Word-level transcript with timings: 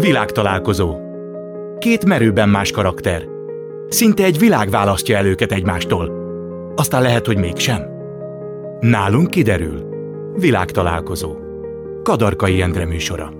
Világtalálkozó. 0.00 0.96
Két 1.78 2.04
merőben 2.04 2.48
más 2.48 2.70
karakter. 2.70 3.22
Szinte 3.88 4.24
egy 4.24 4.38
világ 4.38 4.70
választja 4.70 5.16
el 5.16 5.26
őket 5.26 5.52
egymástól. 5.52 6.12
Aztán 6.76 7.02
lehet, 7.02 7.26
hogy 7.26 7.36
mégsem. 7.36 7.82
Nálunk 8.80 9.30
kiderül. 9.30 9.88
Világtalálkozó. 10.36 11.36
Kadarkai 12.02 12.62
Endre 12.62 12.86
műsora. 12.86 13.32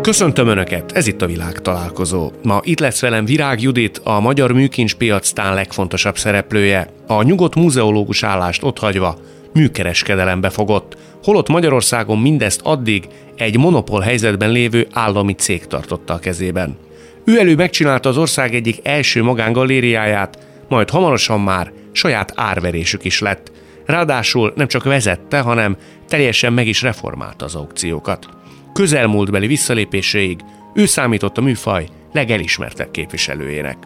Köszöntöm 0.00 0.48
Önöket, 0.48 0.92
ez 0.92 1.06
itt 1.06 1.22
a 1.22 1.26
világ 1.26 1.60
találkozó. 1.60 2.30
Ma 2.42 2.60
itt 2.62 2.80
lesz 2.80 3.00
velem 3.00 3.24
Virág 3.24 3.60
Judit, 3.60 4.00
a 4.04 4.20
magyar 4.20 4.52
műkincspiac 4.52 5.30
tán 5.30 5.54
legfontosabb 5.54 6.16
szereplője. 6.16 6.88
A 7.06 7.22
nyugodt 7.22 7.54
múzeológus 7.54 8.22
állást 8.22 8.62
otthagyva 8.62 9.18
műkereskedelembe 9.56 10.50
fogott, 10.50 10.96
holott 11.22 11.48
Magyarországon 11.48 12.18
mindezt 12.18 12.60
addig 12.62 13.08
egy 13.36 13.58
monopól 13.58 14.00
helyzetben 14.00 14.50
lévő 14.50 14.86
állami 14.92 15.32
cég 15.32 15.66
tartotta 15.66 16.14
a 16.14 16.18
kezében. 16.18 16.76
Ő 17.24 17.38
elő 17.38 17.54
megcsinálta 17.54 18.08
az 18.08 18.16
ország 18.16 18.54
egyik 18.54 18.80
első 18.82 19.22
magángalériáját, 19.22 20.38
majd 20.68 20.90
hamarosan 20.90 21.40
már 21.40 21.72
saját 21.92 22.32
árverésük 22.34 23.04
is 23.04 23.20
lett. 23.20 23.52
Ráadásul 23.86 24.52
nem 24.56 24.66
csak 24.66 24.84
vezette, 24.84 25.40
hanem 25.40 25.76
teljesen 26.08 26.52
meg 26.52 26.66
is 26.66 26.82
reformálta 26.82 27.44
az 27.44 27.54
aukciókat. 27.54 28.28
Közelmúltbeli 28.72 29.46
visszalépéséig 29.46 30.40
ő 30.74 30.86
számított 30.86 31.38
a 31.38 31.42
műfaj 31.42 31.88
legelismertebb 32.12 32.90
képviselőjének. 32.90 33.76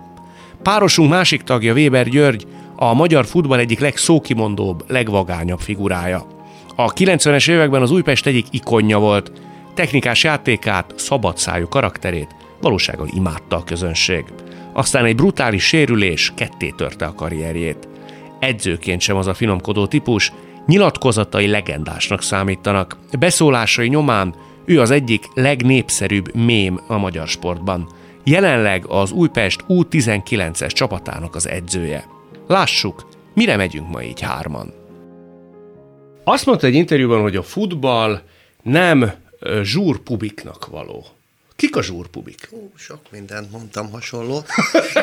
Párosunk 0.63 1.11
másik 1.11 1.43
tagja 1.43 1.73
Weber 1.73 2.09
György 2.09 2.47
a 2.83 2.95
magyar 2.95 3.27
futball 3.27 3.59
egyik 3.59 3.81
legszókimondóbb, 3.81 4.85
legvagányabb 4.89 5.61
figurája. 5.61 6.27
A 6.77 6.93
90-es 6.93 7.51
években 7.51 7.83
az 7.83 7.91
Újpest 7.91 8.27
egyik 8.27 8.47
ikonja 8.51 8.99
volt, 8.99 9.33
technikás 9.75 10.25
játékát, 10.25 10.93
szabadszájú 10.97 11.69
karakterét 11.69 12.35
valósággal 12.61 13.09
imádta 13.15 13.57
a 13.57 13.65
közönség. 13.65 14.25
Aztán 14.73 15.05
egy 15.05 15.15
brutális 15.15 15.65
sérülés 15.65 16.33
ketté 16.37 16.69
törte 16.77 17.05
a 17.05 17.15
karrierjét. 17.15 17.89
Edzőként 18.39 19.01
sem 19.01 19.17
az 19.17 19.27
a 19.27 19.35
finomkodó 19.35 19.87
típus, 19.87 20.33
nyilatkozatai 20.67 21.47
legendásnak 21.47 22.23
számítanak. 22.23 22.97
Beszólásai 23.19 23.89
nyomán 23.89 24.35
ő 24.65 24.81
az 24.81 24.91
egyik 24.91 25.25
legnépszerűbb 25.35 26.35
mém 26.35 26.81
a 26.87 26.99
magyar 26.99 27.29
sportban. 27.29 27.89
Jelenleg 28.25 28.85
az 28.89 29.13
Újpest 29.13 29.65
U19-es 29.69 30.71
csapatának 30.71 31.35
az 31.35 31.49
edzője. 31.49 32.19
Lássuk, 32.51 33.09
mire 33.35 33.57
megyünk 33.57 33.89
ma 33.89 34.03
így 34.03 34.21
hárman. 34.21 34.75
Azt 36.25 36.47
mondta 36.47 36.67
egy 36.67 36.75
interjúban, 36.75 37.21
hogy 37.21 37.37
a 37.37 37.43
futball 37.43 38.23
nem 38.63 39.15
zsúrpubiknak 39.63 40.67
való. 40.67 41.07
Kik 41.57 41.77
a 41.77 41.83
zsúrpubik? 41.83 42.49
Hú, 42.51 42.73
sok 42.77 43.01
mindent 43.11 43.51
mondtam 43.51 43.91
hasonló. 43.91 44.45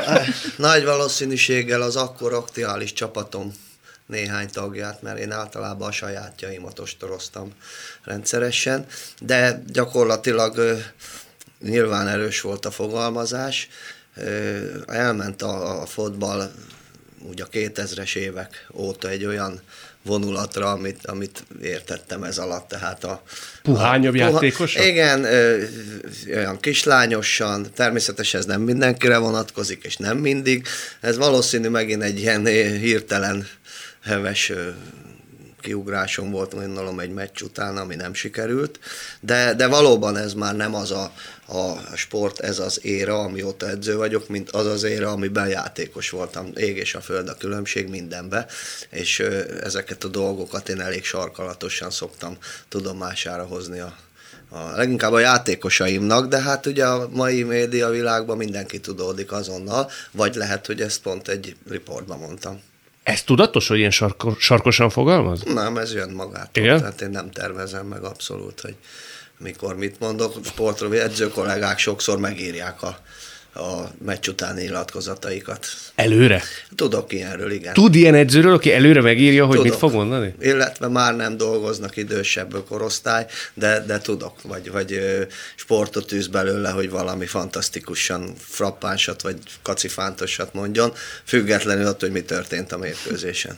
Nagy 0.57 0.83
valószínűséggel 0.83 1.81
az 1.81 1.95
akkor 1.95 2.33
aktuális 2.33 2.93
csapatom 2.93 3.53
néhány 4.05 4.49
tagját, 4.51 5.01
mert 5.01 5.19
én 5.19 5.31
általában 5.31 5.87
a 5.87 5.91
sajátjaimat 5.91 6.79
ostoroztam 6.79 7.51
rendszeresen, 8.03 8.85
de 9.19 9.63
gyakorlatilag 9.67 10.77
nyilván 11.59 12.07
erős 12.07 12.41
volt 12.41 12.65
a 12.65 12.71
fogalmazás. 12.71 13.69
Elment 14.87 15.41
a, 15.41 15.81
a 15.81 15.85
fotball 15.85 16.51
úgy 17.21 17.41
a 17.41 17.47
2000-es 17.47 18.15
évek 18.15 18.67
óta 18.73 19.09
egy 19.09 19.25
olyan 19.25 19.61
vonulatra, 20.07 20.71
amit, 20.71 21.05
amit 21.05 21.43
értettem 21.61 22.23
ez 22.23 22.37
alatt. 22.37 22.67
Tehát 22.67 23.03
a, 23.03 23.23
Puhányabb 23.61 24.13
a, 24.13 24.17
játékosan? 24.17 24.85
Igen, 24.85 25.23
ö, 25.23 25.63
olyan 26.27 26.59
kislányosan, 26.59 27.67
természetesen 27.73 28.39
ez 28.39 28.45
nem 28.45 28.61
mindenkire 28.61 29.17
vonatkozik, 29.17 29.83
és 29.83 29.95
nem 29.95 30.17
mindig. 30.17 30.67
Ez 31.01 31.17
valószínű 31.17 31.67
megint 31.67 32.03
egy 32.03 32.19
ilyen 32.19 32.45
hirtelen 32.79 33.47
heves 34.03 34.51
kiugrásom 35.61 36.31
volt, 36.31 36.53
gondolom 36.53 36.99
egy 36.99 37.13
meccs 37.13 37.41
után, 37.41 37.77
ami 37.77 37.95
nem 37.95 38.13
sikerült, 38.13 38.79
de, 39.19 39.53
de 39.53 39.67
valóban 39.67 40.17
ez 40.17 40.33
már 40.33 40.55
nem 40.55 40.75
az 40.75 40.91
a, 40.91 41.11
a 41.47 41.95
sport, 41.95 42.39
ez 42.39 42.59
az 42.59 42.85
éra, 42.85 43.19
amióta 43.19 43.69
edző 43.69 43.95
vagyok, 43.95 44.27
mint 44.27 44.49
az 44.49 44.65
az 44.65 44.83
éra, 44.83 45.11
amiben 45.11 45.47
játékos 45.47 46.09
voltam. 46.09 46.51
Ég 46.55 46.77
és 46.77 46.95
a 46.95 47.01
föld 47.01 47.29
a 47.29 47.37
különbség 47.37 47.89
mindenbe, 47.89 48.45
és 48.89 49.19
ezeket 49.63 50.03
a 50.03 50.07
dolgokat 50.07 50.69
én 50.69 50.81
elég 50.81 51.03
sarkalatosan 51.03 51.91
szoktam 51.91 52.37
tudomására 52.69 53.43
hozni 53.43 53.79
a, 53.79 53.95
a, 54.49 54.75
leginkább 54.75 55.11
a 55.11 55.19
játékosaimnak, 55.19 56.27
de 56.27 56.41
hát 56.41 56.65
ugye 56.65 56.85
a 56.85 57.09
mai 57.11 57.43
média 57.43 57.89
világban 57.89 58.37
mindenki 58.37 58.79
tudódik 58.79 59.31
azonnal, 59.31 59.89
vagy 60.11 60.35
lehet, 60.35 60.65
hogy 60.65 60.81
ezt 60.81 61.01
pont 61.01 61.27
egy 61.27 61.55
riportban 61.69 62.19
mondtam. 62.19 62.61
Ez 63.07 63.23
tudatos, 63.23 63.67
hogy 63.67 63.77
ilyen 63.77 63.91
sarko, 63.91 64.35
sarkosan 64.39 64.89
fogalmaz? 64.89 65.43
Nem, 65.43 65.77
ez 65.77 65.93
jön 65.93 66.09
magától. 66.09 66.63
Igen? 66.63 66.77
Tehát 66.79 67.01
én 67.01 67.09
nem 67.09 67.31
tervezem 67.31 67.85
meg 67.85 68.03
abszolút, 68.03 68.61
hogy 68.61 68.75
mikor 69.37 69.75
mit 69.75 69.99
mondok. 69.99 70.45
Sportról 70.45 70.99
edző 70.99 71.29
kollégák 71.29 71.79
sokszor 71.79 72.19
megírják 72.19 72.83
a, 72.83 72.97
a 73.57 73.91
meccs 74.05 74.27
utáni 74.27 74.61
nyilatkozataikat. 74.61 75.65
Előre? 75.95 76.41
Tudok 76.75 77.13
ilyenről, 77.13 77.51
igen. 77.51 77.73
Tud 77.73 77.95
ilyen 77.95 78.15
edzőről, 78.15 78.53
aki 78.53 78.73
előre 78.73 79.01
megírja, 79.01 79.45
hogy 79.45 79.55
tudok. 79.55 79.71
mit 79.71 79.79
fog 79.79 79.93
mondani? 79.93 80.33
Illetve 80.39 80.87
már 80.87 81.15
nem 81.15 81.37
dolgoznak 81.37 81.97
idősebb 81.97 82.63
korosztály, 82.67 83.25
de, 83.53 83.83
de 83.87 83.97
tudok, 83.99 84.41
vagy, 84.41 84.71
vagy 84.71 84.99
sportot 85.55 86.11
űz 86.11 86.27
belőle, 86.27 86.69
hogy 86.69 86.89
valami 86.89 87.25
fantasztikusan 87.25 88.33
frappánsat, 88.37 89.21
vagy 89.21 89.37
kacifántosat 89.61 90.53
mondjon, 90.53 90.93
függetlenül 91.23 91.85
attól, 91.85 92.09
hogy 92.09 92.11
mi 92.19 92.25
történt 92.25 92.71
a 92.71 92.77
mérkőzésen. 92.77 93.55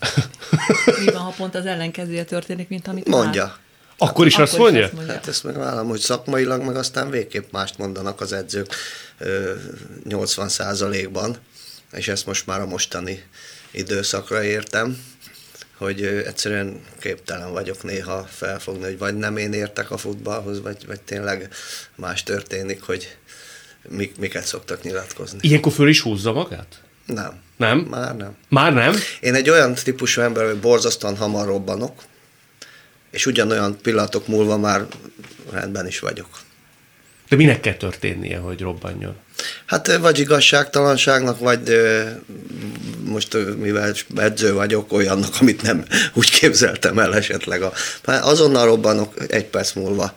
mi 1.05 1.11
van, 1.11 1.21
ha 1.21 1.33
pont 1.37 1.55
az 1.55 1.65
ellenkezője 1.65 2.23
történik, 2.23 2.67
mint 2.69 2.87
amit 2.87 3.07
Mondja. 3.07 3.43
Már? 3.43 3.67
Akkor 4.01 4.25
is 4.25 4.35
azt 4.35 4.57
mondja? 4.57 4.83
Azt 4.83 4.93
mondja? 4.93 5.13
Hát 5.13 5.27
ezt 5.27 5.43
meg 5.43 5.57
vállalom, 5.57 5.89
hogy 5.89 5.99
szakmailag 5.99 6.61
meg 6.61 6.75
aztán 6.75 7.09
végképp 7.09 7.51
mást 7.51 7.77
mondanak 7.77 8.21
az 8.21 8.33
edzők 8.33 8.75
80 10.03 10.49
ban 11.11 11.37
és 11.91 12.07
ezt 12.07 12.25
most 12.25 12.45
már 12.45 12.61
a 12.61 12.65
mostani 12.65 13.23
időszakra 13.71 14.43
értem, 14.43 14.97
hogy 15.77 16.03
egyszerűen 16.03 16.81
képtelen 16.99 17.51
vagyok 17.51 17.83
néha 17.83 18.23
felfogni, 18.23 18.83
hogy 18.83 18.97
vagy 18.97 19.15
nem 19.15 19.37
én 19.37 19.53
értek 19.53 19.91
a 19.91 19.97
futballhoz, 19.97 20.61
vagy, 20.61 20.85
vagy 20.87 21.01
tényleg 21.01 21.49
más 21.95 22.23
történik, 22.23 22.81
hogy 22.81 23.17
mik, 23.89 24.17
miket 24.17 24.45
szoktak 24.45 24.83
nyilatkozni. 24.83 25.37
Ilyenkor 25.41 25.71
föl 25.71 25.89
is 25.89 26.01
húzza 26.01 26.31
magát? 26.31 26.81
Nem. 27.05 27.41
Nem? 27.57 27.79
Már 27.79 28.15
nem. 28.15 28.35
Már 28.49 28.73
nem? 28.73 28.95
Én 29.19 29.33
egy 29.33 29.49
olyan 29.49 29.73
típusú 29.73 30.21
ember, 30.21 30.45
hogy 30.45 30.59
borzasztóan 30.59 31.17
hamar 31.17 31.47
robbanok, 31.47 32.03
és 33.11 33.25
ugyanolyan 33.25 33.77
pillanatok 33.81 34.27
múlva 34.27 34.57
már 34.57 34.85
rendben 35.51 35.87
is 35.87 35.99
vagyok. 35.99 36.39
De 37.29 37.35
minek 37.35 37.59
kell 37.59 37.73
történnie, 37.73 38.37
hogy 38.37 38.61
robbanjon? 38.61 39.15
Hát 39.65 39.97
vagy 39.97 40.19
igazságtalanságnak, 40.19 41.39
vagy 41.39 41.81
most 43.05 43.37
mivel 43.57 43.93
edző 44.15 44.53
vagyok, 44.53 44.93
olyannak, 44.93 45.33
amit 45.39 45.61
nem 45.61 45.85
úgy 46.13 46.29
képzeltem 46.31 46.99
el 46.99 47.15
esetleg. 47.15 47.61
A, 47.61 47.73
azonnal 48.05 48.65
robbanok, 48.65 49.13
egy 49.27 49.45
perc 49.45 49.73
múlva 49.73 50.13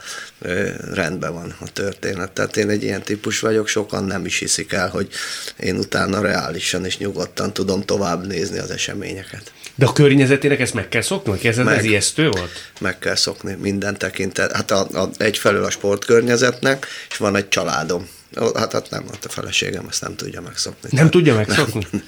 rendben 0.92 1.32
van 1.32 1.54
a 1.60 1.72
történet. 1.72 2.30
Tehát 2.30 2.56
én 2.56 2.68
egy 2.68 2.82
ilyen 2.82 3.02
típus 3.02 3.40
vagyok, 3.40 3.68
sokan 3.68 4.04
nem 4.04 4.26
is 4.26 4.38
hiszik 4.38 4.72
el, 4.72 4.88
hogy 4.88 5.08
én 5.56 5.76
utána 5.76 6.20
reálisan 6.20 6.84
és 6.84 6.98
nyugodtan 6.98 7.52
tudom 7.52 7.82
tovább 7.82 8.26
nézni 8.26 8.58
az 8.58 8.70
eseményeket. 8.70 9.52
De 9.74 9.86
a 9.86 9.92
környezetének 9.92 10.60
ezt 10.60 10.74
meg 10.74 10.88
kell 10.88 11.02
szokni? 11.02 11.30
Hogy 11.30 11.46
ez, 11.46 11.56
meg, 11.56 11.78
ez 11.78 11.84
ijesztő 11.84 12.28
volt? 12.28 12.70
Meg 12.80 12.98
kell 12.98 13.14
szokni 13.14 13.56
minden 13.60 13.98
tekintet. 13.98 14.52
Hát 14.52 14.70
a, 14.70 14.86
a, 14.92 15.10
egyfelől 15.16 15.64
a 15.64 15.70
sportkörnyezetnek, 15.70 16.86
és 17.10 17.16
van 17.16 17.36
egy 17.36 17.48
családom. 17.48 18.08
Hát, 18.54 18.72
hát 18.72 18.90
nem, 18.90 19.04
hát 19.10 19.24
a 19.24 19.28
feleségem 19.28 19.86
ezt 19.88 20.00
nem 20.00 20.16
tudja 20.16 20.40
megszokni. 20.40 20.88
Nem 20.92 21.10
tudja 21.10 21.34
megszokni? 21.34 21.86
Nem. 21.90 22.02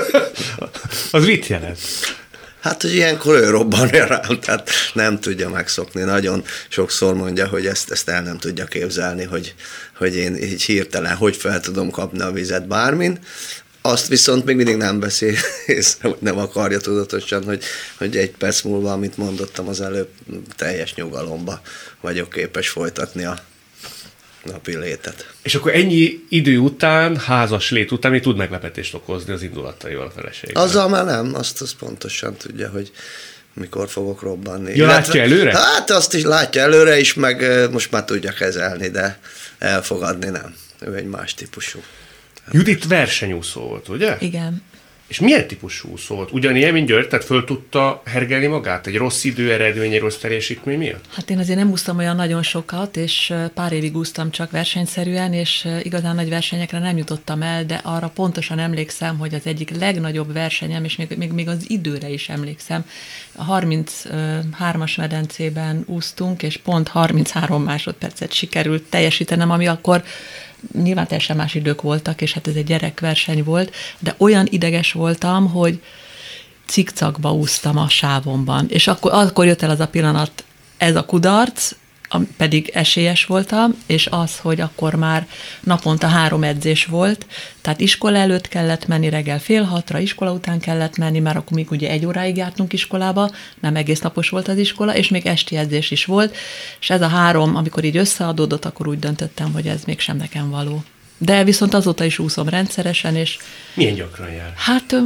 az 1.10 1.24
mit 1.24 1.46
jelent? 1.46 1.78
Hát, 2.62 2.82
hogy 2.82 2.94
ilyenkor 2.94 3.36
ő 3.36 3.50
robban 3.50 3.88
rám, 3.88 4.40
tehát 4.40 4.70
nem 4.92 5.20
tudja 5.20 5.48
megszokni. 5.48 6.02
Nagyon 6.02 6.44
sokszor 6.68 7.14
mondja, 7.14 7.48
hogy 7.48 7.66
ezt, 7.66 7.90
ezt 7.90 8.08
el 8.08 8.22
nem 8.22 8.38
tudja 8.38 8.64
képzelni, 8.64 9.24
hogy, 9.24 9.54
hogy 9.96 10.16
én 10.16 10.36
így 10.36 10.62
hirtelen 10.62 11.16
hogy 11.16 11.36
fel 11.36 11.60
tudom 11.60 11.90
kapni 11.90 12.20
a 12.20 12.30
vizet 12.30 12.66
bármin. 12.66 13.18
Azt 13.80 14.06
viszont 14.08 14.44
még 14.44 14.56
mindig 14.56 14.76
nem 14.76 15.00
beszél 15.00 15.34
észre, 15.66 16.08
hogy 16.08 16.18
nem 16.20 16.38
akarja 16.38 16.78
tudatosan, 16.78 17.44
hogy, 17.44 17.64
hogy 17.98 18.16
egy 18.16 18.30
perc 18.30 18.62
múlva, 18.62 18.92
amit 18.92 19.16
mondottam 19.16 19.68
az 19.68 19.80
előbb, 19.80 20.08
teljes 20.56 20.94
nyugalomba 20.94 21.60
vagyok 22.00 22.30
képes 22.30 22.68
folytatni 22.68 23.24
a 23.24 23.38
napi 24.44 24.76
létet. 24.76 25.34
És 25.42 25.54
akkor 25.54 25.74
ennyi 25.74 26.24
idő 26.28 26.58
után, 26.58 27.16
házas 27.16 27.70
lét 27.70 27.90
után 27.90 28.10
még 28.10 28.22
tud 28.22 28.36
meglepetést 28.36 28.94
okozni 28.94 29.32
az 29.32 29.42
indulataival 29.42 30.06
a 30.06 30.10
feleségével? 30.10 30.62
Azzal 30.62 30.88
már 30.88 31.04
nem, 31.04 31.34
azt, 31.34 31.60
azt 31.60 31.76
pontosan 31.76 32.36
tudja, 32.36 32.70
hogy 32.70 32.92
mikor 33.54 33.88
fogok 33.88 34.22
robbanni. 34.22 34.76
Ja, 34.76 34.86
látja 34.86 35.22
előre? 35.22 35.58
Hát 35.58 35.90
azt 35.90 36.14
is 36.14 36.22
látja 36.22 36.62
előre 36.62 36.98
is, 36.98 37.14
meg 37.14 37.68
most 37.70 37.90
már 37.90 38.04
tudja 38.04 38.32
kezelni, 38.32 38.88
de 38.88 39.18
elfogadni 39.58 40.28
nem. 40.28 40.54
Ő 40.80 40.94
egy 40.94 41.06
más 41.06 41.34
típusú. 41.34 41.82
Judit 42.50 42.86
versenyúszó 42.86 43.60
volt, 43.60 43.88
ugye? 43.88 44.16
Igen. 44.20 44.62
És 45.12 45.20
milyen 45.20 45.46
típusú 45.46 45.88
úszó 45.88 46.14
volt? 46.14 46.32
Ugyanilyen, 46.32 46.72
mint 46.72 46.86
György, 46.86 47.08
tehát 47.08 47.24
föl 47.24 47.44
tudta 47.44 48.02
hergelni 48.04 48.46
magát? 48.46 48.86
Egy 48.86 48.96
rossz 48.96 49.24
idő 49.24 49.52
eredmény, 49.52 49.92
egy 49.92 50.00
rossz 50.00 50.16
teljesítmény 50.16 50.78
miatt? 50.78 51.04
Hát 51.14 51.30
én 51.30 51.38
azért 51.38 51.58
nem 51.58 51.70
úsztam 51.70 51.98
olyan 51.98 52.16
nagyon 52.16 52.42
sokat, 52.42 52.96
és 52.96 53.34
pár 53.54 53.72
évig 53.72 53.96
úsztam 53.96 54.30
csak 54.30 54.50
versenyszerűen, 54.50 55.32
és 55.32 55.68
igazán 55.82 56.14
nagy 56.14 56.28
versenyekre 56.28 56.78
nem 56.78 56.96
jutottam 56.96 57.42
el, 57.42 57.64
de 57.64 57.80
arra 57.82 58.08
pontosan 58.08 58.58
emlékszem, 58.58 59.18
hogy 59.18 59.34
az 59.34 59.40
egyik 59.44 59.78
legnagyobb 59.78 60.32
versenyem, 60.32 60.84
és 60.84 60.96
még, 60.96 61.14
még, 61.16 61.32
még 61.32 61.48
az 61.48 61.70
időre 61.70 62.08
is 62.08 62.28
emlékszem. 62.28 62.84
A 63.32 63.60
33-as 63.60 64.96
medencében 64.96 65.82
úsztunk, 65.86 66.42
és 66.42 66.56
pont 66.56 66.88
33 66.88 67.62
másodpercet 67.62 68.32
sikerült 68.32 68.82
teljesítenem, 68.82 69.50
ami 69.50 69.66
akkor 69.66 70.02
nyilván 70.82 71.06
teljesen 71.06 71.36
más 71.36 71.54
idők 71.54 71.82
voltak, 71.82 72.20
és 72.20 72.32
hát 72.32 72.46
ez 72.46 72.54
egy 72.54 72.64
gyerekverseny 72.64 73.44
volt, 73.44 73.74
de 73.98 74.14
olyan 74.18 74.46
ideges 74.50 74.92
voltam, 74.92 75.50
hogy 75.50 75.82
cikcakba 76.66 77.32
úsztam 77.32 77.76
a 77.76 77.88
sávomban. 77.88 78.66
És 78.68 78.86
akkor, 78.86 79.12
akkor 79.12 79.46
jött 79.46 79.62
el 79.62 79.70
az 79.70 79.80
a 79.80 79.88
pillanat, 79.88 80.44
ez 80.76 80.96
a 80.96 81.04
kudarc, 81.04 81.72
pedig 82.36 82.70
esélyes 82.74 83.24
voltam, 83.24 83.74
és 83.86 84.06
az, 84.10 84.38
hogy 84.38 84.60
akkor 84.60 84.94
már 84.94 85.26
naponta 85.60 86.06
három 86.06 86.42
edzés 86.42 86.84
volt, 86.84 87.26
tehát 87.60 87.80
iskola 87.80 88.18
előtt 88.18 88.48
kellett 88.48 88.86
menni, 88.86 89.08
reggel 89.08 89.40
fél 89.40 89.62
hatra, 89.62 89.98
iskola 89.98 90.32
után 90.32 90.60
kellett 90.60 90.96
menni, 90.96 91.18
mert 91.18 91.36
akkor 91.36 91.56
még 91.56 91.70
ugye 91.70 91.90
egy 91.90 92.06
óráig 92.06 92.36
jártunk 92.36 92.72
iskolába, 92.72 93.30
nem 93.60 93.76
egész 93.76 94.00
napos 94.00 94.28
volt 94.28 94.48
az 94.48 94.58
iskola, 94.58 94.96
és 94.96 95.08
még 95.08 95.26
esti 95.26 95.56
edzés 95.56 95.90
is 95.90 96.04
volt, 96.04 96.36
és 96.80 96.90
ez 96.90 97.02
a 97.02 97.08
három, 97.08 97.56
amikor 97.56 97.84
így 97.84 97.96
összeadódott, 97.96 98.64
akkor 98.64 98.88
úgy 98.88 98.98
döntöttem, 98.98 99.52
hogy 99.52 99.66
ez 99.66 99.84
mégsem 99.84 100.16
nekem 100.16 100.50
való. 100.50 100.84
De 101.18 101.44
viszont 101.44 101.74
azóta 101.74 102.04
is 102.04 102.18
úszom 102.18 102.48
rendszeresen, 102.48 103.16
és... 103.16 103.38
Milyen 103.74 103.94
gyakran 103.94 104.32
jár? 104.32 104.52
Hát 104.56 104.96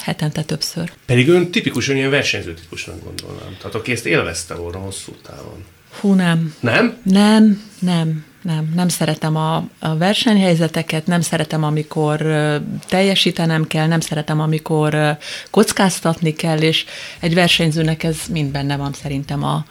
hetente 0.00 0.42
többször. 0.42 0.92
Pedig 1.06 1.28
ön 1.28 1.50
tipikusan 1.50 1.96
ilyen 1.96 2.10
versenyző 2.10 2.54
típusnak 2.54 3.04
gondolnám. 3.04 3.56
Tehát 3.58 3.74
aki 3.74 3.92
ezt 3.92 4.06
élvezte 4.06 4.54
volna 4.54 4.78
hosszú 4.78 5.12
távon. 5.22 5.64
Hú, 6.00 6.12
nem. 6.12 6.54
Nem? 6.60 6.96
Nem, 7.02 7.62
nem, 7.78 8.24
nem. 8.42 8.72
Nem 8.74 8.88
szeretem 8.88 9.36
a, 9.36 9.56
a 9.78 9.96
versenyhelyzeteket, 9.96 11.06
nem 11.06 11.20
szeretem, 11.20 11.64
amikor 11.64 12.20
uh, 12.20 12.54
teljesítenem 12.88 13.66
kell, 13.66 13.86
nem 13.86 14.00
szeretem, 14.00 14.40
amikor 14.40 14.94
uh, 14.94 15.10
kockáztatni 15.50 16.32
kell, 16.32 16.58
és 16.58 16.84
egy 17.20 17.34
versenyzőnek 17.34 18.02
ez 18.02 18.18
mind 18.30 18.50
benne 18.52 18.76
van 18.76 18.92
szerintem 18.92 19.44
a, 19.44 19.64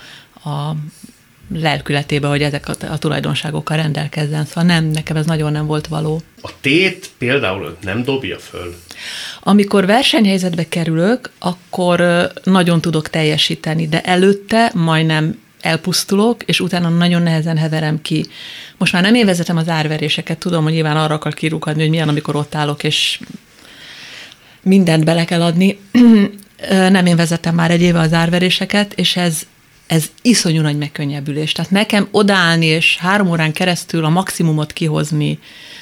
a 0.50 0.76
lelkületébe, 1.54 2.28
hogy 2.28 2.42
ezek 2.42 2.68
a, 2.68 2.74
a 2.92 2.98
tulajdonságokkal 2.98 3.78
rendelkezzen. 3.78 4.46
Szóval 4.46 4.64
nem, 4.64 4.86
nekem 4.86 5.16
ez 5.16 5.26
nagyon 5.26 5.52
nem 5.52 5.66
volt 5.66 5.88
való. 5.88 6.22
A 6.42 6.50
tét 6.62 7.10
például 7.18 7.78
nem 7.82 8.04
dobja 8.04 8.40
föl? 8.40 8.76
Amikor 9.40 9.86
versenyhelyzetbe 9.86 10.68
kerülök, 10.68 11.32
akkor 11.40 12.28
nagyon 12.44 12.82
tudok 12.82 13.10
teljesíteni, 13.10 13.88
de 13.88 14.02
előtte 14.02 14.72
majdnem 14.74 15.40
elpusztulok, 15.62 16.44
és 16.44 16.60
utána 16.60 16.90
nagyon 16.90 17.22
nehezen 17.22 17.58
heverem 17.58 18.02
ki. 18.02 18.26
Most 18.78 18.94
már 18.94 19.02
nem 19.02 19.16
én 19.16 19.28
az 19.28 19.70
árveréseket, 19.70 20.38
tudom, 20.38 20.64
hogy 20.64 20.74
nyilván 20.74 20.98
arra 20.98 21.14
akar 21.14 21.34
kirukadni, 21.34 21.82
hogy 21.82 21.90
milyen, 21.90 22.08
amikor 22.08 22.36
ott 22.36 22.56
állok, 22.56 22.84
és 22.84 23.20
mindent 24.64 25.04
bele 25.04 25.26
kell 25.26 25.42
adni. 25.42 25.80
nem 26.90 27.06
én 27.06 27.16
vezetem 27.16 27.56
már 27.56 27.72
egy 27.72 27.82
éve 27.82 28.00
az 28.00 28.14
árveréseket, 28.14 28.94
és 28.94 29.16
ez, 29.16 29.42
ez 29.88 30.06
iszonyú 30.22 30.62
nagy 30.62 30.78
megkönnyebbülés. 30.78 31.52
Tehát 31.52 31.72
nekem 31.72 32.08
odállni, 32.12 32.66
és 32.66 32.98
három 32.98 33.30
órán 33.30 33.52
keresztül 33.52 34.06
a 34.06 34.10
maximumot 34.10 34.74
kihozni 34.74 35.40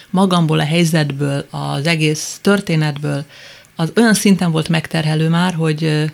magamból, 0.09 0.59
a 0.59 0.65
helyzetből, 0.65 1.45
az 1.49 1.87
egész 1.87 2.39
történetből, 2.41 3.25
az 3.75 3.91
olyan 3.95 4.13
szinten 4.13 4.51
volt 4.51 4.69
megterhelő 4.69 5.29
már, 5.29 5.53
hogy 5.53 6.11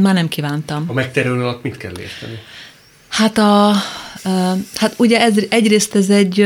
már 0.00 0.14
nem 0.14 0.28
kívántam. 0.28 0.84
A 0.86 0.92
megterülő 0.92 1.42
alatt 1.42 1.62
mit 1.62 1.76
kell 1.76 1.98
érteni? 1.98 2.38
Hát, 3.08 3.38
a, 3.38 3.72
hát 4.74 4.94
ugye 4.96 5.20
ez, 5.20 5.34
egyrészt 5.48 5.94
ez 5.94 6.10
egy 6.10 6.36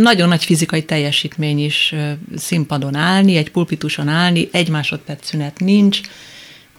nagyon 0.00 0.28
nagy 0.28 0.44
fizikai 0.44 0.84
teljesítmény 0.84 1.64
is 1.64 1.94
színpadon 2.36 2.94
állni, 2.94 3.36
egy 3.36 3.50
pulpituson 3.50 4.08
állni, 4.08 4.48
egy 4.52 4.68
másodperc 4.68 5.26
szünet 5.26 5.58
nincs, 5.58 6.00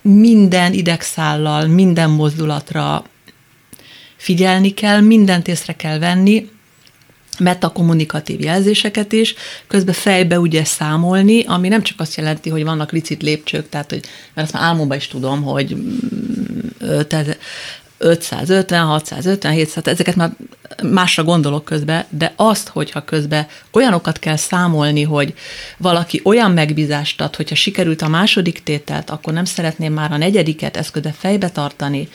minden 0.02 0.74
idegszállal, 0.74 1.68
minden 1.68 2.10
mozdulatra 2.10 3.04
figyelni 4.16 4.74
kell, 4.74 5.00
mindent 5.00 5.48
észre 5.48 5.76
kell 5.76 6.00
venni, 6.00 6.50
metakommunikatív 7.40 8.40
jelzéseket 8.40 9.12
is, 9.12 9.36
közben 9.68 9.94
fejbe 9.94 10.40
ugye 10.40 10.64
számolni, 10.64 11.44
ami 11.44 11.68
nem 11.68 11.82
csak 11.82 12.00
azt 12.00 12.16
jelenti, 12.16 12.50
hogy 12.50 12.64
vannak 12.64 12.92
licit 12.92 13.22
lépcsők, 13.22 13.70
tehát 13.70 13.90
hogy, 13.90 14.04
mert 14.34 14.48
azt 14.48 14.54
már 14.58 14.64
álmomban 14.64 14.98
is 14.98 15.08
tudom, 15.08 15.44
hogy 15.44 15.76
550, 18.02 18.86
650, 18.86 19.52
700, 19.52 19.88
ezeket 19.88 20.16
már 20.16 20.32
másra 20.84 21.24
gondolok 21.24 21.66
közben, 21.66 22.06
de 22.10 22.34
azt, 22.36 22.68
hogyha 22.68 23.04
közben 23.04 23.48
olyanokat 23.72 24.20
kell 24.20 24.36
számolni, 24.36 25.04
hogy 25.04 25.34
valaki 25.78 26.22
olyan 26.24 26.52
megbízást 26.52 27.22
ad, 27.22 27.36
hogyha 27.36 27.56
sikerült 27.56 28.02
a 28.02 28.08
második 28.08 28.64
tételt, 28.64 29.10
akkor 29.10 29.34
nem 29.34 29.46
szeretném 29.46 29.94
már 29.94 30.12
a 30.12 30.18
negyediket 30.18 30.78
ezt 30.78 30.92
közben 30.92 31.14
fejbe 31.18 31.50
tartani, 31.50 32.10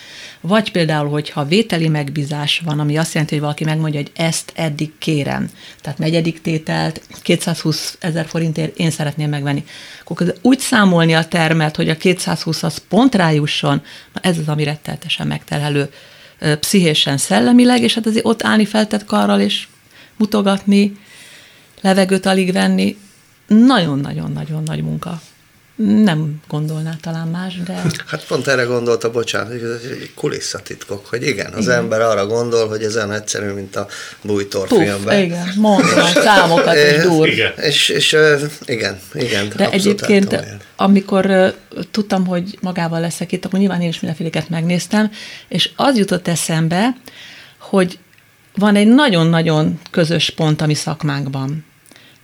vagy 0.47 0.73
például, 0.73 1.09
hogyha 1.09 1.45
vételi 1.45 1.89
megbízás 1.89 2.63
van, 2.65 2.81
ami 2.81 2.97
azt 2.97 3.13
jelenti, 3.13 3.35
hogy 3.35 3.43
valaki 3.43 3.65
megmondja, 3.65 4.01
hogy 4.01 4.11
ezt 4.15 4.53
eddig 4.55 4.93
kérem, 4.99 5.51
tehát 5.81 5.99
negyedik 5.99 6.41
tételt 6.41 7.01
220 7.23 7.97
ezer 8.01 8.27
forintért 8.27 8.79
én 8.79 8.91
szeretném 8.91 9.29
megvenni, 9.29 9.65
akkor 10.05 10.35
úgy 10.43 10.59
számolni 10.59 11.15
a 11.15 11.25
termet, 11.25 11.77
hogy 11.77 11.89
a 11.89 11.97
220 11.97 12.63
az 12.63 12.79
pont 12.89 13.15
rájusson, 13.15 13.83
na 14.13 14.21
ez 14.21 14.39
az, 14.39 14.49
ami 14.49 14.65
retteltesen 14.65 15.27
megterhelő 15.27 15.91
pszichésen, 16.61 17.17
szellemileg, 17.17 17.83
és 17.83 17.95
hát 17.95 18.07
azért 18.07 18.27
ott 18.27 18.45
állni 18.45 18.65
feltett 18.65 19.05
karral, 19.05 19.41
és 19.41 19.67
mutogatni, 20.17 20.97
levegőt 21.81 22.27
alig 22.27 22.53
venni, 22.53 22.97
nagyon-nagyon-nagyon 23.47 24.63
nagy 24.63 24.83
munka. 24.83 25.21
Nem 25.77 26.41
gondolná 26.49 26.97
talán 27.01 27.29
más, 27.29 27.55
de... 27.67 27.83
Hát 28.07 28.27
pont 28.27 28.47
erre 28.47 28.63
gondolta, 28.63 29.11
bocsánat, 29.11 29.49
hogy 29.49 29.63
ez 29.63 29.91
egy 29.91 30.13
kulisszatitkok, 30.15 31.07
hogy 31.07 31.27
igen, 31.27 31.53
az 31.53 31.65
igen. 31.65 31.77
ember 31.77 32.01
arra 32.01 32.27
gondol, 32.27 32.69
hogy 32.69 32.83
ez 32.83 32.97
olyan 32.97 33.13
egyszerű, 33.13 33.51
mint 33.51 33.77
a 33.77 33.87
Bújtor 34.23 34.69
Puff, 34.69 34.79
filmben. 34.79 35.23
Igen, 35.23 35.53
mondom, 35.57 36.07
számokat 36.15 36.75
is 36.75 37.03
dur. 37.09 37.29
Igen. 37.29 37.53
És, 37.57 37.89
és 37.89 38.17
igen, 38.65 38.99
igen. 39.13 39.53
De 39.57 39.71
egyébként, 39.71 40.45
amikor 40.77 41.55
tudtam, 41.91 42.27
hogy 42.27 42.59
magával 42.61 43.01
leszek 43.01 43.33
itt, 43.33 43.45
akkor 43.45 43.59
nyilván 43.59 43.81
én 43.81 43.89
is 43.89 44.01
mindenféleket 44.01 44.49
megnéztem, 44.49 45.11
és 45.49 45.71
az 45.77 45.97
jutott 45.97 46.29
eszembe, 46.29 46.97
hogy 47.59 47.99
van 48.55 48.77
egy 48.77 48.87
nagyon-nagyon 48.87 49.81
közös 49.91 50.31
pont 50.31 50.61
a 50.61 50.67
mi 50.67 50.75
szakmánkban. 50.75 51.65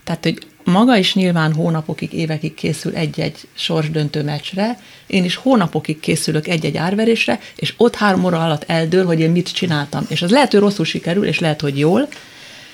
Tehát, 0.03 0.23
hogy 0.23 0.47
maga 0.63 0.97
is 0.97 1.13
nyilván 1.13 1.53
hónapokig, 1.53 2.13
évekig 2.13 2.53
készül 2.53 2.95
egy-egy 2.95 3.37
sorsdöntő 3.53 4.23
meccsre, 4.23 4.79
én 5.07 5.23
is 5.23 5.35
hónapokig 5.35 5.99
készülök 5.99 6.47
egy-egy 6.47 6.77
árverésre, 6.77 7.39
és 7.55 7.73
ott 7.77 7.95
három 7.95 8.25
óra 8.25 8.43
alatt 8.43 8.63
eldől, 8.67 9.05
hogy 9.05 9.19
én 9.19 9.31
mit 9.31 9.53
csináltam. 9.53 10.05
És 10.09 10.21
az 10.21 10.31
lehet, 10.31 10.51
hogy 10.51 10.59
rosszul 10.59 10.85
sikerül, 10.85 11.25
és 11.25 11.39
lehet, 11.39 11.61
hogy 11.61 11.79
jól, 11.79 12.07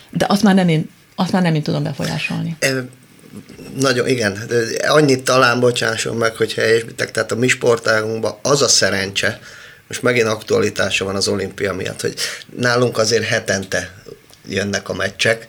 de 0.09 0.25
azt 0.29 0.43
már 0.43 0.55
nem 0.55 0.67
én, 0.67 0.89
azt 1.15 1.31
már 1.31 1.41
nem 1.41 1.55
én 1.55 1.63
tudom 1.63 1.83
befolyásolni. 1.83 2.57
Nagyon, 3.79 4.07
igen. 4.07 4.37
Annyit 4.87 5.23
talán 5.23 5.59
bocsásson 5.59 6.15
meg, 6.15 6.35
hogy 6.35 6.53
helyesbitek, 6.53 7.11
tehát 7.11 7.31
a 7.31 7.35
mi 7.35 7.47
sportágunkban 7.47 8.37
az 8.41 8.61
a 8.61 8.67
szerencse, 8.67 9.39
most 9.87 10.01
megint 10.01 10.27
aktualitása 10.27 11.05
van 11.05 11.15
az 11.15 11.27
olimpia 11.27 11.73
miatt, 11.73 12.01
hogy 12.01 12.13
nálunk 12.55 12.97
azért 12.97 13.23
hetente 13.23 13.93
jönnek 14.47 14.89
a 14.89 14.93
meccsek, 14.93 15.45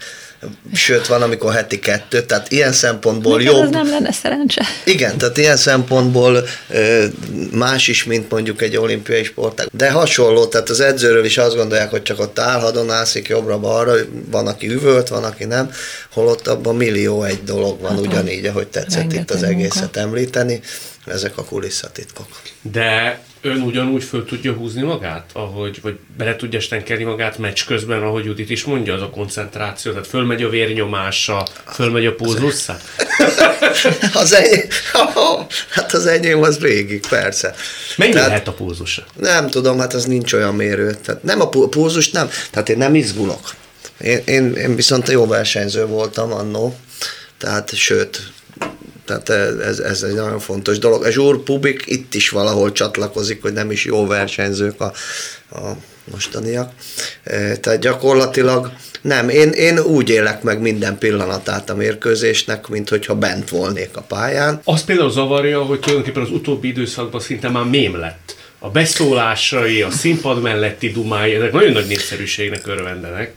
sőt 0.72 1.06
van, 1.06 1.22
amikor 1.22 1.52
heti 1.52 1.78
kettő, 1.78 2.22
tehát 2.22 2.50
ilyen 2.50 2.72
szempontból 2.72 3.36
Neked 3.36 3.52
jobb. 3.52 3.62
ez 3.62 3.70
nem 3.70 3.88
lenne 3.88 4.12
szerencse. 4.12 4.64
Igen, 4.84 5.18
tehát 5.18 5.36
ilyen 5.36 5.56
szempontból 5.56 6.44
más 7.52 7.88
is, 7.88 8.04
mint 8.04 8.30
mondjuk 8.30 8.62
egy 8.62 8.76
olimpiai 8.76 9.24
sportág. 9.24 9.68
De 9.72 9.90
hasonló, 9.90 10.46
tehát 10.46 10.68
az 10.68 10.80
edzőről 10.80 11.24
is 11.24 11.38
azt 11.38 11.56
gondolják, 11.56 11.90
hogy 11.90 12.02
csak 12.02 12.20
ott 12.20 12.38
állhadon 12.38 12.90
ászik 12.90 13.28
jobbra-balra, 13.28 13.92
van, 14.30 14.46
aki 14.46 14.66
üvölt, 14.68 15.08
van, 15.08 15.24
aki 15.24 15.44
nem, 15.44 15.70
holott 16.12 16.46
abban 16.46 16.76
millió 16.76 17.22
egy 17.22 17.44
dolog 17.44 17.80
van, 17.80 17.90
hát 17.90 18.00
ugyanígy, 18.00 18.46
ahogy 18.46 18.66
tetszett 18.66 19.12
itt 19.12 19.30
az 19.30 19.42
egészet 19.42 19.80
munka. 19.82 20.00
említeni, 20.00 20.60
ezek 21.06 21.38
a 21.38 21.44
kulisszatitkok. 21.44 22.26
De 22.62 23.20
ön 23.42 23.60
ugyanúgy 23.60 24.04
föl 24.04 24.24
tudja 24.24 24.52
húzni 24.52 24.82
magát, 24.82 25.30
ahogy, 25.32 25.78
vagy 25.82 25.98
bele 26.16 26.36
tudja 26.36 26.60
stenkelni 26.60 27.04
magát 27.04 27.38
meccs 27.38 27.64
közben, 27.66 28.02
ahogy 28.02 28.24
Judit 28.24 28.50
is 28.50 28.64
mondja, 28.64 28.94
az 28.94 29.02
a 29.02 29.10
koncentráció, 29.10 29.92
tehát 29.92 30.06
fölmegy 30.06 30.42
a 30.42 30.48
vérnyomása, 30.48 31.46
fölmegy 31.66 32.06
a 32.06 32.14
pulzusza? 32.14 32.76
az 34.12 34.34
enyém, 34.34 34.66
hát 35.74 35.92
az 35.92 36.06
enyém 36.06 36.42
az 36.42 36.58
végig, 36.58 37.06
persze. 37.08 37.54
Mennyi 37.96 38.12
Tehát, 38.12 38.28
lehet 38.28 38.48
a 38.48 38.52
pulzusa? 38.52 39.04
Nem 39.16 39.48
tudom, 39.48 39.78
hát 39.78 39.94
az 39.94 40.04
nincs 40.04 40.32
olyan 40.32 40.54
mérő. 40.54 40.96
Tehát 41.04 41.22
nem 41.22 41.40
a 41.40 41.48
pulzus, 41.48 42.10
nem. 42.10 42.30
Tehát 42.50 42.68
én 42.68 42.78
nem 42.78 42.94
izgulok. 42.94 43.54
Én, 44.00 44.22
én, 44.24 44.54
én 44.54 44.74
viszont 44.74 45.08
jó 45.08 45.26
versenyző 45.26 45.86
voltam 45.86 46.32
annó, 46.32 46.76
tehát 47.38 47.74
sőt, 47.74 48.32
tehát 49.10 49.60
ez, 49.60 49.78
ez 49.78 50.02
egy 50.02 50.14
nagyon 50.14 50.38
fontos 50.38 50.78
dolog. 50.78 51.04
A 51.04 51.10
Zsúr 51.10 51.42
Pubik 51.42 51.82
itt 51.86 52.14
is 52.14 52.28
valahol 52.28 52.72
csatlakozik, 52.72 53.42
hogy 53.42 53.52
nem 53.52 53.70
is 53.70 53.84
jó 53.84 54.06
versenyzők 54.06 54.80
a, 54.80 54.92
a 55.50 55.76
mostaniak. 56.10 56.72
E, 57.24 57.56
tehát 57.56 57.80
gyakorlatilag 57.80 58.72
nem, 59.02 59.28
én, 59.28 59.50
én 59.50 59.78
úgy 59.78 60.08
élek 60.08 60.42
meg 60.42 60.60
minden 60.60 60.98
pillanatát 60.98 61.70
a 61.70 61.74
mérkőzésnek, 61.74 62.68
mint 62.68 62.88
hogyha 62.88 63.14
bent 63.14 63.48
volnék 63.48 63.96
a 63.96 64.00
pályán. 64.00 64.60
Azt 64.64 64.84
például 64.84 65.10
zavarja, 65.10 65.62
hogy 65.62 65.80
tulajdonképpen 65.80 66.22
az 66.22 66.30
utóbbi 66.30 66.68
időszakban 66.68 67.20
szinte 67.20 67.48
már 67.48 67.64
mém 67.64 67.98
lett. 67.98 68.36
A 68.58 68.70
beszólásai, 68.70 69.82
a 69.82 69.90
színpad 69.90 70.42
melletti 70.42 70.90
dumái, 70.90 71.34
ezek 71.34 71.52
nagyon 71.52 71.72
nagy 71.72 71.86
népszerűségnek 71.86 72.66
örvendenek. 72.66 73.32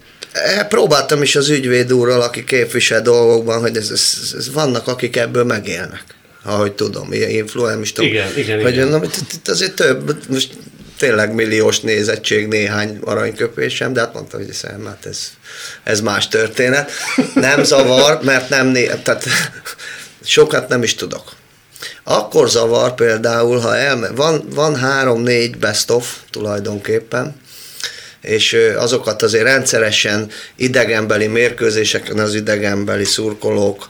Próbáltam 0.69 1.21
is 1.21 1.35
az 1.35 1.49
ügyvéd 1.49 1.93
úrral, 1.93 2.21
aki 2.21 2.43
képvisel 2.43 3.01
dolgokban, 3.01 3.59
hogy 3.59 3.77
ez, 3.77 3.89
ez, 3.91 4.33
ez 4.37 4.53
vannak, 4.53 4.87
akik 4.87 5.15
ebből 5.15 5.43
megélnek 5.43 6.03
ahogy 6.43 6.71
tudom, 6.71 7.13
ilyen 7.13 7.29
influencer, 7.29 8.03
igen, 8.03 8.37
igen, 8.37 8.61
hogy 8.61 8.73
igen. 8.73 8.87
Na, 8.87 9.01
itt 9.33 9.47
azért 9.47 9.75
több, 9.75 10.29
most 10.29 10.49
tényleg 10.97 11.33
milliós 11.33 11.79
nézettség 11.79 12.47
néhány 12.47 12.99
aranyköpésem, 13.03 13.93
de 13.93 13.99
hát 13.99 14.13
mondtam, 14.13 14.39
hogy 14.39 14.53
szem, 14.53 14.85
hát 14.85 15.05
ez, 15.05 15.31
ez 15.83 16.01
más 16.01 16.27
történet. 16.27 16.91
Nem 17.33 17.63
zavar, 17.73 18.19
mert 18.21 18.49
nem 18.49 18.67
né, 18.67 18.85
tehát 19.03 19.25
sokat 20.23 20.67
nem 20.69 20.83
is 20.83 20.95
tudok. 20.95 21.31
Akkor 22.03 22.49
zavar 22.49 22.95
például, 22.95 23.59
ha 23.59 23.77
elme, 23.77 24.09
van, 24.09 24.47
van 24.49 24.75
három-négy 24.75 25.57
best 25.57 25.89
of 25.89 26.17
tulajdonképpen, 26.29 27.41
és 28.23 28.57
azokat 28.77 29.21
azért 29.21 29.43
rendszeresen 29.43 30.29
idegenbeli 30.55 31.27
mérkőzéseken 31.27 32.19
az 32.19 32.35
idegenbeli 32.35 33.03
szurkolók 33.05 33.89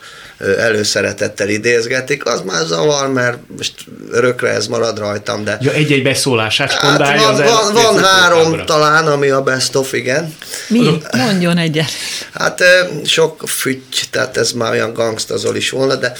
előszeretettel 0.58 1.50
idézgetik, 1.50 2.26
az 2.26 2.42
már 2.42 2.66
zavar, 2.66 3.12
mert 3.12 3.38
most 3.58 3.74
örökre 4.12 4.50
ez 4.50 4.68
marad 4.68 5.00
rajtam, 5.00 5.44
de... 5.44 5.58
Ja, 5.62 5.72
egy-egy 5.72 6.04
beszólását 6.04 6.72
hát 6.72 6.98
van, 6.98 7.18
az 7.18 7.38
van, 7.38 7.74
van 7.74 8.04
három 8.04 8.50
tábra. 8.50 8.64
talán, 8.64 9.08
ami 9.08 9.30
a 9.30 9.42
best 9.42 9.76
of, 9.76 9.94
igen. 9.94 10.36
Mi? 10.68 10.80
Azok... 10.80 11.16
Mondjon 11.16 11.58
egyet. 11.58 11.90
Hát 12.34 12.64
sok 13.06 13.44
fütty, 13.46 14.02
tehát 14.10 14.38
ez 14.38 14.52
már 14.52 14.72
olyan 14.72 14.94
gangstazol 14.94 15.56
is 15.56 15.70
volna, 15.70 15.96
de 15.96 16.14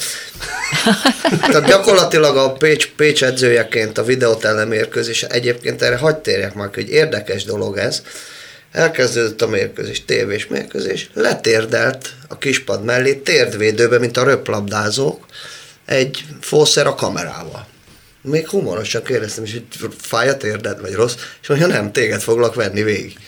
tehát 1.50 1.66
gyakorlatilag 1.66 2.36
a 2.36 2.52
Pécs, 2.52 2.88
Pécs 2.96 3.24
edzőjeként 3.24 3.98
a 3.98 4.04
videótelemérkőzés, 4.04 5.22
egyébként 5.22 5.82
erre 5.82 5.96
hagyd 5.96 6.18
térjek 6.18 6.54
meg, 6.54 6.74
hogy 6.74 6.88
érdekes 6.88 7.44
dolog 7.44 7.76
ez, 7.76 8.02
Elkezdődött 8.74 9.42
a 9.42 9.46
mérkőzés, 9.46 10.04
tévés 10.04 10.46
mérkőzés, 10.46 11.10
letérdelt 11.12 12.14
a 12.28 12.38
kispad 12.38 12.84
mellé 12.84 13.14
térdvédőbe, 13.14 13.98
mint 13.98 14.16
a 14.16 14.24
röplabdázók, 14.24 15.26
egy 15.84 16.24
fószer 16.40 16.86
a 16.86 16.94
kamerával. 16.94 17.66
Még 18.22 18.48
humorosan 18.48 19.02
kérdeztem 19.02 19.44
is, 19.44 19.52
hogy 19.52 19.94
fáj 20.00 20.28
a 20.28 20.36
térded, 20.36 20.80
vagy 20.80 20.92
rossz, 20.92 21.14
és 21.42 21.48
mondja, 21.48 21.66
nem, 21.66 21.92
téged 21.92 22.20
foglak 22.20 22.54
venni 22.54 22.82
végig. 22.82 23.18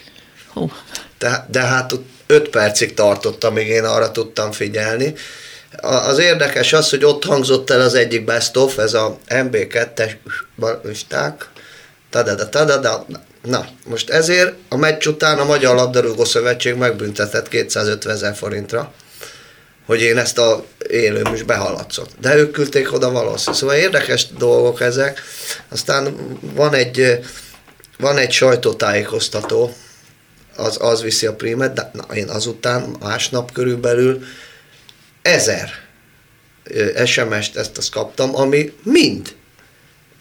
Hú. 0.53 0.73
De, 1.19 1.47
de 1.51 1.61
hát 1.61 1.93
öt 2.27 2.49
percig 2.49 2.95
tartott, 2.95 3.45
amíg 3.45 3.67
én 3.67 3.85
arra 3.85 4.11
tudtam 4.11 4.53
figyelni. 4.53 5.15
Az 5.81 6.19
érdekes 6.19 6.73
az, 6.73 6.91
hogy 6.91 7.05
ott 7.05 7.25
hangzott 7.25 7.71
el 7.71 7.81
az 7.81 7.95
egyik 7.95 8.25
best 8.25 8.57
of, 8.57 8.79
ez 8.79 8.95
a 8.95 9.19
MB2-es 9.29 10.17
listák, 10.83 11.49
tadada, 12.11 12.49
tadada, 12.49 13.07
Na, 13.47 13.69
most 13.85 14.11
ezért 14.11 14.55
a 14.69 14.77
meccs 14.77 15.07
után 15.07 15.39
a 15.39 15.45
Magyar 15.45 15.75
Labdarúgó 15.75 16.25
Szövetség 16.25 16.75
megbüntetett 16.75 17.49
250 17.49 18.15
ezer 18.15 18.35
forintra, 18.35 18.93
hogy 19.87 20.01
én 20.01 20.19
ezt 20.19 20.39
a 20.39 20.65
élőm 20.89 21.35
is 21.35 21.43
behaladszok. 21.43 22.07
De 22.21 22.37
ők 22.37 22.51
küldték 22.53 22.93
oda 22.93 23.11
valószínűleg. 23.11 23.61
Szóval 23.61 23.77
érdekes 23.77 24.27
dolgok 24.39 24.81
ezek. 24.81 25.23
Aztán 25.69 26.17
van 26.41 26.75
egy, 26.75 27.19
van 27.99 28.19
egy 28.19 28.33
sajtótájékoztató, 28.33 29.75
az, 30.57 30.77
az 30.81 31.03
viszi 31.03 31.27
a 31.27 31.35
primet, 31.35 31.73
de 31.73 31.91
na, 31.93 32.15
én 32.15 32.29
azután 32.29 32.97
másnap 33.01 33.53
körülbelül 33.53 34.25
ezer 35.23 35.71
SMS-t 37.05 37.57
ezt 37.57 37.79
azt 37.79 37.91
kaptam, 37.91 38.37
ami 38.37 38.73
mind 38.83 39.35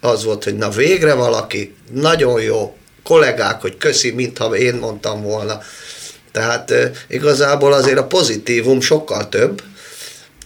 az 0.01 0.23
volt, 0.23 0.43
hogy 0.43 0.55
na 0.55 0.69
végre 0.69 1.13
valaki, 1.13 1.75
nagyon 1.91 2.41
jó, 2.41 2.75
kollégák, 3.05 3.61
hogy 3.61 3.77
köszi, 3.77 4.11
mintha 4.11 4.55
én 4.55 4.75
mondtam 4.75 5.21
volna. 5.21 5.61
Tehát 6.31 6.73
igazából 7.07 7.73
azért 7.73 7.97
a 7.97 8.07
pozitívum 8.07 8.81
sokkal 8.81 9.29
több, 9.29 9.61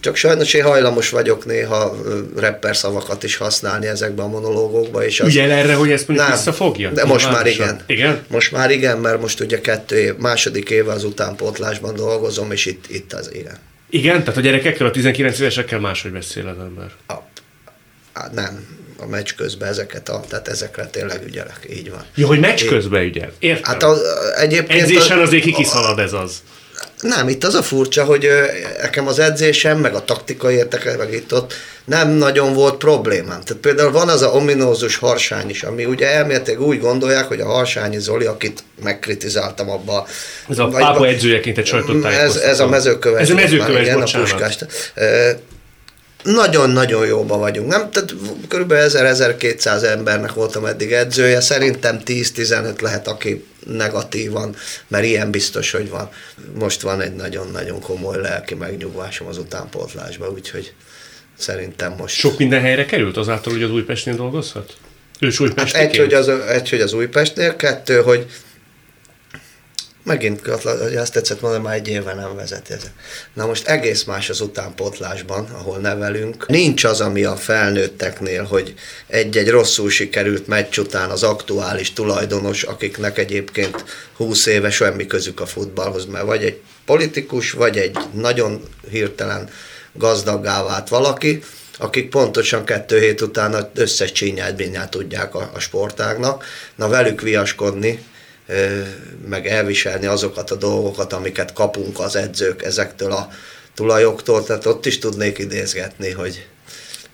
csak 0.00 0.16
sajnos 0.16 0.54
én 0.54 0.62
hajlamos 0.62 1.10
vagyok 1.10 1.46
néha 1.46 1.96
rapper 2.36 2.76
szavakat 2.76 3.22
is 3.22 3.36
használni 3.36 3.86
ezekben 3.86 4.24
a 4.24 4.28
monológokban. 4.28 5.02
És 5.02 5.20
az... 5.20 5.28
Ügyel 5.28 5.50
erre, 5.50 5.74
hogy 5.74 5.90
ezt 5.90 6.08
mondjuk 6.08 6.28
nem, 6.28 6.36
visszafogja? 6.36 6.90
De 6.90 7.04
most 7.04 7.30
már 7.30 7.46
igen. 7.46 7.80
igen. 7.86 8.24
Most 8.28 8.52
már 8.52 8.70
igen, 8.70 8.98
mert 8.98 9.20
most 9.20 9.40
ugye 9.40 9.60
kettő 9.60 9.96
év, 9.96 10.16
második 10.16 10.70
éve 10.70 10.92
az 10.92 11.04
utánpótlásban 11.04 11.94
dolgozom, 11.94 12.52
és 12.52 12.66
itt, 12.66 12.84
itt 12.88 13.12
az 13.12 13.30
igen. 13.34 13.58
Igen? 13.90 14.18
Tehát 14.18 14.36
a 14.36 14.40
gyerekekkel, 14.40 14.86
a 14.86 14.90
19 14.90 15.38
évesekkel 15.38 15.78
máshogy 15.78 16.12
beszél 16.12 16.48
az 16.48 16.58
ember? 16.58 16.90
A, 17.06 17.12
a, 18.20 18.28
nem, 18.34 18.66
a 19.00 19.06
meccs 19.06 19.30
közben 19.36 19.68
ezeket, 19.68 20.08
a, 20.08 20.20
tehát 20.28 20.48
ezekre 20.48 20.86
tényleg 20.86 21.22
ügyelek, 21.26 21.66
így 21.70 21.90
van. 21.90 22.04
Jó, 22.14 22.26
hogy 22.26 22.40
meccs 22.40 22.66
közben 22.66 23.02
ügyel, 23.02 23.32
értem. 23.38 23.62
Hát 23.72 23.82
a, 23.82 23.96
egyébként... 24.36 24.82
Edzésen 24.82 25.18
azért 25.18 25.42
kikiszalad 25.42 25.98
ez 25.98 26.12
az. 26.12 26.42
Nem, 27.00 27.28
itt 27.28 27.44
az 27.44 27.54
a 27.54 27.62
furcsa, 27.62 28.04
hogy 28.04 28.28
nekem 28.80 29.06
az 29.06 29.18
edzésem, 29.18 29.78
meg 29.78 29.94
a 29.94 30.04
taktikai 30.04 30.54
érteke, 30.54 30.96
meg 30.96 31.12
itt 31.12 31.34
ott 31.34 31.54
nem 31.84 32.10
nagyon 32.10 32.54
volt 32.54 32.74
problémám. 32.74 33.40
Tehát 33.40 33.62
például 33.62 33.92
van 33.92 34.08
az 34.08 34.22
a 34.22 34.28
ominózus 34.28 34.96
harsány 34.96 35.50
is, 35.50 35.62
ami 35.62 35.84
ugye 35.84 36.10
elméletileg 36.10 36.60
úgy 36.60 36.80
gondolják, 36.80 37.24
hogy 37.24 37.40
a 37.40 37.46
harsányi 37.46 37.98
Zoli, 37.98 38.24
akit 38.24 38.64
megkritizáltam 38.82 39.70
abba. 39.70 40.06
Ez 40.48 40.58
a 40.58 40.68
pápa 40.68 41.06
edzőjeként 41.06 41.58
egy 41.58 41.66
sajtot 41.66 42.04
ez, 42.04 42.36
ez 42.36 42.60
a 42.60 42.68
mezőköves. 42.68 43.22
Ez 43.22 43.30
a 43.30 43.34
mezőköves, 43.34 43.82
igen, 43.82 43.98
bocsánat. 43.98 44.28
a 44.28 44.30
puskás 44.30 44.58
nagyon-nagyon 46.22 47.06
jóban 47.06 47.38
vagyunk. 47.38 47.68
Nem? 47.68 47.90
Tehát 47.90 48.14
kb. 48.48 48.72
1000-1200 48.72 49.82
embernek 49.82 50.32
voltam 50.32 50.64
eddig 50.64 50.92
edzője, 50.92 51.40
szerintem 51.40 52.00
10-15 52.04 52.80
lehet, 52.80 53.08
aki 53.08 53.44
negatívan, 53.66 54.56
mert 54.88 55.04
ilyen 55.04 55.30
biztos, 55.30 55.70
hogy 55.70 55.90
van. 55.90 56.10
Most 56.54 56.80
van 56.80 57.00
egy 57.00 57.14
nagyon-nagyon 57.14 57.80
komoly 57.80 58.20
lelki 58.20 58.54
megnyugvásom 58.54 59.26
az 59.26 59.38
utánpótlásban, 59.38 60.28
úgyhogy 60.28 60.72
szerintem 61.38 61.94
most... 61.98 62.14
Sok 62.14 62.38
minden 62.38 62.60
helyre 62.60 62.84
került 62.84 63.16
azáltal, 63.16 63.52
hogy 63.52 63.62
az 63.62 63.70
Újpestnél 63.70 64.16
dolgozhat? 64.16 64.72
Ős 65.20 65.38
hát 65.56 65.74
egy, 65.74 65.96
hogy 65.96 66.14
az, 66.14 66.28
egy, 66.28 66.68
hogy 66.70 66.80
az 66.80 66.92
Újpestnél, 66.92 67.56
kettő, 67.56 68.00
hogy 68.00 68.26
Megint 70.02 70.40
hogy 70.46 70.96
azt 70.96 71.12
tetszett 71.12 71.40
mondani, 71.40 71.62
már 71.64 71.74
egy 71.74 71.88
éve 71.88 72.14
nem 72.14 72.36
vezeti 72.36 72.72
ez. 72.72 72.82
Na 73.34 73.46
most 73.46 73.68
egész 73.68 74.04
más 74.04 74.30
az 74.30 74.40
utánpótlásban, 74.40 75.44
ahol 75.44 75.78
nevelünk. 75.78 76.46
Nincs 76.46 76.84
az, 76.84 77.00
ami 77.00 77.24
a 77.24 77.36
felnőtteknél, 77.36 78.44
hogy 78.44 78.74
egy-egy 79.06 79.50
rosszul 79.50 79.90
sikerült 79.90 80.46
meccs 80.46 80.78
után 80.78 81.10
az 81.10 81.22
aktuális 81.22 81.92
tulajdonos, 81.92 82.62
akiknek 82.62 83.18
egyébként 83.18 83.84
20 84.16 84.46
éve 84.46 84.70
semmi 84.70 85.06
közük 85.06 85.40
a 85.40 85.46
futballhoz, 85.46 86.06
mert 86.06 86.24
vagy 86.24 86.44
egy 86.44 86.60
politikus, 86.84 87.50
vagy 87.50 87.76
egy 87.76 87.98
nagyon 88.12 88.62
hirtelen 88.90 89.48
gazdaggá 89.92 90.62
vált 90.62 90.88
valaki, 90.88 91.42
akik 91.78 92.08
pontosan 92.08 92.64
kettő 92.64 92.98
hét 92.98 93.20
után 93.20 93.54
az 93.54 93.66
összes 93.74 94.12
csínyát 94.12 94.90
tudják 94.90 95.34
a, 95.34 95.50
a 95.54 95.58
sportágnak. 95.58 96.44
Na 96.74 96.88
velük 96.88 97.20
viaskodni, 97.20 98.04
meg 99.26 99.46
elviselni 99.46 100.06
azokat 100.06 100.50
a 100.50 100.54
dolgokat, 100.54 101.12
amiket 101.12 101.52
kapunk 101.52 102.00
az 102.00 102.16
edzők 102.16 102.62
ezektől 102.62 103.12
a 103.12 103.28
tulajoktól, 103.74 104.44
tehát 104.44 104.66
ott 104.66 104.86
is 104.86 104.98
tudnék 104.98 105.38
idézgetni, 105.38 106.10
hogy, 106.10 106.46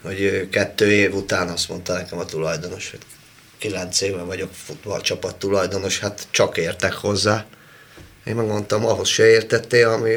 hogy 0.02 0.48
kettő 0.50 0.92
év 0.92 1.14
után 1.14 1.48
azt 1.48 1.68
mondta 1.68 1.92
nekem 1.92 2.18
a 2.18 2.24
tulajdonos, 2.24 2.90
hogy 2.90 3.00
kilenc 3.58 4.00
éve 4.00 4.22
vagyok 4.22 4.50
futballcsapat 4.52 5.36
tulajdonos, 5.36 5.98
hát 5.98 6.26
csak 6.30 6.56
értek 6.56 6.92
hozzá. 6.92 7.46
Én 8.24 8.34
megmondtam, 8.34 8.86
ahhoz 8.86 9.08
se 9.08 9.26
értettél, 9.26 9.88
ami 9.88 10.14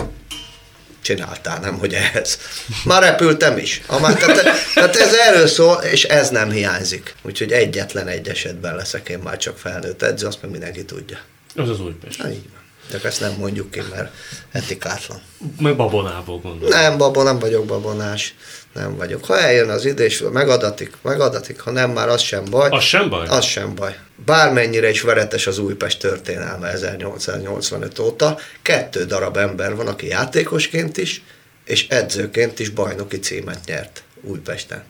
csináltál, 1.02 1.60
nem, 1.60 1.78
hogy 1.78 1.94
ehhez. 1.94 2.40
Már 2.86 3.02
repültem 3.04 3.58
is. 3.58 3.82
Már, 4.02 4.14
tehát, 4.14 4.44
tehát 4.74 4.96
ez 4.96 5.14
erről 5.14 5.48
szól, 5.48 5.76
és 5.76 6.04
ez 6.04 6.30
nem 6.30 6.52
hiányzik. 6.52 7.16
Úgyhogy 7.22 7.52
egyetlen 7.52 8.08
egy 8.08 8.28
esetben 8.28 8.76
leszek 8.76 9.10
én 9.10 9.20
már 9.20 9.38
csak 9.38 9.58
felnőtt 9.58 10.02
edző, 10.02 10.28
azt 10.28 10.42
meg 10.42 10.52
mindenki 10.52 10.86
tudja. 10.86 11.20
Az 11.56 11.70
az 11.70 11.80
Újpest. 11.80 12.24
Na, 12.24 12.30
így 12.30 12.50
van. 12.52 12.59
De 12.92 13.00
ezt 13.04 13.20
nem 13.20 13.34
mondjuk 13.38 13.72
ki, 13.72 13.82
mert 13.96 14.14
etikátlan. 14.52 15.22
Meg 15.60 15.76
babonából 15.76 16.40
gondolom. 16.40 16.80
Nem, 16.80 16.98
babon, 16.98 17.24
nem 17.24 17.40
vagyok 17.40 17.66
babonás. 17.66 18.36
Nem 18.74 18.96
vagyok. 18.96 19.26
Ha 19.26 19.40
eljön 19.40 19.70
az 19.70 19.86
idő, 19.86 20.04
és 20.04 20.24
megadatik, 20.32 20.94
megadatik, 21.02 21.60
ha 21.60 21.72
nem, 21.72 21.92
már 21.92 22.10
az 22.10 22.22
sem 22.22 22.46
baj. 22.50 22.70
Az 22.70 22.84
sem 22.84 23.10
baj? 23.10 23.28
Az 23.28 23.46
sem 23.46 23.76
baj. 23.76 23.96
Bármennyire 24.26 24.90
is 24.90 25.02
veretes 25.02 25.48
az 25.48 25.58
Újpest 25.58 26.00
történelme 26.00 26.68
1885 26.68 28.00
óta, 28.00 28.38
kettő 28.62 29.06
darab 29.06 29.38
ember 29.38 29.76
van, 29.76 29.88
aki 29.88 30.08
játékosként 30.08 30.98
is, 30.98 31.24
és 31.66 31.88
edzőként 31.88 32.60
is 32.60 32.70
bajnoki 32.70 33.20
címet 33.20 33.60
nyert 33.66 34.04
Újpesten. 34.22 34.84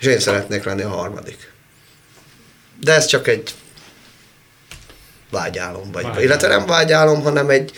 És 0.00 0.06
én 0.06 0.20
szeretnék 0.20 0.64
lenni 0.64 0.82
a 0.82 0.88
harmadik. 0.88 1.52
De 2.80 2.94
ez 2.94 3.06
csak 3.06 3.28
egy 3.28 3.54
vágyálom, 5.30 5.92
vagy, 5.92 6.02
Vágyálom. 6.02 6.24
illetve 6.24 6.48
nem 6.48 6.66
vágyálom, 6.66 7.22
hanem 7.22 7.48
egy, 7.48 7.70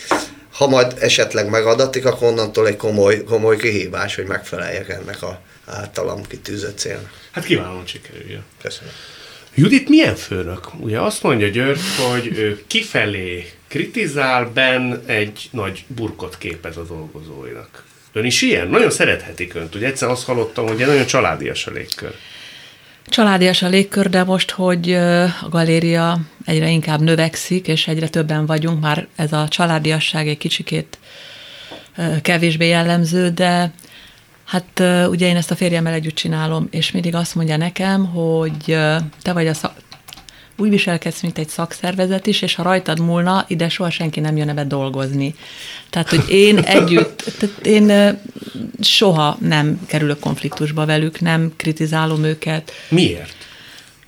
ha 0.53 0.67
majd 0.69 0.95
esetleg 1.01 1.49
megadatik, 1.49 2.05
akkor 2.05 2.29
onnantól 2.29 2.67
egy 2.67 2.77
komoly, 2.77 3.25
komoly 3.25 3.57
kihívás, 3.57 4.15
hogy 4.15 4.27
megfeleljek 4.27 4.89
ennek 4.89 5.23
a 5.23 5.41
általam 5.67 6.27
kitűzött 6.27 6.79
célnak. 6.79 7.11
Hát 7.31 7.45
kiválóan 7.45 7.87
sikerüljön. 7.87 8.45
Köszönöm. 8.63 8.93
Judit 9.55 9.89
milyen 9.89 10.17
főnök? 10.17 10.69
Ugye 10.79 11.01
azt 11.01 11.23
mondja 11.23 11.49
György, 11.49 11.81
hogy 12.11 12.27
ő 12.39 12.63
kifelé 12.67 13.53
kritizál, 13.69 14.51
ben 14.55 15.03
egy 15.07 15.49
nagy 15.53 15.85
burkot 15.87 16.39
képez 16.39 16.77
a 16.77 16.83
dolgozóinak. 16.83 17.85
Ön 18.13 18.25
is 18.25 18.43
ilyen? 18.43 18.69
Nagyon 18.69 18.91
szerethetik 18.91 19.55
önt. 19.55 19.75
Ugye 19.75 19.87
egyszer 19.87 20.09
azt 20.09 20.25
hallottam, 20.25 20.67
hogy 20.67 20.81
egy 20.81 20.87
nagyon 20.87 21.07
családias 21.07 21.67
a 21.67 21.71
légkör. 21.71 22.15
Családias 23.11 23.63
a 23.63 23.69
légkör, 23.69 24.09
de 24.09 24.25
most, 24.25 24.51
hogy 24.51 24.93
a 25.43 25.49
galéria 25.49 26.19
egyre 26.45 26.71
inkább 26.71 27.01
növekszik, 27.01 27.69
és 27.69 27.89
egyre 27.89 28.09
többen 28.09 28.47
vagyunk, 28.47 28.81
már 28.81 29.07
ez 29.17 29.33
a 29.33 29.49
családiasság 29.49 30.29
egy 30.29 30.39
kicsikét 30.39 30.99
kevésbé 32.23 32.69
jellemző, 32.69 33.29
de 33.29 33.73
hát 34.45 34.83
ugye 35.09 35.27
én 35.27 35.37
ezt 35.37 35.51
a 35.51 35.57
férjemmel 35.57 35.93
együtt 35.93 36.15
csinálom, 36.15 36.69
és 36.71 36.91
mindig 36.91 37.15
azt 37.15 37.35
mondja 37.35 37.57
nekem, 37.57 38.07
hogy 38.07 38.79
te 39.23 39.33
vagy 39.33 39.47
a 39.47 39.70
úgy 40.61 40.71
viselkedsz, 40.71 41.21
mint 41.21 41.39
egy 41.39 41.49
szakszervezet 41.49 42.27
is, 42.27 42.43
és 42.43 42.55
ha 42.55 42.63
rajtad 42.63 43.01
múlna, 43.01 43.45
ide 43.49 43.69
soha 43.69 43.91
senki 43.91 44.21
nem 44.21 44.37
jönne 44.37 44.55
be 44.55 44.65
dolgozni. 44.65 45.35
Tehát, 45.91 46.09
hogy 46.09 46.25
én 46.29 46.59
együtt, 46.79 47.33
tehát 47.39 47.67
én 47.67 48.19
soha 48.81 49.37
nem 49.41 49.81
kerülök 49.87 50.19
konfliktusba 50.19 50.87
velük, 50.87 51.21
nem 51.21 51.53
kritizálom 51.57 52.25
őket, 52.25 52.73
Miért? 52.89 53.49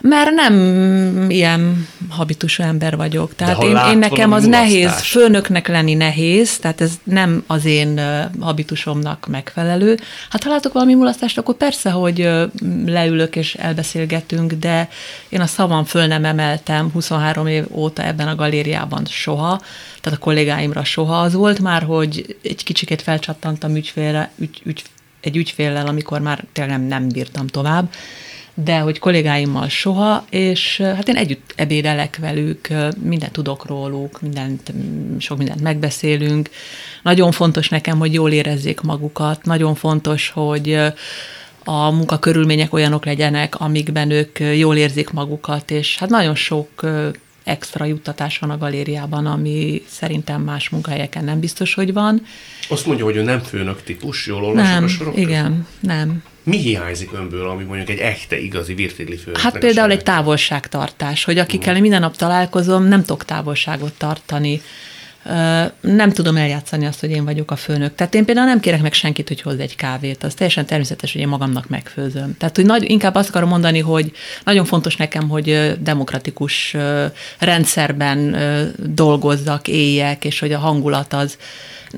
Mert 0.02 0.30
nem 0.30 1.26
ilyen 1.28 1.88
habitusú 2.08 2.62
ember 2.62 2.96
vagyok. 2.96 3.34
Tehát 3.34 3.62
én, 3.62 3.76
én 3.90 3.98
nekem 3.98 4.32
az 4.32 4.46
nehéz, 4.46 5.00
főnöknek 5.00 5.68
lenni 5.68 5.94
nehéz, 5.94 6.58
tehát 6.58 6.80
ez 6.80 6.92
nem 7.04 7.44
az 7.46 7.64
én 7.64 8.00
habitusomnak 8.40 9.26
megfelelő. 9.30 9.98
Hát 10.30 10.42
ha 10.42 10.50
látok 10.50 10.72
valami 10.72 10.94
mulasztást, 10.94 11.38
akkor 11.38 11.54
persze, 11.54 11.90
hogy 11.90 12.28
leülök 12.86 13.36
és 13.36 13.54
elbeszélgetünk, 13.54 14.52
de 14.52 14.88
én 15.28 15.40
a 15.40 15.46
szavam 15.46 15.84
föl 15.84 16.06
nem 16.06 16.24
emeltem 16.24 16.90
23 16.92 17.46
év 17.46 17.64
óta 17.70 18.02
ebben 18.04 18.28
a 18.28 18.34
galériában 18.34 19.04
soha, 19.04 19.60
tehát 20.00 20.18
a 20.18 20.22
kollégáimra 20.22 20.84
soha. 20.84 21.20
Az 21.20 21.34
volt 21.34 21.60
már, 21.60 21.82
hogy 21.82 22.36
egy 22.42 22.64
kicsikét 22.64 23.02
felcsattantam 23.02 23.76
ügyfélre, 23.76 24.30
ügy, 24.38 24.60
ügy, 24.64 24.82
egy 25.20 25.36
ügyféllel, 25.36 25.86
amikor 25.86 26.20
már 26.20 26.44
tényleg 26.52 26.86
nem 26.86 27.08
bírtam 27.08 27.46
tovább, 27.46 27.88
de 28.54 28.78
hogy 28.78 28.98
kollégáimmal 28.98 29.68
soha, 29.68 30.24
és 30.30 30.76
hát 30.80 31.08
én 31.08 31.16
együtt 31.16 31.52
ebédelek 31.56 32.16
velük, 32.20 32.68
mindent 33.02 33.32
tudok 33.32 33.66
róluk, 33.66 34.20
mindent, 34.20 34.72
sok 35.18 35.38
mindent 35.38 35.60
megbeszélünk. 35.60 36.50
Nagyon 37.02 37.32
fontos 37.32 37.68
nekem, 37.68 37.98
hogy 37.98 38.12
jól 38.12 38.32
érezzék 38.32 38.80
magukat, 38.80 39.44
nagyon 39.44 39.74
fontos, 39.74 40.30
hogy 40.30 40.78
a 41.64 41.90
munkakörülmények 41.90 42.72
olyanok 42.72 43.04
legyenek, 43.04 43.60
amikben 43.60 44.10
ők 44.10 44.38
jól 44.38 44.76
érzik 44.76 45.10
magukat, 45.10 45.70
és 45.70 45.98
hát 45.98 46.08
nagyon 46.08 46.34
sok 46.34 46.68
extra 47.44 47.84
juttatás 47.84 48.38
van 48.38 48.50
a 48.50 48.58
galériában, 48.58 49.26
ami 49.26 49.82
szerintem 49.88 50.42
más 50.42 50.68
munkahelyeken 50.68 51.24
nem 51.24 51.40
biztos, 51.40 51.74
hogy 51.74 51.92
van. 51.92 52.22
Azt 52.68 52.86
mondja, 52.86 53.04
hogy 53.04 53.16
ő 53.16 53.22
nem 53.22 53.40
főnök 53.40 53.82
típus, 53.82 54.26
jól 54.26 54.44
olvasok 54.44 54.70
a 54.70 54.72
Nem, 54.72 54.88
sorok 54.88 55.14
között? 55.14 55.28
igen, 55.28 55.66
nem. 55.80 56.22
Mi 56.42 56.56
hiányzik 56.56 57.12
önből, 57.12 57.48
ami 57.48 57.64
mondjuk 57.64 57.88
egy 57.88 57.98
echte, 57.98 58.38
igazi 58.38 58.74
virtigli 58.74 59.16
főnöknek 59.16 59.42
Hát 59.42 59.58
például 59.58 59.90
egy 59.90 60.02
távolságtartás, 60.02 61.24
hogy 61.24 61.38
akikkel 61.38 61.80
minden 61.80 62.00
nap 62.00 62.16
találkozom, 62.16 62.84
nem 62.84 63.00
tudok 63.00 63.24
távolságot 63.24 63.92
tartani. 63.92 64.62
Nem 65.80 66.12
tudom 66.12 66.36
eljátszani 66.36 66.86
azt, 66.86 67.00
hogy 67.00 67.10
én 67.10 67.24
vagyok 67.24 67.50
a 67.50 67.56
főnök. 67.56 67.94
Tehát 67.94 68.14
én 68.14 68.24
például 68.24 68.46
nem 68.46 68.60
kérek 68.60 68.82
meg 68.82 68.92
senkit, 68.92 69.28
hogy 69.28 69.40
hozz 69.40 69.58
egy 69.58 69.76
kávét. 69.76 70.24
Az 70.24 70.34
teljesen 70.34 70.66
természetes, 70.66 71.12
hogy 71.12 71.20
én 71.20 71.28
magamnak 71.28 71.68
megfőzöm. 71.68 72.36
Tehát, 72.36 72.56
hogy 72.56 72.64
nagy, 72.64 72.90
inkább 72.90 73.14
azt 73.14 73.28
akarom 73.28 73.48
mondani, 73.48 73.78
hogy 73.78 74.12
nagyon 74.44 74.64
fontos 74.64 74.96
nekem, 74.96 75.28
hogy 75.28 75.72
demokratikus 75.80 76.76
rendszerben 77.38 78.36
dolgozzak, 78.76 79.68
éljek, 79.68 80.24
és 80.24 80.38
hogy 80.38 80.52
a 80.52 80.58
hangulat 80.58 81.12
az, 81.12 81.36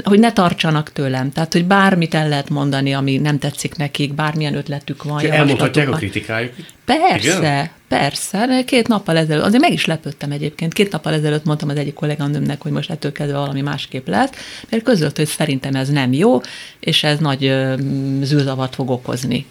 hogy 0.03 0.19
ne 0.19 0.33
tartsanak 0.33 0.93
tőlem. 0.93 1.33
Tehát, 1.33 1.53
hogy 1.53 1.65
bármit 1.65 2.15
el 2.15 2.29
lehet 2.29 2.49
mondani, 2.49 2.95
ami 2.95 3.17
nem 3.17 3.39
tetszik 3.39 3.77
nekik, 3.77 4.15
bármilyen 4.15 4.55
ötletük 4.55 5.03
van. 5.03 5.27
Elmondhatják 5.27 5.89
a 5.89 5.93
kritikájukat? 5.93 6.65
Persze, 6.85 7.39
Igen? 7.39 7.71
persze. 7.89 8.63
Két 8.67 8.89
nappal 8.89 9.17
ezelőtt, 9.17 9.45
azért 9.45 9.63
meg 9.63 9.73
is 9.73 9.85
lepődtem 9.85 10.31
egyébként. 10.31 10.73
Két 10.73 10.93
nappal 10.93 11.13
ezelőtt 11.13 11.45
mondtam 11.45 11.69
az 11.69 11.77
egyik 11.77 11.95
kolléganőmnek, 11.95 12.63
hogy 12.63 12.73
most 12.73 12.91
ettől 12.91 13.13
kezdve 13.13 13.39
valami 13.39 13.61
másképp 13.61 14.09
lesz, 14.09 14.31
mert 14.69 14.83
közölt, 14.83 15.17
hogy 15.17 15.27
szerintem 15.27 15.75
ez 15.75 15.89
nem 15.89 16.13
jó, 16.13 16.41
és 16.81 17.03
ez 17.03 17.19
nagy 17.19 17.45
ö, 17.45 17.75
zűrzavart 18.23 18.75
fog 18.75 18.91
okozni. 18.91 19.47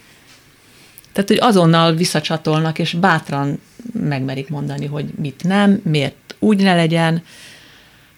Tehát, 1.14 1.30
hogy 1.30 1.40
azonnal 1.42 1.94
visszacsatolnak, 1.94 2.80
és 2.80 2.94
bátran 2.94 3.60
megmerik 3.94 4.50
mondani, 4.50 4.86
hogy 4.86 5.06
mit 5.22 5.44
nem, 5.44 5.82
miért 5.84 6.36
úgy 6.40 6.62
ne 6.62 6.76
legyen. 6.76 7.24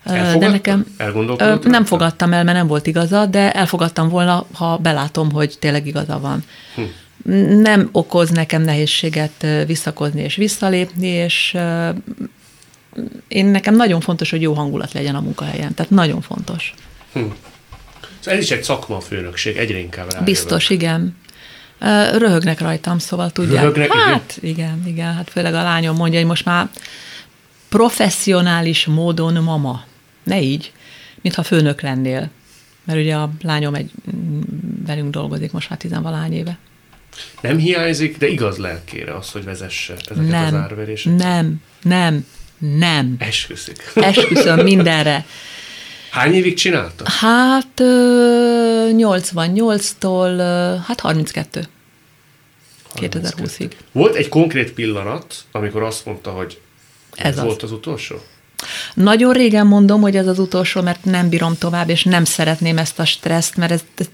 Elfogadta? 0.06 0.39
De 0.39 0.48
nekem 0.48 0.86
Elgondolkodott 0.98 1.63
nem 1.63 1.72
rajta? 1.72 1.86
fogadtam 1.86 2.34
el, 2.34 2.44
mert 2.44 2.58
nem 2.58 2.68
volt 2.68 2.88
igaza, 2.88 3.26
de 3.26 3.52
elfogadtam 3.52 4.10
volna, 4.10 4.46
ha 4.54 4.78
belátom, 4.78 5.32
hogy 5.32 5.56
tényleg 5.60 5.88
igaza 5.88 6.20
van. 6.20 6.44
Hm. 6.76 6.82
Nem 7.62 7.89
okoz 7.91 8.30
nekem 8.30 8.62
nehézséget 8.62 9.46
visszakozni 9.65 10.22
és 10.22 10.36
visszalépni, 10.36 11.08
és 11.08 11.58
én 13.28 13.46
nekem 13.46 13.76
nagyon 13.76 14.00
fontos, 14.02 14.30
hogy 14.30 14.41
jó 14.41 14.54
hangulat 14.54 14.94
legyen 14.94 15.15
a 15.15 15.22
munkahelyen. 15.22 15.74
Tehát 15.74 15.91
nagyon 15.91 16.22
fontos. 16.22 16.74
Szóval 17.13 18.39
ez 18.39 18.39
is 18.39 18.52
egy 18.52 18.63
szakma 18.63 18.96
a 18.96 19.00
főnökség, 19.00 19.58
egyre 19.58 19.78
inkább 19.78 20.12
rá. 20.12 20.20
Biztos, 20.20 20.70
igen. 20.70 21.18
Röhögnek 22.18 22.60
rajtam, 22.60 23.00
szóval 23.00 23.32
tudják. 23.32 23.62
Röhögnek, 23.62 23.88
igen? 23.94 24.08
hát 24.08 24.38
igen, 24.41 24.84
igen, 24.86 25.13
hát 25.13 25.30
főleg 25.30 25.54
a 25.54 25.63
lányom 25.63 25.96
mondja, 25.96 26.20
hogy 26.20 26.28
most 26.28 26.46
már 26.46 26.70
professzionális 27.70 28.86
módon 28.86 29.34
mama. 29.34 29.84
Ne 30.26 30.42
így, 30.42 30.72
mintha 31.22 31.44
főnök 31.44 31.82
lennél. 31.82 32.30
Mert 32.84 33.00
ugye 33.00 33.16
a 33.16 33.32
lányom 33.42 33.76
egy, 33.76 33.92
mm, 34.16 34.42
velünk 34.86 35.12
dolgozik 35.12 35.52
most 35.52 35.70
már 35.70 35.80
tizenvalány 35.80 36.34
éve. 36.34 36.58
Nem 37.42 37.58
hiányzik, 37.58 38.18
de 38.18 38.28
igaz 38.28 38.58
lelkére 38.58 39.16
az, 39.16 39.32
hogy 39.32 39.44
vezesse 39.44 39.94
ezeket 39.94 40.18
az 40.18 40.26
Nem, 40.28 40.56
árveréseket. 40.56 41.18
nem, 41.18 41.62
nem, 41.84 42.26
nem. 42.58 43.16
Esküszik. 43.20 43.92
Esküszöm 43.96 44.60
mindenre. 44.60 45.26
Hány 46.12 46.34
évig 46.34 46.54
csinálta? 46.54 47.04
Hát 47.10 47.80
ö, 47.80 48.90
88-tól, 48.92 50.38
ö, 50.38 50.76
hát 50.86 51.00
32. 51.00 51.68
2020-ig. 52.96 53.72
Volt 53.92 54.16
egy 54.16 54.30
konkrét 54.30 54.72
pillanat, 54.72 55.36
amikor 55.52 55.84
azt 55.84 56.06
mondta, 56.06 56.30
hogy 56.32 56.62
ez, 57.16 57.26
Ez 57.26 57.38
az. 57.38 57.44
volt 57.44 57.64
az 57.64 57.72
utolsó? 57.72 58.16
Nagyon 58.94 59.34
régen 59.34 59.68
mondom, 59.68 60.02
hogy 60.02 60.15
ez 60.15 60.28
az 60.28 60.39
utolsó, 60.39 60.82
mert 60.82 61.06
nem 61.06 61.30
bírom 61.30 61.58
tovább, 61.58 61.89
és 61.89 62.04
nem 62.04 62.24
szeretném 62.24 62.78
ezt 62.78 63.00
a 63.00 63.06
stresszt, 63.06 63.56
mert 63.56 63.72
ez, 63.72 63.84
ez, 63.98 64.08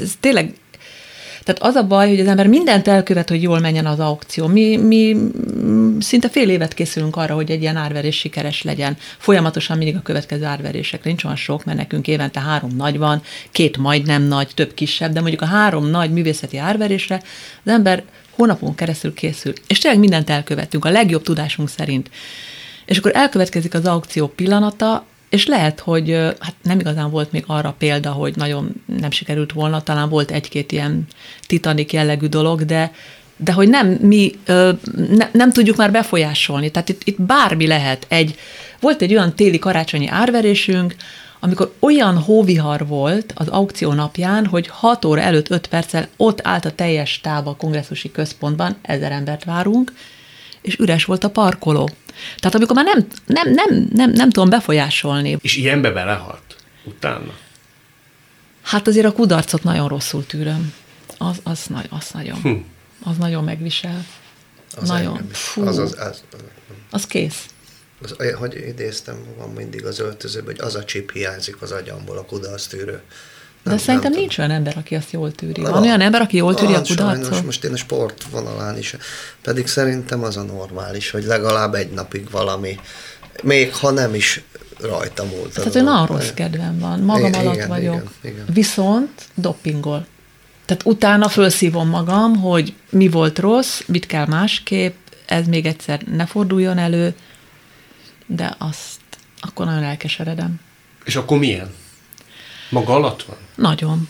ez, 0.00 0.12
tényleg 0.20 0.54
tehát 1.44 1.62
az 1.62 1.74
a 1.74 1.86
baj, 1.86 2.08
hogy 2.08 2.20
az 2.20 2.26
ember 2.26 2.46
mindent 2.46 2.88
elkövet, 2.88 3.28
hogy 3.28 3.42
jól 3.42 3.58
menjen 3.58 3.86
az 3.86 4.00
aukció. 4.00 4.46
Mi, 4.46 4.76
mi 4.76 5.16
szinte 5.98 6.28
fél 6.28 6.48
évet 6.48 6.74
készülünk 6.74 7.16
arra, 7.16 7.34
hogy 7.34 7.50
egy 7.50 7.60
ilyen 7.60 7.76
árverés 7.76 8.16
sikeres 8.18 8.62
legyen. 8.62 8.96
Folyamatosan 9.18 9.76
mindig 9.76 9.96
a 9.96 10.02
következő 10.02 10.44
árverésekre. 10.44 11.08
Nincs 11.08 11.24
olyan 11.24 11.36
sok, 11.36 11.64
mert 11.64 11.78
nekünk 11.78 12.08
évente 12.08 12.40
három 12.40 12.70
nagy 12.76 12.98
van, 12.98 13.22
két 13.50 13.76
majdnem 13.76 14.22
nagy, 14.22 14.48
több 14.54 14.74
kisebb, 14.74 15.12
de 15.12 15.20
mondjuk 15.20 15.42
a 15.42 15.46
három 15.46 15.86
nagy 15.86 16.12
művészeti 16.12 16.56
árverésre 16.56 17.22
az 17.64 17.72
ember 17.72 18.02
hónapon 18.30 18.74
keresztül 18.74 19.14
készül. 19.14 19.52
És 19.66 19.78
tényleg 19.78 20.00
mindent 20.00 20.30
elkövettünk, 20.30 20.84
a 20.84 20.90
legjobb 20.90 21.22
tudásunk 21.22 21.68
szerint. 21.68 22.10
És 22.88 22.98
akkor 22.98 23.10
elkövetkezik 23.14 23.74
az 23.74 23.86
aukció 23.86 24.26
pillanata, 24.26 25.04
és 25.28 25.46
lehet, 25.46 25.80
hogy 25.80 26.10
hát 26.38 26.54
nem 26.62 26.80
igazán 26.80 27.10
volt 27.10 27.32
még 27.32 27.44
arra 27.46 27.74
példa, 27.78 28.10
hogy 28.10 28.36
nagyon 28.36 28.82
nem 29.00 29.10
sikerült 29.10 29.52
volna, 29.52 29.82
talán 29.82 30.08
volt 30.08 30.30
egy-két 30.30 30.72
ilyen 30.72 31.06
titanik 31.46 31.92
jellegű 31.92 32.26
dolog, 32.26 32.64
de 32.64 32.92
de 33.40 33.52
hogy 33.52 33.68
nem 33.68 33.86
mi 33.86 34.38
ne, 35.08 35.28
nem 35.32 35.52
tudjuk 35.52 35.76
már 35.76 35.90
befolyásolni. 35.90 36.70
Tehát 36.70 36.88
itt, 36.88 37.02
itt 37.04 37.22
bármi 37.22 37.66
lehet. 37.66 38.06
Egy, 38.08 38.38
volt 38.80 39.02
egy 39.02 39.12
olyan 39.12 39.34
téli 39.34 39.58
karácsonyi 39.58 40.08
árverésünk, 40.08 40.96
amikor 41.40 41.74
olyan 41.78 42.16
hóvihar 42.16 42.86
volt 42.86 43.32
az 43.34 43.48
aukció 43.48 43.92
napján, 43.92 44.46
hogy 44.46 44.66
6 44.68 45.04
óra 45.04 45.20
előtt 45.20 45.50
5 45.50 45.66
perccel 45.66 46.08
ott 46.16 46.40
állt 46.42 46.64
a 46.64 46.72
teljes 46.72 47.20
táv 47.20 47.46
a 47.46 47.56
kongresszusi 47.56 48.10
központban, 48.10 48.76
ezer 48.82 49.12
embert 49.12 49.44
várunk, 49.44 49.92
és 50.60 50.78
üres 50.78 51.04
volt 51.04 51.24
a 51.24 51.30
parkoló. 51.30 51.90
Tehát 52.36 52.54
amikor 52.54 52.76
már 52.76 52.84
nem, 52.84 53.06
nem, 53.26 53.52
nem, 53.52 53.88
nem, 53.92 54.10
nem 54.10 54.30
tudom 54.30 54.48
befolyásolni. 54.48 55.38
És 55.40 55.56
ilyenbe 55.56 55.90
belehalt 55.90 56.56
utána? 56.84 57.32
Hát 58.62 58.86
azért 58.86 59.06
a 59.06 59.12
kudarcot 59.12 59.62
nagyon 59.62 59.88
rosszul 59.88 60.26
tűröm. 60.26 60.74
Az, 61.18 61.40
az, 61.42 61.66
az, 61.74 61.84
az 61.90 62.10
nagyon. 62.12 62.40
Hm. 62.40 62.56
Az 63.02 63.16
nagyon 63.16 63.44
megvisel. 63.44 64.06
Az 64.76 64.88
nagyon. 64.88 65.28
Fú. 65.32 65.66
Az, 65.66 65.78
az, 65.78 65.96
az, 65.98 66.22
az 66.90 67.06
kész. 67.06 67.46
Az, 68.02 68.14
hogy 68.34 68.54
idéztem 68.54 69.16
magam 69.28 69.52
mindig 69.52 69.84
az 69.84 69.98
öltözőben, 69.98 70.54
hogy 70.54 70.64
az 70.66 70.74
a 70.74 70.84
csip 70.84 71.12
hiányzik 71.12 71.62
az 71.62 71.70
agyamból, 71.70 72.18
a 72.18 72.24
kudarc 72.24 72.66
tűrő. 73.62 73.62
De 73.62 73.70
nem, 73.70 73.78
szerintem 73.78 74.10
nem 74.10 74.20
nincs 74.20 74.38
olyan 74.38 74.50
ember, 74.50 74.76
aki 74.76 74.94
azt 74.94 75.12
jól 75.12 75.32
tűri. 75.32 75.60
Van, 75.60 75.72
van 75.72 75.82
olyan 75.82 76.00
ember, 76.00 76.20
aki 76.20 76.36
jól 76.36 76.54
tűri 76.54 76.72
van, 76.72 76.80
a 76.80 76.86
kudarcot? 76.86 77.24
Sajnos, 77.24 77.44
most 77.44 77.64
én 77.64 77.72
a 77.72 77.76
sport 77.76 78.24
vonalán 78.30 78.78
is. 78.78 78.96
Pedig 79.42 79.66
szerintem 79.66 80.22
az 80.22 80.36
a 80.36 80.42
normális, 80.42 81.10
hogy 81.10 81.24
legalább 81.24 81.74
egy 81.74 81.90
napig 81.90 82.30
valami, 82.30 82.78
még 83.42 83.74
ha 83.74 83.90
nem 83.90 84.14
is 84.14 84.42
rajta 84.80 85.24
múlt. 85.24 85.54
Tehát, 85.54 85.72
hogy 85.72 85.84
nagyon 85.84 86.06
rossz 86.06 86.30
kedvem 86.34 86.78
van, 86.78 87.00
magam 87.00 87.26
igen, 87.26 87.40
alatt 87.40 87.54
igen, 87.54 87.68
vagyok. 87.68 87.94
Igen, 87.94 88.34
igen. 88.34 88.44
Viszont 88.52 89.28
doppingol. 89.34 90.06
Tehát 90.64 90.86
utána 90.86 91.28
felszívom 91.28 91.88
magam, 91.88 92.36
hogy 92.36 92.74
mi 92.90 93.08
volt 93.08 93.38
rossz, 93.38 93.80
mit 93.86 94.06
kell 94.06 94.26
másképp, 94.26 94.94
ez 95.26 95.46
még 95.46 95.66
egyszer 95.66 96.00
ne 96.02 96.26
forduljon 96.26 96.78
elő, 96.78 97.14
de 98.26 98.54
azt 98.58 99.00
akkor 99.40 99.66
nagyon 99.66 99.82
elkeseredem. 99.82 100.60
És 101.04 101.16
akkor 101.16 101.38
milyen? 101.38 101.74
Maga 102.68 102.94
alatt 102.94 103.22
van? 103.22 103.36
Nagyon. 103.54 104.08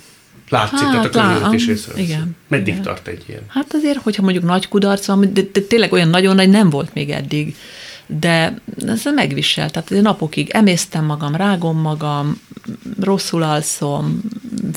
Látszik, 0.49 0.79
hát, 0.79 1.11
tehát 1.11 1.43
a 1.43 1.55
is 1.55 1.69
Igen. 1.97 2.37
Meddig 2.49 2.69
igen. 2.69 2.83
tart 2.83 3.07
egy 3.07 3.25
ilyen? 3.27 3.43
Hát 3.49 3.75
azért, 3.75 3.99
hogyha 4.03 4.23
mondjuk 4.23 4.45
nagy 4.45 4.69
kudarc 4.69 5.07
van, 5.07 5.33
de, 5.33 5.41
de 5.53 5.61
tényleg 5.61 5.93
olyan 5.93 6.09
nagyon 6.09 6.35
nagy 6.35 6.49
nem 6.49 6.71
volt 6.71 6.95
még 6.95 7.11
eddig, 7.11 7.57
de 8.07 8.59
ez 8.87 9.03
megvisel. 9.15 9.71
Tehát 9.71 10.03
napokig 10.03 10.51
emésztem 10.51 11.05
magam, 11.05 11.35
rágom 11.35 11.81
magam, 11.81 12.41
rosszul 13.01 13.43
alszom, 13.43 14.21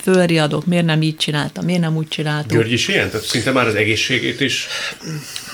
fölriadok, 0.01 0.65
miért 0.65 0.85
nem 0.85 1.01
így 1.01 1.17
csináltam, 1.17 1.65
miért 1.65 1.81
nem 1.81 1.95
úgy 1.95 2.07
csináltam. 2.07 2.57
György 2.57 2.71
is 2.71 2.87
ilyen? 2.87 3.09
Tehát 3.09 3.25
szinte 3.25 3.51
már 3.51 3.67
az 3.67 3.75
egészségét 3.75 4.39
is 4.39 4.67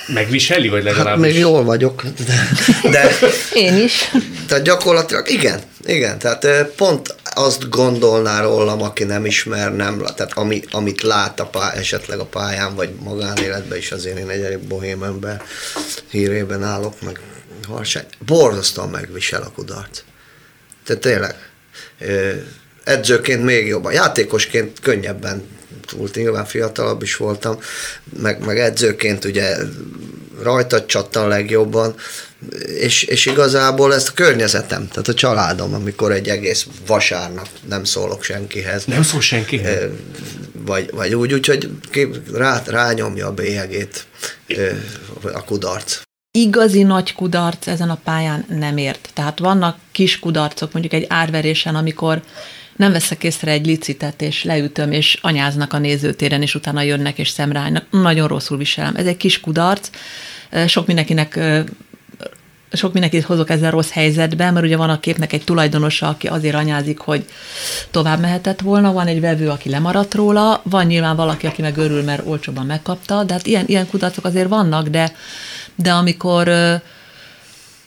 megviseli, 0.07 0.69
vagy 0.69 0.83
legalábbis? 0.83 1.23
Hát 1.25 1.33
még 1.33 1.41
jól 1.41 1.63
vagyok, 1.63 2.03
de... 2.25 2.49
de 2.89 3.09
Én 3.53 3.77
is. 3.77 4.11
Tehát 4.47 4.63
gyakorlatilag 4.63 5.29
igen, 5.29 5.59
igen, 5.85 6.19
tehát 6.19 6.47
pont 6.75 7.15
azt 7.37 7.69
gondolná 7.69 8.41
rólam, 8.41 8.81
aki 8.81 9.03
nem 9.03 9.25
ismer, 9.25 9.75
nem, 9.75 10.03
tehát 10.15 10.33
ami, 10.33 10.61
amit 10.71 11.01
lát 11.01 11.39
a 11.39 11.45
pály, 11.45 11.77
esetleg 11.77 12.19
a 12.19 12.25
pályán, 12.25 12.75
vagy 12.75 12.89
magánéletben 12.99 13.77
is 13.77 13.91
azért 13.91 14.17
én 14.17 14.29
egy 14.29 14.41
elég 14.41 14.59
bohém 14.59 15.03
ember 15.03 15.41
hírében 16.09 16.63
állok, 16.63 17.01
meg 17.01 17.19
harsány. 17.67 18.05
Borzasztóan 18.25 18.89
megvisel 18.89 19.41
a 19.41 19.51
kudarc. 19.51 20.03
Tehát 20.85 21.01
tényleg. 21.01 21.35
Edzőként 22.83 23.43
még 23.43 23.67
jobban. 23.67 23.93
Játékosként 23.93 24.79
könnyebben 24.79 25.43
túlt, 25.85 26.15
nyilván 26.15 26.45
fiatalabb 26.45 27.01
is 27.01 27.15
voltam, 27.15 27.59
meg, 28.21 28.45
meg 28.45 28.59
edzőként 28.59 29.25
ugye 29.25 29.57
rajta 30.41 30.85
csattan 30.85 31.27
legjobban, 31.27 31.95
és, 32.79 33.03
és 33.03 33.25
igazából 33.25 33.93
ezt 33.93 34.07
a 34.07 34.13
környezetem, 34.13 34.87
tehát 34.87 35.07
a 35.07 35.13
családom, 35.13 35.73
amikor 35.73 36.11
egy 36.11 36.29
egész 36.29 36.67
vasárnap 36.87 37.47
nem 37.67 37.83
szólok 37.83 38.23
senkihez. 38.23 38.85
Nem 38.85 39.03
szól 39.03 39.21
senkihez? 39.21 39.89
Vagy, 40.65 40.89
vagy 40.91 41.15
úgy, 41.15 41.33
úgyhogy 41.33 41.69
rá, 42.33 42.61
rányomja 42.65 43.27
a 43.27 43.31
bélyegét 43.31 44.05
a 45.33 45.43
kudarc 45.43 46.05
igazi 46.31 46.83
nagy 46.83 47.13
kudarc 47.13 47.67
ezen 47.67 47.89
a 47.89 47.99
pályán 48.03 48.45
nem 48.49 48.77
ért. 48.77 49.09
Tehát 49.13 49.39
vannak 49.39 49.77
kis 49.91 50.19
kudarcok, 50.19 50.71
mondjuk 50.73 50.93
egy 50.93 51.05
árverésen, 51.09 51.75
amikor 51.75 52.21
nem 52.77 52.91
veszek 52.91 53.23
észre 53.23 53.51
egy 53.51 53.65
licitet, 53.65 54.21
és 54.21 54.43
leütöm, 54.43 54.91
és 54.91 55.17
anyáznak 55.21 55.73
a 55.73 55.77
nézőtéren, 55.77 56.41
és 56.41 56.55
utána 56.55 56.81
jönnek 56.81 57.19
és 57.19 57.29
szemránynak. 57.29 57.85
Nagyon 57.91 58.27
rosszul 58.27 58.57
viselem. 58.57 58.95
Ez 58.95 59.05
egy 59.05 59.17
kis 59.17 59.39
kudarc. 59.39 59.89
Sok 60.67 60.87
mindenkinek 60.87 61.39
sok 62.71 62.93
mindenkit 62.93 63.23
hozok 63.23 63.49
ezzel 63.49 63.71
rossz 63.71 63.89
helyzetbe, 63.89 64.51
mert 64.51 64.65
ugye 64.65 64.77
van 64.77 64.89
a 64.89 64.99
képnek 64.99 65.33
egy 65.33 65.43
tulajdonosa, 65.43 66.07
aki 66.07 66.27
azért 66.27 66.55
anyázik, 66.55 66.99
hogy 66.99 67.25
tovább 67.91 68.19
mehetett 68.19 68.61
volna, 68.61 68.93
van 68.93 69.07
egy 69.07 69.19
vevő, 69.19 69.49
aki 69.49 69.69
lemaradt 69.69 70.13
róla, 70.13 70.61
van 70.63 70.85
nyilván 70.85 71.15
valaki, 71.15 71.47
aki 71.47 71.61
meg 71.61 71.77
örül, 71.77 72.03
mert 72.03 72.25
olcsóban 72.25 72.65
megkapta, 72.65 73.23
de 73.23 73.33
hát 73.33 73.47
ilyen, 73.47 73.63
ilyen 73.67 73.87
kudarcok 73.87 74.25
azért 74.25 74.47
vannak, 74.47 74.87
de, 74.87 75.15
de 75.75 75.91
amikor 75.91 76.51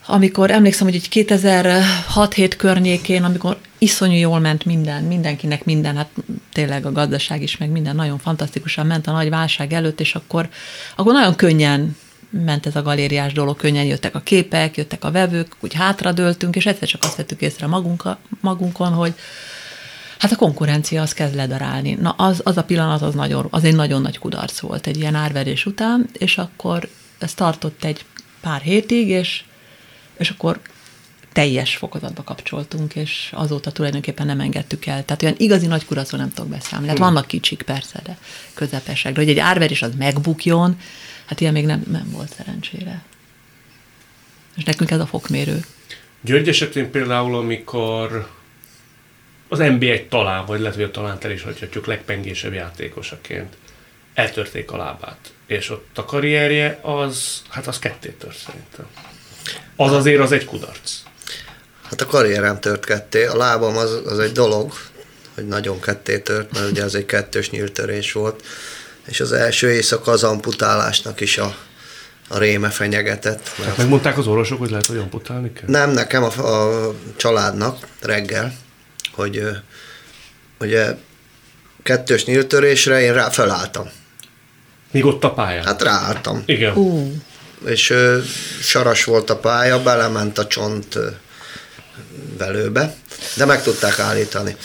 amikor 0.07 0.51
emlékszem, 0.51 0.87
hogy 0.87 0.95
egy 0.95 1.27
2006-7 1.29 2.53
környékén, 2.57 3.23
amikor 3.23 3.57
iszonyú 3.81 4.19
jól 4.19 4.39
ment 4.39 4.65
minden, 4.65 5.03
mindenkinek 5.03 5.65
minden, 5.65 5.97
hát 5.97 6.09
tényleg 6.53 6.87
a 6.87 6.93
gazdaság 6.93 7.43
is, 7.43 7.57
meg 7.57 7.71
minden 7.71 7.97
nagyon 7.97 8.19
fantasztikusan 8.19 8.87
ment 8.87 9.07
a 9.07 9.13
nagy 9.13 9.29
válság 9.29 9.73
előtt, 9.73 10.01
és 10.01 10.15
akkor, 10.15 10.49
akkor 10.97 11.13
nagyon 11.13 11.37
könnyen 11.37 11.97
ment 12.31 12.67
ez 12.67 12.77
a 12.77 12.83
galériás 12.83 13.33
dolog, 13.33 13.57
könnyen 13.57 13.85
jöttek 13.85 14.15
a 14.15 14.21
képek, 14.21 14.77
jöttek 14.77 15.05
a 15.05 15.11
vevők, 15.11 15.57
úgy 15.61 15.75
hátradőltünk, 15.75 16.57
és 16.57 16.67
egyszer 16.67 16.89
csak 16.89 17.03
azt 17.05 17.17
vettük 17.17 17.41
észre 17.41 17.67
magunk, 17.67 18.17
magunkon, 18.41 18.93
hogy 18.93 19.15
hát 20.19 20.33
a 20.33 20.37
konkurencia 20.37 21.03
az 21.03 21.13
kezd 21.13 21.35
ledarálni. 21.35 21.93
Na 22.01 22.11
az, 22.11 22.41
az 22.45 22.57
a 22.57 22.65
pillanat 22.65 23.03
az, 23.03 23.15
nagyon, 23.15 23.47
az 23.51 23.65
egy 23.65 23.75
nagyon 23.75 24.03
nagy 24.03 24.19
kudarc 24.19 24.59
volt 24.59 24.87
egy 24.87 24.97
ilyen 24.97 25.15
árverés 25.15 25.67
után, 25.67 26.09
és 26.13 26.39
akkor 26.39 26.89
ez 27.19 27.35
tartott 27.35 27.85
egy 27.85 28.05
pár 28.41 28.61
hétig, 28.61 29.09
és, 29.09 29.45
és 30.17 30.31
akkor 30.31 30.61
teljes 31.33 31.77
fokozatba 31.77 32.23
kapcsoltunk, 32.23 32.95
és 32.95 33.31
azóta 33.35 33.73
tulajdonképpen 33.73 34.27
nem 34.27 34.41
engedtük 34.41 34.87
el. 34.87 35.05
Tehát 35.05 35.23
olyan 35.23 35.35
igazi 35.39 35.67
nagy 35.67 35.85
kudarcról 35.85 36.21
nem 36.21 36.33
tudok 36.33 36.51
beszámolni. 36.51 36.89
Hát 36.89 36.99
vannak 36.99 37.27
kicsik 37.27 37.63
persze, 37.63 38.01
de 38.05 38.19
közepesek. 38.55 39.13
De 39.13 39.21
hogy 39.21 39.31
egy 39.31 39.39
árverés 39.39 39.83
az 39.83 39.95
megbukjon, 39.99 40.81
hát 41.27 41.41
ilyen 41.41 41.53
még 41.53 41.65
nem, 41.65 41.83
nem 41.91 42.11
volt 42.11 42.33
szerencsére. 42.33 43.03
És 44.57 44.65
nekünk 44.65 44.91
ez 44.91 45.01
a 45.01 45.07
fokmérő. 45.07 45.65
György 46.21 46.49
esetén 46.49 46.91
például, 46.91 47.37
amikor 47.37 48.31
az 49.49 49.59
NBA 49.59 50.09
talán, 50.09 50.47
vagy 50.47 50.61
lehet, 50.61 50.77
hogy 50.77 50.91
talán 50.91 51.19
el 51.21 51.31
is 51.31 51.43
hagyhatjuk 51.43 51.87
legpengésebb 51.87 52.53
játékosaként, 52.53 53.57
eltörték 54.15 54.71
a 54.71 54.77
lábát. 54.77 55.33
És 55.47 55.71
ott 55.71 55.99
a 55.99 56.05
karrierje 56.05 56.79
az, 56.83 57.43
hát 57.49 57.67
az 57.67 57.79
ketté 57.79 58.09
tört 58.19 58.37
szerintem. 58.37 58.87
Az 59.77 59.93
azért 59.93 60.21
az 60.21 60.33
egy 60.33 60.45
kudarc. 60.45 61.03
Hát 61.91 62.01
a 62.01 62.07
karrierem 62.07 62.61
tört 62.61 62.85
ketté, 62.85 63.25
a 63.25 63.37
lábam 63.37 63.77
az, 63.77 64.01
az 64.07 64.19
egy 64.19 64.33
dolog, 64.33 64.73
hogy 65.35 65.47
nagyon 65.47 65.81
ketté 65.81 66.19
tört, 66.19 66.53
mert 66.53 66.71
ugye 66.71 66.83
ez 66.83 66.95
egy 66.95 67.07
kettős 67.07 67.51
nyíltörés 67.51 68.13
volt, 68.13 68.43
és 69.07 69.21
az 69.21 69.33
első 69.33 69.71
éjszaka 69.71 70.11
az 70.11 70.25
amputálásnak 70.25 71.21
is 71.21 71.39
a, 71.39 71.57
a 72.29 72.39
réme 72.39 72.69
fenyegetett. 72.69 73.51
Mert... 73.57 73.69
Hát 73.69 73.77
megmondták 73.77 74.19
az 74.19 74.27
orvosok, 74.27 74.59
hogy 74.59 74.71
lehet, 74.71 74.87
hogy 74.87 74.97
amputálni 74.97 75.53
kell? 75.53 75.69
Nem, 75.69 75.91
nekem 75.91 76.23
a, 76.23 76.87
a 76.87 76.95
családnak 77.17 77.87
reggel, 78.01 78.55
hogy 79.13 79.49
ugye 80.61 80.95
kettős 81.83 82.25
nyíltörésre 82.25 83.01
én 83.01 83.13
rá 83.13 83.29
felálltam. 83.29 83.91
Míg 84.91 85.05
ott 85.05 85.25
a 85.25 85.33
pályán? 85.33 85.65
Hát 85.65 85.83
ráálltam. 85.83 86.43
Igen. 86.47 86.77
Uh. 86.77 87.13
És 87.67 87.91
ö, 87.91 88.19
saras 88.61 89.05
volt 89.05 89.31
a 89.31 89.37
pálya, 89.37 89.83
belement 89.83 90.39
a 90.39 90.47
csont 90.47 90.99
ö, 92.01 92.37
belőbe, 92.39 92.95
de 93.35 93.45
meg 93.45 93.63
tudták 93.63 93.99
állítani. 93.99 94.57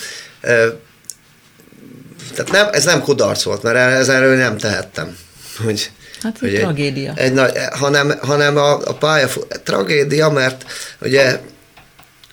Tehát 2.34 2.50
nem, 2.52 2.68
ez 2.72 2.84
nem 2.84 3.02
kudarc 3.02 3.42
volt, 3.42 3.62
mert 3.62 3.76
ez 3.76 4.08
erről 4.08 4.36
nem 4.36 4.58
tehettem. 4.58 5.16
Hogy, 5.64 5.90
hát 6.22 6.42
egy 6.42 6.54
tragédia. 6.54 7.12
Egy, 7.16 7.32
nagy, 7.32 7.52
hanem, 7.70 8.18
hanem 8.20 8.56
a, 8.56 8.72
a 8.72 8.94
pálya 8.94 9.28
tragédia, 9.64 10.30
mert 10.30 10.64
ugye 11.00 11.40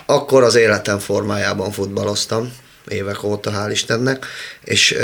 akkor 0.06 0.44
az 0.44 0.56
életem 0.56 1.00
formájában 1.00 1.72
futballoztam, 1.72 2.54
évek 2.88 3.24
óta, 3.24 3.52
hál' 3.52 3.72
Istennek, 3.72 4.26
és 4.64 4.98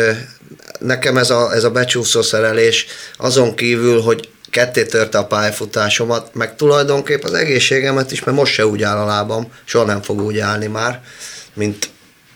nekem 0.79 1.17
ez 1.17 1.29
a, 1.29 1.53
ez 1.53 1.63
a 1.63 1.71
becsúszó 1.71 2.21
szerelés 2.21 2.85
azon 3.17 3.55
kívül, 3.55 4.01
hogy 4.01 4.29
ketté 4.49 4.83
törte 4.83 5.17
a 5.17 5.25
pályafutásomat, 5.25 6.33
meg 6.33 6.55
tulajdonképp 6.55 7.23
az 7.23 7.33
egészségemet 7.33 8.12
is, 8.12 8.23
mert 8.23 8.38
most 8.38 8.53
se 8.53 8.65
úgy 8.65 8.83
áll 8.83 8.97
a 8.97 9.05
lábam, 9.05 9.51
soha 9.65 9.85
nem 9.85 10.01
fog 10.01 10.21
úgy 10.21 10.39
állni 10.39 10.67
már, 10.67 11.01
mint 11.53 11.89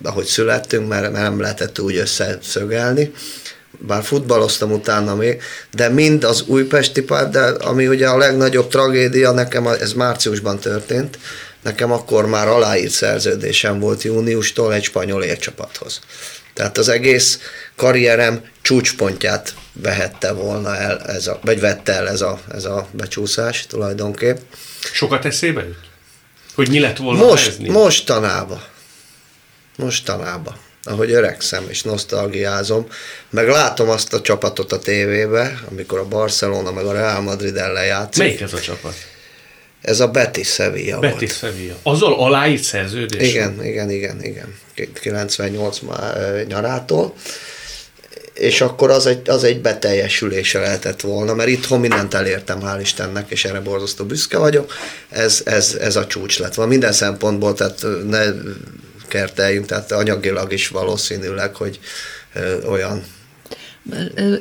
ahogy 0.03 0.25
születtünk, 0.25 0.87
mert, 0.87 1.11
nem 1.11 1.39
lehetett 1.39 1.79
úgy 1.79 1.95
összeszögelni. 1.95 3.13
bár 3.79 4.03
futballoztam 4.03 4.71
utána 4.71 5.15
még, 5.15 5.41
de 5.71 5.89
mind 5.89 6.23
az 6.23 6.43
újpesti 6.47 7.01
párt, 7.01 7.31
de 7.31 7.41
ami 7.41 7.87
ugye 7.87 8.07
a 8.07 8.17
legnagyobb 8.17 8.67
tragédia, 8.67 9.31
nekem 9.31 9.67
ez 9.67 9.93
márciusban 9.93 10.59
történt, 10.59 11.17
nekem 11.63 11.91
akkor 11.91 12.25
már 12.25 12.47
aláírt 12.47 12.91
szerződésem 12.91 13.79
volt 13.79 14.03
júniustól 14.03 14.73
egy 14.73 14.83
spanyol 14.83 15.23
ércsapathoz. 15.23 15.99
Tehát 16.53 16.77
az 16.77 16.89
egész 16.89 17.39
karrierem 17.75 18.41
csúcspontját 18.61 19.53
vehette 19.73 20.31
volna 20.31 20.75
el, 20.75 20.99
ez 20.99 21.27
a, 21.27 21.39
vagy 21.41 21.59
vette 21.59 21.93
el 21.93 22.09
ez 22.09 22.21
a, 22.21 22.39
ez 22.51 22.65
a 22.65 22.87
becsúszás 22.91 23.65
tulajdonképp. 23.67 24.37
Sokat 24.93 25.25
eszébe 25.25 25.63
jut? 25.63 25.91
Hogy 26.55 26.69
mi 26.69 26.79
lett 26.79 26.97
volna 26.97 27.25
Most, 27.25 27.67
mostanába. 27.67 28.63
Mostanába. 29.75 30.57
Ahogy 30.83 31.11
öregszem 31.11 31.69
és 31.69 31.83
nosztalgiázom, 31.83 32.87
meg 33.29 33.47
látom 33.47 33.89
azt 33.89 34.13
a 34.13 34.21
csapatot 34.21 34.71
a 34.71 34.79
tévébe, 34.79 35.59
amikor 35.69 35.99
a 35.99 36.07
Barcelona 36.07 36.71
meg 36.71 36.85
a 36.85 36.91
Real 36.91 37.21
Madrid 37.21 37.57
ellen 37.57 37.85
játszik. 37.85 38.23
Melyik 38.23 38.41
ez 38.41 38.53
a 38.53 38.59
csapat? 38.59 38.93
Ez 39.81 39.99
a 39.99 40.07
Betis 40.07 40.47
Sevilla 40.47 40.99
Betis 40.99 41.39
volt. 41.39 41.53
Sevilla. 41.53 41.75
Azzal 41.83 42.13
aláírt 42.13 42.63
szerződés? 42.63 43.29
Igen, 43.29 43.65
igen, 43.65 43.89
igen, 43.89 44.23
igen. 44.23 44.55
98 45.01 45.79
nyarától 46.47 47.13
és 48.33 48.61
akkor 48.61 48.89
az 48.89 49.05
egy, 49.05 49.29
az 49.29 49.43
egy 49.43 49.61
beteljesülése 49.61 50.59
lehetett 50.59 51.01
volna, 51.01 51.33
mert 51.33 51.49
itthon 51.49 51.79
mindent 51.79 52.13
elértem, 52.13 52.59
hál' 52.61 52.79
Istennek, 52.81 53.29
és 53.31 53.45
erre 53.45 53.59
borzasztó 53.59 54.05
büszke 54.05 54.37
vagyok. 54.37 54.73
Ez, 55.09 55.41
ez, 55.45 55.77
ez 55.81 55.95
a 55.95 56.07
csúcs 56.07 56.39
lett 56.39 56.53
van 56.53 56.67
minden 56.67 56.91
szempontból, 56.91 57.53
tehát 57.53 57.85
ne 58.07 58.25
kerteljünk, 59.07 59.65
tehát 59.65 59.91
anyagilag 59.91 60.53
is 60.53 60.67
valószínűleg, 60.67 61.55
hogy 61.55 61.79
olyan. 62.69 63.03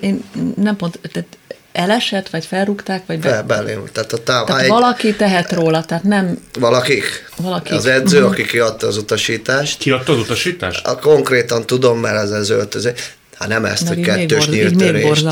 Én 0.00 0.24
nem 0.56 0.76
pont, 0.76 0.98
tehát 1.12 1.36
elesett, 1.72 2.30
vagy 2.30 2.44
felrúgták, 2.44 3.02
vagy... 3.06 3.18
Be, 3.18 3.42
belém. 3.42 3.84
Tehát, 3.92 4.12
a 4.12 4.22
táv, 4.22 4.46
tehát 4.46 4.62
egy... 4.62 4.68
valaki 4.68 5.14
tehet 5.14 5.52
róla, 5.52 5.84
tehát 5.84 6.04
nem... 6.04 6.38
Valakik? 6.58 7.30
Valakik. 7.36 7.72
Az 7.72 7.86
edző, 7.86 8.16
uh-huh. 8.16 8.32
aki 8.32 8.44
kiadta 8.44 8.86
az 8.86 8.96
utasítást. 8.96 9.78
Kiadta 9.78 10.12
az 10.12 10.18
utasítást? 10.18 10.86
A, 10.86 10.98
konkrétan 10.98 11.66
tudom, 11.66 11.98
mert 11.98 12.22
ez 12.22 12.30
az 12.30 12.50
öltöző. 12.50 12.94
Hát 13.42 13.50
nem 13.50 13.64
ezt, 13.64 13.88
hogy 13.88 14.00
kettős 14.00 14.46
nyíltörést. 14.46 15.24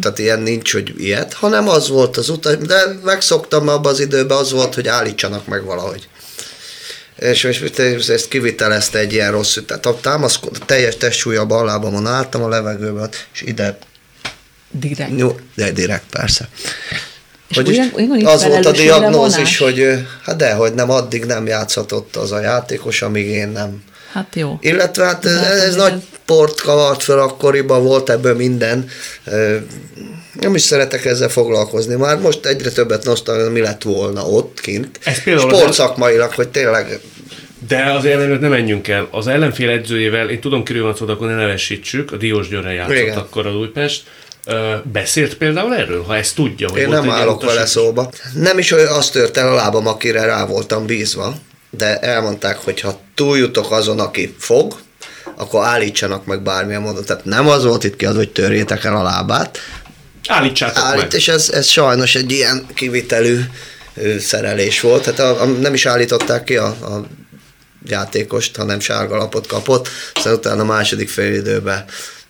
Tehát 0.00 0.18
ilyen 0.18 0.40
nincs, 0.40 0.72
hogy 0.72 0.94
ilyet, 0.98 1.32
hanem 1.32 1.68
az 1.68 1.88
volt 1.88 2.16
az 2.16 2.28
utas, 2.28 2.56
de 2.56 2.76
megszoktam 3.04 3.68
abban 3.68 3.92
az 3.92 4.00
időben, 4.00 4.38
az 4.38 4.52
volt, 4.52 4.74
hogy 4.74 4.88
állítsanak 4.88 5.46
meg 5.46 5.64
valahogy. 5.64 6.08
És, 7.18 7.44
és 7.44 7.60
ezt 8.08 8.28
kivitelezte 8.28 8.98
egy 8.98 9.12
ilyen 9.12 9.30
rossz, 9.30 9.58
tehát 9.66 9.86
a 9.86 9.98
támaszkod, 10.00 10.58
teljes 10.66 10.96
testsúlya 10.96 11.40
a 11.40 11.46
bal 11.46 11.64
lábamon 11.64 12.06
álltam 12.06 12.42
a 12.42 12.48
levegőben, 12.48 13.10
és 13.32 13.42
ide 13.42 13.78
Direkt. 14.70 15.18
Jó, 15.18 15.36
de 15.54 15.70
direkt, 15.70 16.04
persze. 16.10 16.48
És 17.48 17.56
hogy 17.56 17.68
ugyan, 17.68 17.90
ugyan 17.94 18.26
az 18.26 18.44
volt 18.44 18.66
a 18.66 18.70
diagnózis, 18.70 19.58
hogy 19.58 20.06
hát 20.24 20.36
de, 20.36 20.52
hogy 20.52 20.74
nem, 20.74 20.90
addig 20.90 21.24
nem 21.24 21.46
játszhatott 21.46 22.16
az 22.16 22.32
a 22.32 22.40
játékos, 22.40 23.02
amíg 23.02 23.26
én 23.26 23.48
nem. 23.48 23.82
Hát 24.12 24.34
jó. 24.34 24.58
Illetve 24.60 25.04
hát 25.04 25.24
ez, 25.24 25.36
ez, 25.36 25.62
ez 25.62 25.74
nagy 25.74 26.02
port 26.26 26.60
kavart 26.60 27.02
fel, 27.02 27.18
akkoriban 27.18 27.82
volt 27.82 28.10
ebből 28.10 28.34
minden. 28.34 28.88
Nem 30.40 30.54
is 30.54 30.62
szeretek 30.62 31.04
ezzel 31.04 31.28
foglalkozni. 31.28 31.94
Már 31.94 32.18
most 32.18 32.46
egyre 32.46 32.70
többet 32.70 33.04
nosztalgia, 33.04 33.50
mi 33.50 33.60
lett 33.60 33.82
volna 33.82 34.26
ott 34.26 34.60
kint. 34.60 35.00
Ez 35.04 35.18
Sportszakmailag, 35.40 36.32
hogy 36.32 36.48
tényleg 36.48 37.00
de 37.68 37.92
azért 37.92 38.40
nem 38.40 38.50
menjünk 38.50 38.88
el. 38.88 39.08
Az 39.10 39.26
ellenfél 39.26 39.70
edzőjével, 39.70 40.30
én 40.30 40.40
tudom, 40.40 40.64
kiről 40.64 40.82
van 40.82 40.96
szó, 40.96 41.08
akkor 41.08 41.26
ne 41.26 41.34
nevesítsük, 41.34 42.12
a 42.12 42.16
Diós 42.16 42.48
Györre 42.48 42.72
játszott 42.72 42.96
Igen. 42.96 43.18
akkor 43.18 43.46
az 43.46 43.54
Újpest. 43.54 44.04
Beszélt 44.92 45.36
például 45.36 45.74
erről, 45.74 46.02
ha 46.02 46.16
ezt 46.16 46.34
tudja? 46.34 46.70
Hogy 46.70 46.80
Én 46.80 46.88
nem 46.88 47.10
állok 47.10 47.44
vele 47.44 47.66
szóba. 47.66 48.10
Nem 48.34 48.58
is 48.58 48.72
az 48.72 49.10
tört 49.10 49.36
el 49.36 49.48
a 49.48 49.54
lábam, 49.54 49.86
akire 49.86 50.24
rá 50.24 50.46
voltam 50.46 50.86
bízva, 50.86 51.34
de 51.70 51.98
elmondták, 51.98 52.56
hogy 52.56 52.80
ha 52.80 53.00
túljutok 53.14 53.72
azon, 53.72 54.00
aki 54.00 54.34
fog, 54.38 54.74
akkor 55.36 55.64
állítsanak 55.64 56.24
meg 56.24 56.42
bármilyen 56.42 56.80
módon. 56.80 57.04
Tehát 57.04 57.24
nem 57.24 57.48
az 57.48 57.64
volt 57.64 57.84
itt 57.84 57.96
ki 57.96 58.06
az, 58.06 58.14
hogy 58.14 58.32
törjétek 58.32 58.84
el 58.84 58.96
a 58.96 59.02
lábát. 59.02 59.58
Állítsátok 60.28 60.84
Állít, 60.84 61.02
meg. 61.02 61.12
És 61.12 61.28
ez, 61.28 61.50
ez 61.50 61.66
sajnos 61.66 62.14
egy 62.14 62.32
ilyen 62.32 62.66
kivitelű 62.74 63.40
szerelés 64.18 64.80
volt. 64.80 65.02
Tehát 65.02 65.20
a, 65.20 65.42
a, 65.42 65.44
nem 65.44 65.74
is 65.74 65.86
állították 65.86 66.44
ki 66.44 66.56
a, 66.56 66.66
a 66.66 67.06
játékost, 67.86 68.56
hanem 68.56 68.80
sárga 68.80 69.16
lapot 69.16 69.46
kapott, 69.46 69.88
aztán 70.14 70.34
utána 70.34 70.62
a 70.62 70.64
második 70.64 71.08
fél 71.08 71.34
időben 71.34 71.84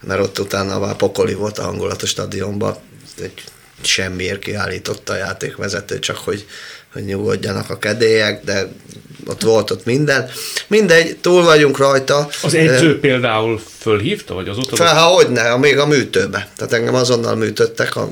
mert 0.06 0.20
ott 0.20 0.38
utána 0.38 0.78
már 0.78 0.94
pokoli 0.94 1.34
volt 1.34 1.58
a 1.58 1.62
hangulat 1.62 2.02
a 2.02 2.06
stadionban, 2.06 2.76
egy 3.22 3.44
semmiért 3.82 4.38
kiállította 4.38 5.12
a 5.12 5.16
játékvezető, 5.16 5.98
csak 5.98 6.16
hogy, 6.16 6.46
hogy 6.96 7.04
nyugodjanak 7.04 7.70
a 7.70 7.78
kedélyek, 7.78 8.44
de 8.44 8.68
ott 9.26 9.42
volt 9.42 9.70
ott 9.70 9.84
minden. 9.84 10.30
Mindegy, 10.66 11.16
túl 11.16 11.42
vagyunk 11.42 11.78
rajta. 11.78 12.28
Az 12.42 12.54
edző 12.54 13.00
például 13.00 13.60
fölhívta, 13.78 14.34
vagy 14.34 14.48
az 14.48 14.56
Fel, 14.70 14.94
ha 14.94 15.06
hogy 15.06 15.28
ne, 15.28 15.56
még 15.56 15.78
a 15.78 15.86
műtőbe. 15.86 16.48
Tehát 16.56 16.72
engem 16.72 16.94
azonnal 16.94 17.34
műtöttek, 17.34 17.96
a, 17.96 18.10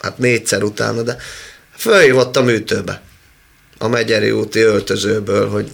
hát 0.00 0.18
négyszer 0.18 0.62
utána, 0.62 1.02
de 1.02 1.16
fölhívott 1.76 2.36
a 2.36 2.42
műtőbe. 2.42 3.02
A 3.78 3.88
Megyeri 3.88 4.30
úti 4.30 4.60
öltözőből, 4.60 5.48
hogy 5.48 5.70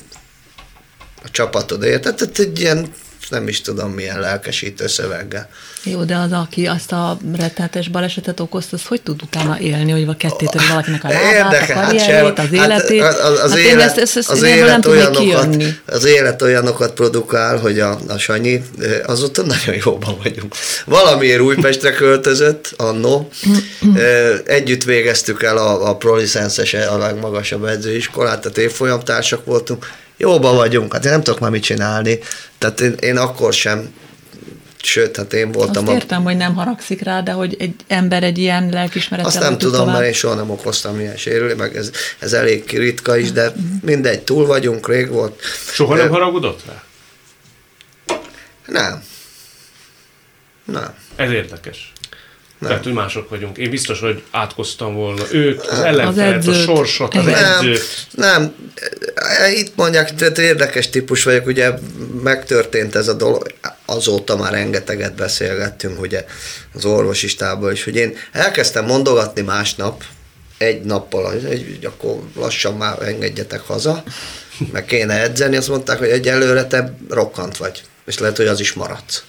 a 1.24 1.30
csapatod 1.30 1.82
érted? 1.82 2.14
Tehát 2.14 2.38
egy 2.38 2.60
ilyen 2.60 2.92
nem 3.30 3.48
is 3.48 3.60
tudom 3.60 3.90
milyen 3.90 4.20
lelkesítő 4.20 4.86
szöveggel. 4.86 5.48
Jó, 5.82 6.04
de 6.04 6.16
az, 6.16 6.32
aki 6.32 6.66
azt 6.66 6.92
a 6.92 7.18
rettenetes 7.36 7.88
balesetet 7.88 8.40
okozta, 8.40 8.76
az 8.76 8.84
hogy 8.84 9.02
tud 9.02 9.22
utána 9.22 9.58
élni, 9.60 9.90
hogy 9.90 10.04
a 10.08 10.16
kettétől 10.16 10.62
valakinek 10.68 11.04
a 11.04 11.08
lábát, 11.08 11.32
Érdekel, 11.32 11.76
a 11.76 11.80
hát 11.80 11.96
karrierét, 11.96 12.38
az 12.38 12.52
életét? 12.52 13.02
Hát, 13.02 13.18
az, 13.18 13.40
az, 13.40 13.50
hát 13.50 13.58
élet, 13.58 13.86
ezt, 13.86 13.98
ezt, 13.98 14.16
ezt 14.16 14.30
az, 14.30 14.42
élet 14.42 14.86
olyanokat, 14.86 15.56
az 15.86 16.04
élet 16.04 16.42
olyanokat 16.42 16.92
produkál, 16.92 17.58
hogy 17.58 17.80
a, 17.80 17.98
a 18.08 18.18
Sanyi, 18.18 18.62
azóta 19.06 19.42
nagyon 19.42 19.76
jóban 19.84 20.16
vagyunk. 20.22 20.54
Valamiért 20.84 21.40
Újpestre 21.40 21.92
költözött 21.92 22.74
annó. 22.76 23.28
Együtt 24.44 24.84
végeztük 24.84 25.42
el 25.42 25.56
a, 25.56 25.88
a 25.88 25.96
prolicenses, 25.96 26.74
a 26.74 26.98
legmagasabb 26.98 27.64
edzőiskolát, 27.64 28.40
tehát 28.40 28.58
évfolyamtársak 28.58 29.44
voltunk 29.44 29.86
jóban 30.16 30.56
vagyunk, 30.56 30.92
hát 30.92 31.04
én 31.04 31.10
nem 31.10 31.22
tudok 31.22 31.40
már 31.40 31.50
mit 31.50 31.62
csinálni. 31.62 32.18
Tehát 32.58 32.80
én, 32.80 32.92
én 32.92 33.16
akkor 33.16 33.52
sem 33.52 33.94
sőt, 34.86 35.16
hát 35.16 35.32
én 35.32 35.52
voltam... 35.52 35.86
Azt 35.86 35.96
értem, 35.96 36.20
a... 36.20 36.24
hogy 36.24 36.36
nem 36.36 36.54
haragszik 36.54 37.02
rá, 37.02 37.20
de 37.20 37.32
hogy 37.32 37.56
egy 37.58 37.74
ember 37.86 38.22
egy 38.22 38.38
ilyen 38.38 38.68
lelkismerettel... 38.68 39.30
Azt 39.30 39.40
nem 39.40 39.58
tudom, 39.58 39.80
tovább... 39.80 39.94
mert 39.94 40.06
én 40.06 40.12
soha 40.12 40.34
nem 40.34 40.50
okoztam 40.50 41.00
ilyen 41.00 41.16
sérülést, 41.16 41.56
meg 41.56 41.76
ez, 41.76 41.90
ez 42.18 42.32
elég 42.32 42.78
ritka 42.78 43.16
is, 43.16 43.32
de 43.32 43.52
mindegy, 43.82 44.22
túl 44.22 44.46
vagyunk, 44.46 44.88
rég 44.88 45.08
volt. 45.08 45.40
Soha 45.72 45.96
nem 45.96 46.08
haragudott 46.08 46.62
rá? 46.66 46.82
Nem. 48.66 49.02
Nem. 50.64 50.94
Ez 51.16 51.30
érdekes. 51.30 51.92
Nem. 52.58 52.68
Tehát, 52.68 52.84
hogy 52.84 52.92
mások 52.92 53.28
vagyunk. 53.28 53.58
Én 53.58 53.70
biztos, 53.70 54.00
hogy 54.00 54.22
átkoztam 54.30 54.94
volna 54.94 55.22
őt, 55.30 55.60
az 55.60 55.78
ellenfelet, 55.78 56.46
a 56.46 56.52
sorsot, 56.52 57.14
az 57.14 57.26
edzőt. 57.26 57.80
Nem, 58.10 58.42
nem. 58.42 58.54
Itt 59.54 59.76
mondják, 59.76 60.14
tehát 60.14 60.38
érdekes 60.38 60.90
típus 60.90 61.22
vagyok, 61.22 61.46
ugye 61.46 61.70
megtörtént 62.22 62.94
ez 62.94 63.08
a 63.08 63.12
dolog, 63.12 63.46
azóta 63.84 64.36
már 64.36 64.52
rengeteget 64.52 65.14
beszélgettünk, 65.14 66.00
ugye 66.00 66.24
az 66.74 66.84
orvosistában 66.84 67.72
is, 67.72 67.84
hogy 67.84 67.96
én 67.96 68.16
elkezdtem 68.32 68.84
mondogatni 68.84 69.42
másnap, 69.42 70.04
egy 70.58 70.82
nappal, 70.82 71.24
hogy 71.24 71.78
akkor 71.82 72.20
lassan 72.34 72.76
már 72.76 73.02
engedjetek 73.02 73.60
haza, 73.60 74.02
meg 74.72 74.84
kéne 74.84 75.22
edzeni, 75.22 75.56
azt 75.56 75.68
mondták, 75.68 75.98
hogy 75.98 76.08
egyelőre 76.08 76.64
te 76.64 76.94
rokkant 77.10 77.56
vagy, 77.56 77.82
és 78.06 78.18
lehet, 78.18 78.36
hogy 78.36 78.46
az 78.46 78.60
is 78.60 78.72
maradsz. 78.72 79.22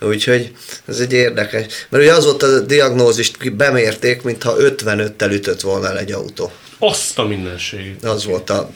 Úgyhogy 0.00 0.52
ez 0.86 0.98
egy 0.98 1.12
érdekes. 1.12 1.64
Mert 1.88 2.04
ugye 2.04 2.14
az 2.14 2.24
volt 2.24 2.42
a 2.42 2.60
diagnózist, 2.60 3.56
bemérték, 3.56 4.22
mintha 4.22 4.54
55-tel 4.58 5.32
ütött 5.32 5.60
volna 5.60 5.88
el 5.88 5.98
egy 5.98 6.12
autó. 6.12 6.52
Azt 6.78 7.18
a 7.18 7.26
mindenség. 7.26 7.96
Az 8.02 8.24
volt 8.24 8.50
a, 8.50 8.70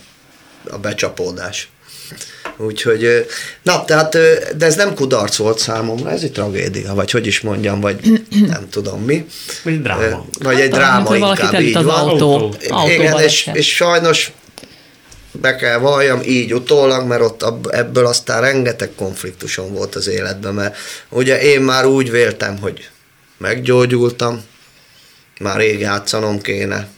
a 0.70 0.78
becsapódás. 0.78 1.68
Úgyhogy, 2.56 3.26
na, 3.62 3.84
tehát, 3.84 4.12
de 4.56 4.66
ez 4.66 4.76
nem 4.76 4.94
kudarc 4.94 5.36
volt 5.36 5.58
számomra, 5.58 6.10
ez 6.10 6.22
egy 6.22 6.32
tragédia, 6.32 6.94
vagy 6.94 7.10
hogy 7.10 7.26
is 7.26 7.40
mondjam, 7.40 7.80
vagy 7.80 8.22
nem 8.46 8.68
tudom 8.70 9.00
mi. 9.00 9.26
Egy 9.64 9.82
dráma. 9.82 10.26
Vagy 10.40 10.60
egy 10.60 10.76
hát, 10.76 11.04
dráma 11.04 11.16
inkább, 11.16 11.60
így 11.60 11.76
az 11.76 11.84
van. 11.84 12.08
Autó. 12.08 12.54
Igen, 12.86 13.18
és, 13.18 13.50
és 13.52 13.74
sajnos 13.74 14.32
be 15.40 15.56
kell 15.56 15.78
valljam 15.78 16.20
így 16.24 16.54
utólag, 16.54 17.06
mert 17.06 17.22
ott 17.22 17.66
ebből 17.66 18.06
aztán 18.06 18.40
rengeteg 18.40 18.90
konfliktusom 18.96 19.72
volt 19.72 19.94
az 19.94 20.06
életben, 20.06 20.54
mert 20.54 20.76
ugye 21.08 21.42
én 21.42 21.60
már 21.60 21.86
úgy 21.86 22.10
véltem, 22.10 22.58
hogy 22.58 22.90
meggyógyultam, 23.36 24.44
már 25.40 25.56
rég 25.56 25.80
játszanom 25.80 26.40
kéne. 26.40 26.88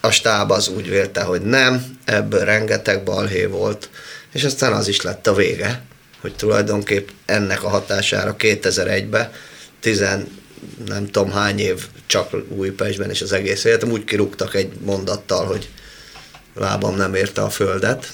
A 0.00 0.10
stáb 0.10 0.50
az 0.50 0.68
úgy 0.68 0.88
vélte, 0.88 1.22
hogy 1.22 1.42
nem, 1.42 1.98
ebből 2.04 2.44
rengeteg 2.44 3.04
balhé 3.04 3.44
volt, 3.44 3.88
és 4.32 4.44
aztán 4.44 4.72
az 4.72 4.88
is 4.88 5.00
lett 5.00 5.26
a 5.26 5.34
vége, 5.34 5.82
hogy 6.20 6.36
tulajdonképp 6.36 7.08
ennek 7.26 7.64
a 7.64 7.68
hatására 7.68 8.36
2001-ben 8.38 9.32
tizen 9.80 10.38
nem 10.86 11.10
tudom 11.10 11.30
hány 11.30 11.58
év 11.58 11.86
csak 12.06 12.34
Újpestben, 12.48 13.10
és 13.10 13.22
az 13.22 13.32
egész 13.32 13.64
életem 13.64 13.90
úgy 13.90 14.04
kirúgtak 14.04 14.54
egy 14.54 14.72
mondattal, 14.84 15.46
hogy 15.46 15.68
lábam 16.54 16.96
nem 16.96 17.14
érte 17.14 17.42
a 17.42 17.50
földet, 17.50 18.06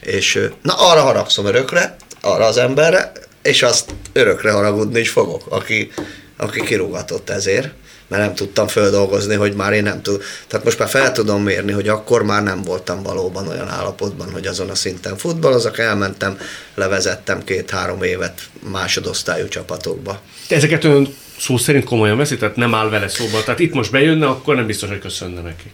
és 0.00 0.48
na 0.62 0.74
arra 0.74 1.00
haragszom 1.00 1.46
örökre, 1.46 1.96
arra 2.20 2.44
az 2.44 2.56
emberre, 2.56 3.12
és 3.42 3.62
azt 3.62 3.94
örökre 4.12 4.50
haragudni 4.50 5.00
is 5.00 5.10
fogok, 5.10 5.46
aki, 5.48 5.92
aki 6.36 6.60
kirúgatott 6.60 7.30
ezért, 7.30 7.68
mert 8.08 8.22
nem 8.22 8.34
tudtam 8.34 8.66
földolgozni, 8.66 9.34
hogy 9.34 9.54
már 9.54 9.72
én 9.72 9.82
nem 9.82 10.02
tudom. 10.02 10.20
Tehát 10.46 10.64
most 10.64 10.78
már 10.78 10.88
fel 10.88 11.12
tudom 11.12 11.42
mérni, 11.42 11.72
hogy 11.72 11.88
akkor 11.88 12.22
már 12.22 12.42
nem 12.42 12.62
voltam 12.62 13.02
valóban 13.02 13.48
olyan 13.48 13.68
állapotban, 13.68 14.30
hogy 14.32 14.46
azon 14.46 14.70
a 14.70 14.74
szinten 14.74 15.16
futballozok, 15.16 15.78
elmentem, 15.78 16.38
levezettem 16.74 17.44
két-három 17.44 18.02
évet 18.02 18.40
másodosztályú 18.70 19.48
csapatokba. 19.48 20.20
Te 20.48 20.54
ezeket 20.56 20.84
ön 20.84 21.14
szó 21.38 21.56
szerint 21.56 21.84
komolyan 21.84 22.16
veszi, 22.16 22.36
tehát 22.36 22.56
nem 22.56 22.74
áll 22.74 22.88
vele 22.88 23.08
szóba. 23.08 23.44
Tehát 23.44 23.60
itt 23.60 23.74
most 23.74 23.90
bejönne, 23.90 24.26
akkor 24.26 24.54
nem 24.54 24.66
biztos, 24.66 24.88
hogy 24.88 24.98
köszönne 24.98 25.40
neki. 25.40 25.72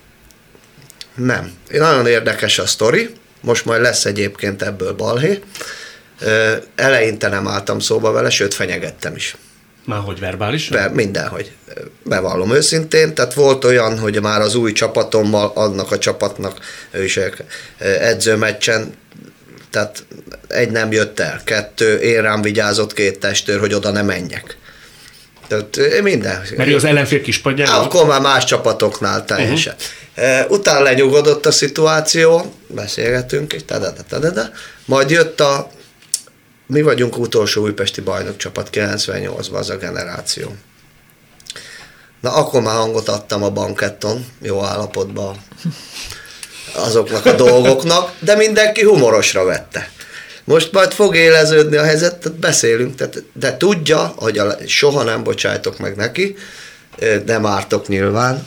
Nem. 1.14 1.52
Nagyon 1.70 2.06
érdekes 2.06 2.58
a 2.58 2.66
sztori, 2.66 3.10
most 3.40 3.64
majd 3.64 3.82
lesz 3.82 4.04
egyébként 4.04 4.62
ebből 4.62 4.92
balhé. 4.92 5.42
Eleinte 6.74 7.28
nem 7.28 7.48
álltam 7.48 7.78
szóba 7.78 8.12
vele, 8.12 8.30
sőt 8.30 8.54
fenyegettem 8.54 9.16
is. 9.16 9.36
Már 9.84 10.00
hogy 10.00 10.20
verbális? 10.20 10.68
Be, 10.68 10.88
mindenhogy. 10.88 11.52
Bevallom 12.04 12.52
őszintén, 12.52 13.14
tehát 13.14 13.34
volt 13.34 13.64
olyan, 13.64 13.98
hogy 13.98 14.20
már 14.20 14.40
az 14.40 14.54
új 14.54 14.72
csapatommal, 14.72 15.52
annak 15.54 15.92
a 15.92 15.98
csapatnak, 15.98 16.58
ő 16.90 17.04
is 17.04 17.18
edzőmeccsen, 17.78 18.94
tehát 19.70 20.04
egy 20.48 20.70
nem 20.70 20.92
jött 20.92 21.20
el, 21.20 21.40
kettő, 21.44 21.96
én 21.96 22.22
rám 22.22 22.42
vigyázott 22.42 22.92
két 22.92 23.18
testőr, 23.18 23.58
hogy 23.60 23.74
oda 23.74 23.90
ne 23.90 24.02
menjek. 24.02 24.56
Tehát 25.48 26.02
minden. 26.02 26.42
Mert 26.56 26.68
ő 26.68 26.74
az 26.74 26.84
ellenfél 26.84 27.20
kispadján? 27.20 27.68
Akkor 27.68 28.06
már 28.06 28.20
más 28.20 28.44
csapatoknál 28.44 29.24
teljesen. 29.24 29.74
Uh-huh. 30.16 30.50
Utána 30.50 30.80
lenyugodott 30.80 31.46
a 31.46 31.50
szituáció, 31.50 32.54
beszélgetünk, 32.66 33.52
és 33.52 33.62
majd 34.84 35.10
jött 35.10 35.40
a 35.40 35.70
mi 36.66 36.82
vagyunk 36.82 37.18
utolsó 37.18 37.62
újpesti 37.62 38.00
bajnokcsapat 38.00 38.68
98-ban 38.72 39.52
az 39.52 39.70
a 39.70 39.76
generáció. 39.76 40.54
Na 42.20 42.32
akkor 42.34 42.62
már 42.62 42.74
hangot 42.74 43.08
adtam 43.08 43.42
a 43.42 43.50
banketton, 43.50 44.26
jó 44.42 44.64
állapotban 44.64 45.36
azoknak 46.74 47.26
a 47.26 47.32
dolgoknak, 47.32 48.12
de 48.18 48.36
mindenki 48.36 48.82
humorosra 48.82 49.44
vette. 49.44 49.90
Most 50.44 50.72
majd 50.72 50.92
fog 50.92 51.16
éleződni 51.16 51.76
a 51.76 51.82
helyzet, 51.84 52.16
tehát 52.16 52.38
beszélünk, 52.38 52.94
tehát, 52.94 53.22
de 53.32 53.56
tudja, 53.56 54.12
hogy 54.16 54.38
a, 54.38 54.56
soha 54.66 55.02
nem 55.02 55.22
bocsájtok 55.22 55.78
meg 55.78 55.96
neki, 55.96 56.36
nem 57.26 57.46
ártok 57.46 57.88
nyilván, 57.88 58.46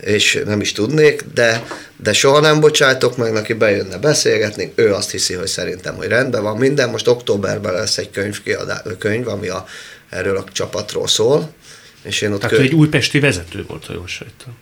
és 0.00 0.42
nem 0.44 0.60
is 0.60 0.72
tudnék, 0.72 1.24
de, 1.34 1.66
de 1.96 2.12
soha 2.12 2.40
nem 2.40 2.60
bocsájtok 2.60 3.16
meg, 3.16 3.32
neki 3.32 3.52
bejönne 3.52 3.98
beszélgetni, 3.98 4.72
ő 4.74 4.94
azt 4.94 5.10
hiszi, 5.10 5.34
hogy 5.34 5.46
szerintem, 5.46 5.94
hogy 5.94 6.06
rendben 6.06 6.42
van 6.42 6.56
minden, 6.56 6.90
most 6.90 7.08
októberben 7.08 7.72
lesz 7.72 7.98
egy 7.98 8.10
könyv, 8.10 8.42
kiadá, 8.42 8.82
könyv 8.98 9.28
ami 9.28 9.48
a, 9.48 9.66
erről 10.08 10.36
a 10.36 10.44
csapatról 10.52 11.08
szól, 11.08 11.52
és 12.02 12.20
én 12.20 12.32
ott 12.32 12.40
Tehát 12.40 12.56
kö... 12.56 12.62
egy 12.62 12.74
újpesti 12.74 13.18
vezető 13.18 13.64
volt, 13.68 13.84
ha 13.86 13.92
jól 13.92 14.06
sejtem. 14.06 14.56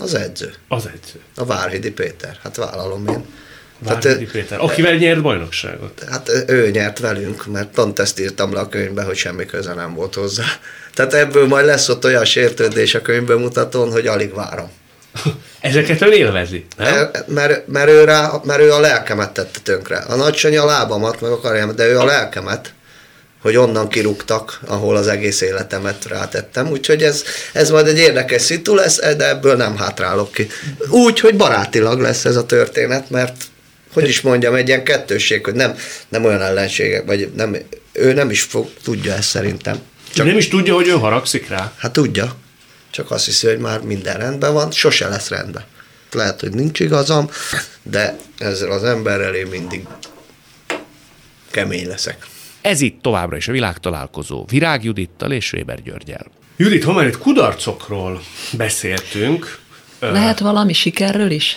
Az 0.00 0.14
edző. 0.14 0.54
Az 0.68 0.86
edző. 0.86 1.20
A 1.34 1.44
Várhidi 1.44 1.90
Péter, 1.90 2.38
hát 2.42 2.56
vállalom 2.56 3.06
én. 3.06 3.24
Várhidi 3.84 4.14
Tehát, 4.14 4.30
Péter, 4.30 4.60
akivel 4.60 4.94
nyert 4.94 5.22
bajnokságot. 5.22 6.04
Hát 6.10 6.30
ő 6.46 6.70
nyert 6.70 6.98
velünk, 6.98 7.46
mert 7.46 7.68
pont 7.68 7.98
ezt 7.98 8.20
írtam 8.20 8.52
le 8.52 8.60
a 8.60 8.68
könyvbe, 8.68 9.02
hogy 9.02 9.16
semmi 9.16 9.46
köze 9.46 9.74
nem 9.74 9.94
volt 9.94 10.14
hozzá. 10.14 10.44
Tehát 10.94 11.14
ebből 11.14 11.46
majd 11.46 11.66
lesz 11.66 11.88
ott 11.88 12.04
olyan 12.04 12.24
sértődés 12.24 12.94
a 12.94 13.02
könyvbemutatón, 13.02 13.90
hogy 13.90 14.06
alig 14.06 14.34
várom. 14.34 14.70
Ezeket 15.60 16.00
ön 16.00 16.12
élvezi, 16.12 16.66
nem? 16.76 16.94
Mert, 16.94 17.28
mert, 17.28 17.66
mert, 17.66 17.88
ő 17.88 18.04
rá, 18.04 18.30
mert 18.44 18.60
ő 18.60 18.72
a 18.72 18.80
lelkemet 18.80 19.32
tette 19.32 19.58
tönkre. 19.62 19.96
A 19.96 20.14
nagysanyi 20.14 20.56
a 20.56 20.64
lábamat, 20.64 21.20
meg 21.20 21.30
a 21.30 21.40
karját, 21.40 21.74
de 21.74 21.86
ő 21.86 21.98
a 21.98 22.04
lelkemet, 22.04 22.74
hogy 23.42 23.56
onnan 23.56 23.88
kirúgtak, 23.88 24.60
ahol 24.66 24.96
az 24.96 25.06
egész 25.06 25.40
életemet 25.40 26.04
rátettem. 26.04 26.70
Úgyhogy 26.70 27.02
ez, 27.02 27.24
ez 27.52 27.70
majd 27.70 27.86
egy 27.86 27.98
érdekes 27.98 28.42
szitu 28.42 28.74
lesz, 28.74 28.98
de 28.98 29.28
ebből 29.28 29.56
nem 29.56 29.76
hátrálok 29.76 30.32
ki. 30.32 30.48
Úgy, 30.88 31.20
hogy 31.20 31.36
barátilag 31.36 32.00
lesz 32.00 32.24
ez 32.24 32.36
a 32.36 32.46
történet, 32.46 33.10
mert 33.10 33.34
hogy 33.92 34.08
is 34.08 34.20
mondjam, 34.20 34.54
egy 34.54 34.68
ilyen 34.68 34.84
kettősség, 34.84 35.44
hogy 35.44 35.54
nem, 35.54 35.76
nem 36.08 36.24
olyan 36.24 36.42
ellenségek, 36.42 37.04
vagy 37.06 37.30
nem, 37.34 37.56
ő 37.92 38.12
nem 38.12 38.30
is 38.30 38.42
fog, 38.42 38.70
tudja 38.82 39.12
ezt 39.14 39.28
szerintem. 39.28 39.78
Csak 40.14 40.26
nem 40.26 40.36
is 40.36 40.48
tudja, 40.48 40.74
hogy 40.74 40.88
ő 40.88 40.92
haragszik 40.92 41.48
rá? 41.48 41.72
Hát 41.78 41.92
tudja. 41.92 42.36
Csak 42.90 43.10
azt 43.10 43.24
hiszi, 43.24 43.46
hogy 43.46 43.58
már 43.58 43.80
minden 43.80 44.16
rendben 44.16 44.52
van, 44.52 44.70
sose 44.70 45.08
lesz 45.08 45.28
rendben. 45.28 45.64
Lehet, 46.12 46.40
hogy 46.40 46.54
nincs 46.54 46.80
igazam, 46.80 47.30
de 47.82 48.16
ezzel 48.38 48.70
az 48.70 48.84
emberrel 48.84 49.34
én 49.34 49.46
mindig 49.46 49.86
kemény 51.50 51.86
leszek. 51.86 52.26
Ez 52.60 52.80
itt 52.80 53.02
továbbra 53.02 53.36
is 53.36 53.48
a 53.48 53.52
világtalálkozó 53.52 54.44
Virág 54.50 54.84
Judittal 54.84 55.32
és 55.32 55.52
Weber 55.52 55.82
Györgyel. 55.82 56.26
Judit, 56.56 56.84
ha 56.84 56.92
már 56.92 57.06
itt 57.06 57.18
kudarcokról 57.18 58.22
beszéltünk, 58.52 59.58
lehet 60.10 60.38
valami 60.38 60.72
sikerről 60.72 61.30
is? 61.30 61.56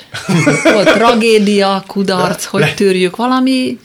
Volt 0.63 0.93
tragédia, 0.93 1.83
kudarc, 1.87 2.43
hogy 2.45 2.59
le, 2.61 2.73
tűrjük 2.73 3.15
valami? 3.15 3.79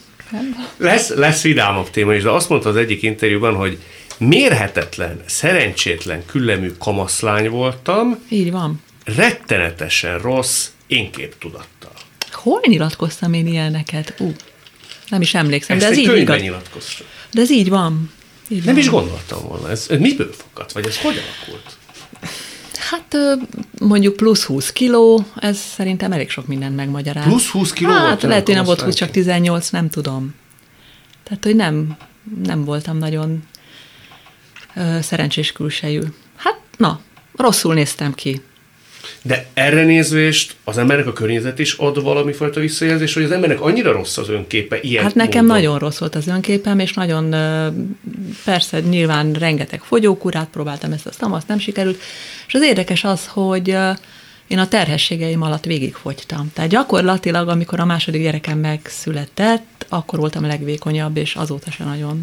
Lesz, 0.77 1.09
lesz 1.09 1.41
vidámabb 1.41 1.89
téma 1.89 2.13
is, 2.13 2.23
de 2.23 2.29
azt 2.29 2.49
mondta 2.49 2.69
az 2.69 2.75
egyik 2.75 3.01
interjúban, 3.01 3.55
hogy 3.55 3.77
mérhetetlen, 4.17 5.21
szerencsétlen, 5.25 6.25
küllemű 6.25 6.71
kamaszlány 6.79 7.49
voltam. 7.49 8.19
Így 8.29 8.51
van. 8.51 8.81
Rettenetesen 9.03 10.19
rossz 10.19 10.67
énképtudattal. 10.87 11.91
Hol 12.31 12.61
nyilatkoztam 12.67 13.33
én 13.33 13.47
ilyeneket? 13.47 14.13
Ú, 14.19 14.33
nem 15.09 15.21
is 15.21 15.33
emlékszem, 15.33 15.75
Ezt 15.77 15.85
de 15.85 15.91
ez 15.91 15.97
így 15.97 16.17
igaz. 16.17 16.41
nyilatkoztam. 16.41 17.05
De 17.31 17.41
ez 17.41 17.51
így 17.51 17.69
van. 17.69 18.11
Így 18.47 18.63
nem 18.63 18.73
van. 18.73 18.83
is 18.83 18.89
gondoltam 18.89 19.39
volna. 19.47 19.69
Ez, 19.69 19.85
ez 19.89 19.99
miből 19.99 20.33
fakadt? 20.33 20.71
Vagy 20.71 20.85
ez 20.87 20.97
hogy 20.97 21.21
alakult? 21.23 21.77
Hát 22.81 23.15
mondjuk 23.79 24.15
plusz 24.15 24.43
20 24.43 24.71
kiló, 24.71 25.25
ez 25.35 25.57
szerintem 25.57 26.11
elég 26.11 26.29
sok 26.29 26.47
mindent 26.47 26.75
megmagyaráz. 26.75 27.23
Plusz 27.23 27.47
20 27.47 27.71
kiló? 27.71 27.91
Hát 27.91 28.21
lehet, 28.21 28.45
hogy 28.45 28.55
nem 28.55 28.65
volt 28.65 28.81
20, 28.81 28.95
csak 28.95 29.11
18, 29.11 29.69
nem 29.69 29.89
tudom. 29.89 30.33
Tehát, 31.23 31.43
hogy 31.43 31.55
nem, 31.55 31.97
nem 32.43 32.65
voltam 32.65 32.97
nagyon 32.97 33.43
ö, 34.75 34.97
szerencsés 35.01 35.51
külsejű. 35.51 36.01
Hát, 36.35 36.59
na, 36.77 36.99
rosszul 37.35 37.73
néztem 37.73 38.13
ki. 38.13 38.41
De 39.23 39.45
erre 39.53 39.83
nézvést 39.83 40.55
az 40.63 40.77
embernek 40.77 41.07
a 41.07 41.13
környezet 41.13 41.59
is 41.59 41.73
ad 41.73 42.03
valami 42.03 42.33
fajta 42.33 42.59
visszajelzés, 42.59 43.13
hogy 43.13 43.23
az 43.23 43.31
embernek 43.31 43.61
annyira 43.61 43.91
rossz 43.91 44.17
az 44.17 44.29
önképe 44.29 44.79
ilyen 44.81 45.03
Hát 45.03 45.15
nekem 45.15 45.45
módon. 45.45 45.61
nagyon 45.61 45.79
rossz 45.79 45.97
volt 45.97 46.15
az 46.15 46.27
önképem, 46.27 46.79
és 46.79 46.93
nagyon, 46.93 47.29
persze 48.43 48.79
nyilván 48.79 49.33
rengeteg 49.33 49.81
fogyókurát 49.81 50.47
próbáltam, 50.47 50.91
ezt 50.91 51.05
azt 51.05 51.21
azt 51.21 51.47
nem 51.47 51.59
sikerült. 51.59 52.01
És 52.47 52.53
az 52.53 52.61
érdekes 52.61 53.03
az, 53.03 53.27
hogy 53.27 53.67
én 54.47 54.57
a 54.59 54.67
terhességeim 54.67 55.41
alatt 55.41 55.65
végigfogytam. 55.65 56.51
Tehát 56.53 56.69
gyakorlatilag, 56.69 57.47
amikor 57.47 57.79
a 57.79 57.85
második 57.85 58.21
gyerekem 58.21 58.59
megszületett, 58.59 59.85
akkor 59.89 60.19
voltam 60.19 60.43
a 60.43 60.47
legvékonyabb, 60.47 61.17
és 61.17 61.35
azóta 61.35 61.71
se 61.71 61.83
nagyon 61.83 62.21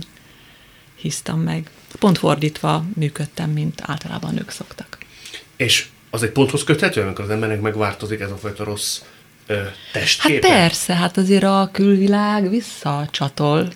hisztam 0.94 1.40
meg. 1.40 1.70
Pont 1.98 2.18
fordítva 2.18 2.84
működtem, 2.94 3.50
mint 3.50 3.82
általában 3.86 4.34
nők 4.34 4.50
szoktak. 4.50 4.98
És 5.56 5.86
az 6.10 6.22
egy 6.22 6.30
ponthoz 6.30 6.64
köthető, 6.64 7.00
amikor 7.00 7.24
az 7.24 7.30
embernek 7.30 7.60
megváltozik 7.60 8.20
ez 8.20 8.30
a 8.30 8.36
fajta 8.36 8.64
rossz 8.64 9.00
ö, 9.46 9.62
testképe? 9.92 10.48
Hát 10.48 10.58
persze, 10.58 10.94
hát 10.94 11.16
azért 11.16 11.44
a 11.44 11.68
külvilág 11.72 12.50
visszacsatol. 12.50 13.68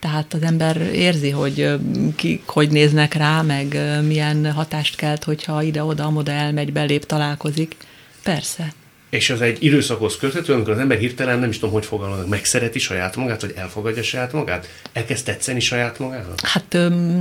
Tehát 0.00 0.34
az 0.34 0.42
ember 0.42 0.76
érzi, 0.76 1.30
hogy 1.30 1.78
ki, 2.16 2.42
hogy 2.46 2.70
néznek 2.70 3.14
rá, 3.14 3.42
meg 3.42 3.78
milyen 4.06 4.52
hatást 4.52 4.96
kelt, 4.96 5.24
hogyha 5.24 5.62
ide-oda, 5.62 6.12
oda 6.14 6.32
elmegy, 6.32 6.72
belép, 6.72 7.04
találkozik. 7.06 7.76
Persze. 8.22 8.72
És 9.10 9.30
ez 9.30 9.40
egy 9.40 9.62
időszakhoz 9.62 10.16
köthető, 10.16 10.52
amikor 10.52 10.72
az 10.72 10.78
ember 10.78 10.98
hirtelen 10.98 11.38
nem 11.38 11.48
is 11.48 11.58
tudom, 11.58 11.74
hogy 11.74 11.86
fogalmaznak, 11.86 12.28
megszereti 12.28 12.78
saját 12.78 13.16
magát, 13.16 13.40
vagy 13.40 13.52
elfogadja 13.56 14.02
saját 14.02 14.32
magát? 14.32 14.68
Elkezd 14.92 15.24
tetszeni 15.24 15.60
saját 15.60 15.98
magának? 15.98 16.40
Hát 16.42 16.72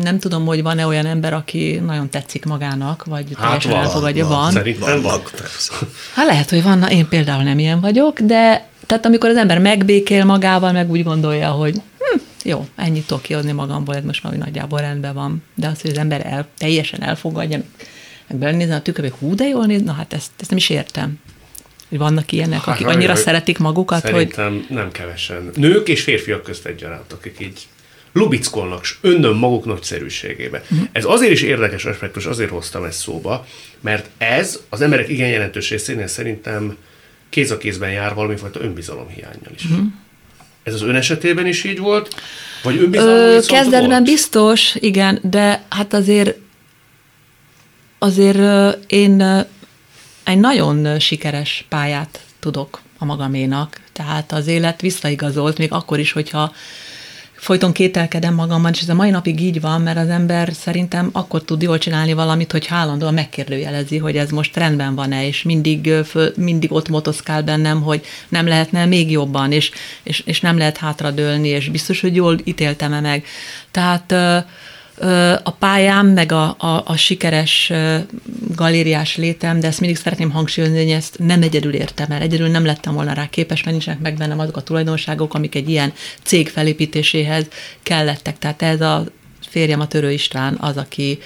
nem 0.02 0.20
tudom, 0.20 0.46
hogy 0.46 0.62
van-e 0.62 0.86
olyan 0.86 1.06
ember, 1.06 1.34
aki 1.34 1.82
nagyon 1.86 2.10
tetszik 2.10 2.46
magának, 2.46 3.06
vagy 3.06 3.26
hát 3.34 3.46
teljesen 3.46 3.72
van, 3.72 3.82
elfogadja. 3.82 4.28
van, 4.28 4.38
Van. 4.38 4.52
Szerintem 4.52 5.02
van. 5.02 5.22
persze. 5.38 5.74
Hát 6.14 6.28
lehet, 6.28 6.50
hogy 6.50 6.64
van, 6.64 6.84
én 6.84 7.08
például 7.08 7.44
nem 7.44 7.60
ilyen 7.60 7.80
vagyok, 7.80 8.20
de 8.20 8.68
tehát 8.86 9.06
amikor 9.06 9.30
az 9.30 9.36
ember 9.38 9.60
megbékél 9.60 10.26
magával, 10.26 10.72
meg 10.72 10.90
úgy 10.90 11.04
gondolja, 11.04 11.50
hogy 11.50 11.74
hm, 12.00 12.20
jó, 12.44 12.68
ennyit 12.76 13.08
tudok 13.08 13.24
kiadni 13.24 13.52
magamból, 13.52 13.96
ez 13.96 14.04
most 14.04 14.24
már 14.24 14.34
úgy 14.34 14.40
nagyjából 14.40 14.80
rendben 14.80 15.14
van. 15.14 15.44
De 15.56 15.68
az, 15.68 15.82
hogy 15.82 15.92
az 15.92 15.98
ember 15.98 16.26
el, 16.26 16.48
teljesen 16.58 17.04
elfogadja, 17.04 17.58
meg, 17.58 17.68
meg 18.28 18.38
belenézni 18.38 18.74
a 18.74 18.82
tükörbe, 18.82 19.16
hú, 19.20 19.36
de 19.36 19.48
jól 19.48 19.66
néz, 19.66 19.82
na 19.82 19.92
hát 19.92 20.14
ezt, 20.14 20.32
ezt 20.40 20.50
nem 20.50 20.58
is 20.58 20.70
értem. 20.70 21.20
Hogy 21.90 21.98
vannak 21.98 22.32
ilyenek, 22.32 22.60
Hát, 22.64 22.68
akik 22.76 22.86
hogy- 22.86 22.96
annyira 22.96 23.14
hogy- 23.14 23.22
szeretik 23.22 23.58
magukat, 23.58 24.02
hogy 24.02 24.12
Szerintem 24.12 24.66
nem 24.70 24.92
kevesen. 24.92 25.50
Nők 25.56 25.88
és 25.88 26.02
férfiak 26.04 26.44
közt 26.44 26.66
egyaránt, 26.66 27.14
akik 27.14 27.36
így 27.40 27.68
lubickolnak 28.14 28.86
önnön 29.02 29.36
maguk 29.36 29.66
nagyszerűségébe. 29.66 30.64
Mhm. 30.70 30.82
Ez 30.92 31.06
azért 31.06 31.32
is 31.32 31.42
érdekes 31.42 31.86
aspektus, 31.86 32.26
azért 32.26 32.50
hoztam 32.50 32.84
ezt 32.84 33.00
szóba, 33.00 33.46
mert 33.82 34.10
ez 34.18 34.60
az 34.70 34.82
emberek 34.82 35.10
igen 35.10 35.28
jelentős 35.30 35.70
részénél 35.70 36.08
szerintem 36.08 36.78
kéz 37.30 37.52
a 37.52 37.58
kézben 37.58 37.92
jár 37.92 38.14
valamifajta 38.14 38.62
önbizalomhiányjal 38.62 39.52
is. 39.56 39.64
Mhm. 39.64 39.80
Ez 40.64 40.74
az 40.74 40.82
ön 40.82 40.96
esetében 40.96 41.48
is 41.48 41.64
így 41.64 41.80
volt? 41.80 42.16
Vagy 42.64 42.78
önbizalom 42.78 43.42
kezdetben 43.48 44.04
biztos, 44.04 44.76
igen, 44.76 45.20
de 45.24 45.64
hát 45.70 45.94
azért 45.94 46.36
azért 48.00 48.40
én 48.88 49.46
egy 50.28 50.40
nagyon 50.40 51.00
sikeres 51.00 51.66
pályát 51.70 52.20
tudok 52.40 52.82
a 52.98 53.06
magaménak, 53.06 53.80
tehát 53.94 54.32
az 54.32 54.48
élet 54.48 54.82
visszaigazolt, 54.82 55.58
még 55.58 55.72
akkor 55.72 56.00
is, 56.00 56.12
hogyha 56.12 56.52
folyton 57.34 57.72
kételkedem 57.72 58.34
magamban, 58.34 58.72
és 58.72 58.82
ez 58.82 58.90
a 58.90 58.94
mai 58.94 59.10
napig 59.10 59.42
így 59.42 59.62
van, 59.62 59.82
mert 59.82 59.98
az 59.98 60.10
ember 60.10 60.54
szerintem 60.54 61.10
akkor 61.12 61.44
tud 61.44 61.62
jól 61.62 61.78
csinálni 61.78 62.14
valamit, 62.14 62.52
hogy 62.52 62.68
állandóan 62.70 63.14
megkérdőjelezi, 63.14 63.98
hogy 63.98 64.18
ez 64.18 64.30
most 64.30 64.58
rendben 64.58 64.96
van-e, 64.96 65.26
és 65.26 65.44
mindig, 65.44 65.92
föl, 66.06 66.34
mindig 66.36 66.72
ott 66.72 66.90
motoszkál 66.90 67.44
bennem, 67.44 67.82
hogy 67.82 68.06
nem 68.30 68.48
lehetne 68.48 68.86
még 68.86 69.12
jobban, 69.12 69.52
és, 69.52 69.72
és, 70.04 70.20
és 70.26 70.42
nem 70.42 70.58
lehet 70.58 70.78
hátradőlni, 70.78 71.48
és 71.48 71.70
biztos, 71.70 72.02
hogy 72.02 72.16
jól 72.16 72.38
ítéltem-e 72.44 73.00
meg. 73.00 73.26
Tehát 73.72 74.12
a 75.44 75.52
pályám, 75.52 76.08
meg 76.08 76.32
a, 76.32 76.56
a, 76.58 76.84
a 76.86 76.96
sikeres 76.96 77.72
galériás 78.56 79.18
létem, 79.18 79.60
de 79.60 79.68
ezt 79.68 79.80
mindig 79.80 79.98
szeretném 79.98 80.30
hangsúlyozni, 80.30 80.78
hogy 80.78 80.92
ezt 80.92 81.18
nem 81.20 81.42
egyedül 81.42 81.74
értem 81.74 82.12
el. 82.12 82.22
Egyedül 82.22 82.48
nem 82.48 82.66
lettem 82.66 82.94
volna 82.94 83.14
rá 83.14 83.30
képes, 83.30 83.60
mert 83.64 83.72
nincsenek 83.72 84.00
meg 84.00 84.18
bennem 84.18 84.40
azok 84.40 84.58
a 84.58 84.62
tulajdonságok, 84.62 85.34
amik 85.34 85.56
egy 85.56 85.70
ilyen 85.70 85.94
cég 86.24 86.50
felépítéséhez 86.50 87.46
kellettek. 87.84 88.38
Tehát 88.38 88.62
ez 88.62 88.82
a 88.82 89.06
férjem, 89.50 89.80
a 89.80 89.88
Törő 89.88 90.12
István 90.12 90.58
az, 90.60 90.78
aki, 90.78 91.20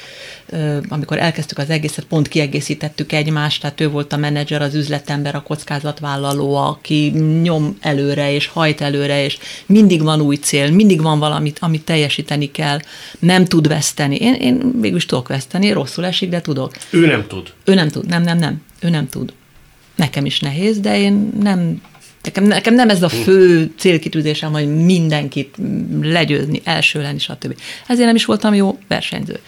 amikor 0.88 1.17
elkezdtük 1.17 1.57
az 1.57 1.69
egészet, 1.69 2.05
pont 2.05 2.28
kiegészítettük 2.28 3.11
egymást, 3.11 3.61
tehát 3.61 3.82
ő 3.82 3.89
volt 3.89 4.13
a 4.13 4.17
menedzser, 4.17 4.61
az 4.61 4.76
üzletember, 4.76 5.36
a 5.36 5.41
kockázatvállaló, 5.41 6.55
aki 6.55 7.09
nyom 7.41 7.78
előre 7.82 8.34
és 8.34 8.47
hajt 8.47 8.82
előre, 8.82 9.24
és 9.24 9.38
mindig 9.65 10.01
van 10.01 10.22
új 10.22 10.36
cél, 10.36 10.72
mindig 10.72 11.01
van 11.01 11.19
valamit, 11.19 11.57
amit 11.61 11.86
teljesíteni 11.86 12.51
kell, 12.51 12.80
nem 13.19 13.45
tud 13.45 13.67
veszteni. 13.67 14.15
Én, 14.15 14.34
én 14.34 14.82
végülis 14.82 15.05
tudok 15.05 15.28
veszteni, 15.28 15.72
rosszul 15.72 16.05
esik, 16.05 16.30
de 16.30 16.41
tudok. 16.41 16.76
Ő 16.89 17.05
nem 17.05 17.28
tud. 17.28 17.53
Ő 17.63 17.74
nem 17.74 17.89
tud, 17.89 18.05
nem, 18.05 18.24
nem, 18.24 18.38
nem, 18.38 18.61
ő 18.80 18.89
nem 18.89 19.09
tud. 19.09 19.34
Nekem 19.95 20.26
is 20.26 20.39
nehéz, 20.39 20.80
de 20.80 20.99
én 20.99 21.32
nem, 21.39 21.82
nekem, 22.24 22.43
nekem 22.43 22.74
nem 22.74 22.89
ez 22.89 23.03
a 23.03 23.09
fő 23.09 23.72
célkitűzésem, 23.78 24.51
hogy 24.51 24.76
mindenkit 24.76 25.55
legyőzni, 26.01 26.61
első 26.63 27.01
lenni, 27.01 27.19
stb. 27.19 27.55
Ezért 27.88 28.05
nem 28.05 28.15
is 28.15 28.26
voltam 28.26 28.53
jó 28.53 28.78
versenyző. 28.88 29.39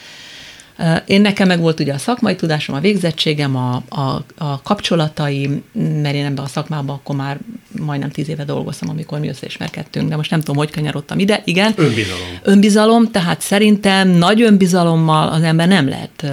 Én 1.05 1.21
nekem 1.21 1.47
meg 1.47 1.59
volt 1.59 1.79
ugye 1.79 1.93
a 1.93 1.97
szakmai 1.97 2.35
tudásom, 2.35 2.75
a 2.75 2.79
végzettségem, 2.79 3.55
a, 3.55 3.83
a, 3.89 4.25
a 4.37 4.61
kapcsolataim, 4.61 5.63
mert 6.01 6.15
én 6.15 6.25
ebben 6.25 6.43
a 6.43 6.47
szakmában 6.47 6.95
akkor 6.95 7.15
már 7.15 7.37
majdnem 7.79 8.09
tíz 8.09 8.29
éve 8.29 8.43
dolgoztam, 8.43 8.89
amikor 8.89 9.19
mi 9.19 9.27
összeismerkedtünk, 9.27 10.09
de 10.09 10.15
most 10.15 10.29
nem 10.29 10.39
tudom, 10.39 10.55
hogy 10.55 10.71
kanyarodtam 10.71 11.19
ide. 11.19 11.41
Igen. 11.45 11.73
Önbizalom. 11.75 12.27
Önbizalom, 12.41 13.11
tehát 13.11 13.41
szerintem 13.41 14.09
nagy 14.09 14.41
önbizalommal 14.41 15.27
az 15.27 15.41
ember 15.41 15.67
nem 15.67 15.89
lehet 15.89 16.25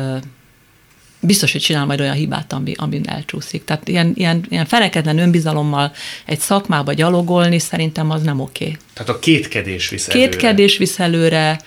biztos, 1.21 1.53
hogy 1.53 1.61
csinál 1.61 1.87
majd 1.87 2.01
olyan 2.01 2.15
hibát, 2.15 2.53
ami, 2.53 2.73
amin 2.77 3.09
elcsúszik. 3.09 3.65
Tehát 3.65 3.89
ilyen, 3.89 4.13
ilyen, 4.15 4.45
ilyen 4.49 4.67
feneketlen 4.67 5.19
önbizalommal 5.19 5.93
egy 6.25 6.39
szakmába 6.39 6.93
gyalogolni 6.93 7.59
szerintem 7.59 8.11
az 8.11 8.23
nem 8.23 8.41
oké. 8.41 8.65
Okay. 8.65 8.77
Tehát 8.93 9.09
a 9.09 9.19
kétkedés 9.19 9.89
visz 9.89 10.09
előre. 10.09 10.29
Kétkedés 10.29 10.77
visz 10.77 10.99
előre, 10.99 11.61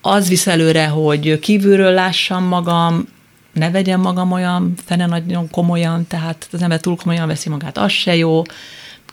az 0.00 0.28
visz 0.28 0.46
előre, 0.46 0.86
hogy 0.86 1.38
kívülről 1.38 1.92
lássam 1.92 2.44
magam, 2.44 3.08
ne 3.52 3.70
vegyem 3.70 4.00
magam 4.00 4.32
olyan 4.32 4.74
fene 4.86 5.06
nagyon 5.06 5.50
komolyan, 5.50 6.06
tehát 6.06 6.48
az 6.52 6.62
ember 6.62 6.80
túl 6.80 6.96
komolyan 6.96 7.26
veszi 7.26 7.48
magát, 7.48 7.78
az 7.78 7.92
se 7.92 8.16
jó, 8.16 8.42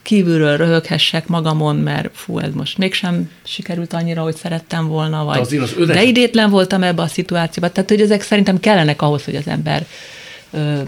kívülről 0.08 0.56
röhöghessek 0.56 1.26
magamon, 1.26 1.76
mert 1.76 2.10
fú, 2.14 2.38
ez 2.38 2.52
most 2.54 2.78
mégsem 2.78 3.30
sikerült 3.44 3.92
annyira, 3.92 4.22
hogy 4.22 4.36
szerettem 4.36 4.86
volna, 4.86 5.24
vagy 5.24 5.38
azért 5.38 5.62
az 5.62 5.74
ödes- 5.76 5.96
de 5.96 6.02
idétlen 6.02 6.50
voltam 6.50 6.82
ebbe 6.82 7.02
a 7.02 7.06
szituációba. 7.06 7.72
Tehát, 7.72 7.88
hogy 7.88 8.00
ezek 8.00 8.22
szerintem 8.22 8.60
kellenek 8.60 9.02
ahhoz, 9.02 9.24
hogy 9.24 9.36
az 9.36 9.46
ember 9.46 9.86
ö, 10.50 10.80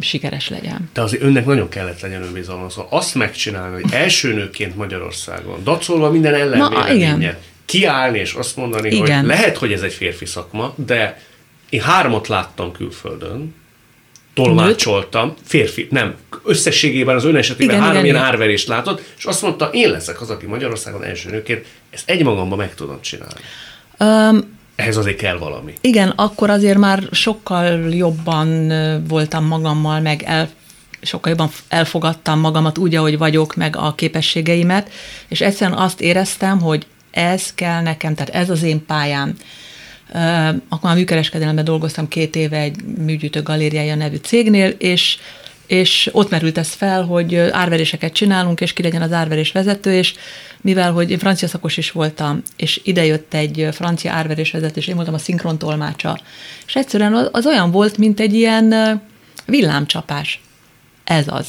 sikeres 0.00 0.48
legyen. 0.48 0.90
De 0.92 1.00
azért 1.00 1.22
önnek 1.22 1.46
nagyon 1.46 1.68
kellett 1.68 2.00
legyen 2.00 2.22
önbizalom. 2.22 2.68
Szóval 2.68 2.86
azt 2.90 3.14
megcsinálni, 3.14 3.82
hogy 3.82 3.92
első 3.92 4.34
nőként 4.34 4.76
Magyarországon, 4.76 5.64
dacolva 5.64 6.10
minden 6.10 6.32
Na, 6.32 6.38
ellenvéleménye, 6.38 7.14
igen. 7.14 7.36
kiállni 7.64 8.18
és 8.18 8.32
azt 8.32 8.56
mondani, 8.56 8.88
Igen. 8.88 9.18
hogy 9.18 9.26
lehet, 9.26 9.56
hogy 9.56 9.72
ez 9.72 9.82
egy 9.82 9.92
férfi 9.92 10.24
szakma, 10.24 10.74
de 10.86 11.20
én 11.68 11.80
hármat 11.80 12.28
láttam 12.28 12.72
külföldön, 12.72 13.54
tolmácsoltam, 14.44 15.34
férfi, 15.44 15.86
nem, 15.90 16.14
összességében 16.44 17.16
az 17.16 17.24
ön 17.24 17.36
esetében 17.36 17.74
Igen, 17.74 17.86
három 17.86 18.04
igen, 18.04 18.14
ilyen 18.14 18.26
árverést 18.26 18.68
látott, 18.68 19.02
és 19.16 19.24
azt 19.24 19.42
mondta, 19.42 19.70
én 19.72 19.90
leszek 19.90 20.20
az, 20.20 20.30
aki 20.30 20.46
Magyarországon 20.46 21.04
első 21.04 21.30
nőként, 21.30 21.66
ezt 21.90 22.10
egymagamban 22.10 22.58
meg 22.58 22.74
tudom 22.74 23.00
csinálni. 23.00 23.40
Um, 23.98 24.58
Ehhez 24.74 24.96
azért 24.96 25.16
kell 25.16 25.38
valami. 25.38 25.72
Igen, 25.80 26.08
akkor 26.08 26.50
azért 26.50 26.78
már 26.78 27.02
sokkal 27.10 27.94
jobban 27.94 28.72
voltam 29.08 29.44
magammal, 29.44 30.00
meg 30.00 30.22
el, 30.22 30.48
sokkal 31.00 31.30
jobban 31.30 31.50
elfogadtam 31.68 32.40
magamat 32.40 32.78
úgy, 32.78 32.94
ahogy 32.94 33.18
vagyok, 33.18 33.54
meg 33.54 33.76
a 33.76 33.94
képességeimet, 33.94 34.90
és 35.28 35.40
egyszerűen 35.40 35.78
azt 35.78 36.00
éreztem, 36.00 36.60
hogy 36.60 36.86
ez 37.10 37.54
kell 37.54 37.82
nekem, 37.82 38.14
tehát 38.14 38.34
ez 38.34 38.50
az 38.50 38.62
én 38.62 38.84
pályám. 38.86 39.36
Akkor 40.68 40.82
már 40.82 40.96
műkereskedelemben 40.96 41.64
dolgoztam 41.64 42.08
két 42.08 42.36
éve 42.36 42.58
egy 42.58 42.84
műgyűjtő 42.84 43.42
galériája 43.42 43.94
nevű 43.94 44.16
cégnél, 44.16 44.68
és 44.78 45.18
és 45.66 46.10
ott 46.12 46.30
merült 46.30 46.58
ez 46.58 46.68
fel, 46.68 47.04
hogy 47.04 47.36
árveréseket 47.36 48.12
csinálunk, 48.12 48.60
és 48.60 48.72
ki 48.72 48.82
legyen 48.82 49.02
az 49.02 49.12
árverés 49.12 49.52
vezető, 49.52 49.94
és 49.94 50.14
mivel, 50.60 50.92
hogy 50.92 51.10
én 51.10 51.18
francia 51.18 51.48
szakos 51.48 51.76
is 51.76 51.90
voltam, 51.90 52.42
és 52.56 52.80
idejött 52.84 53.34
egy 53.34 53.68
francia 53.72 54.12
árverés 54.12 54.50
vezető, 54.50 54.80
és 54.80 54.86
én 54.86 54.94
voltam 54.94 55.14
a 55.14 55.18
szinkron 55.18 55.58
tolmácsa, 55.58 56.20
és 56.66 56.74
egyszerűen 56.76 57.28
az- 57.32 57.46
olyan 57.46 57.70
volt, 57.70 57.96
mint 57.96 58.20
egy 58.20 58.34
ilyen 58.34 58.74
villámcsapás. 59.46 60.40
Ez 61.04 61.24
az. 61.28 61.46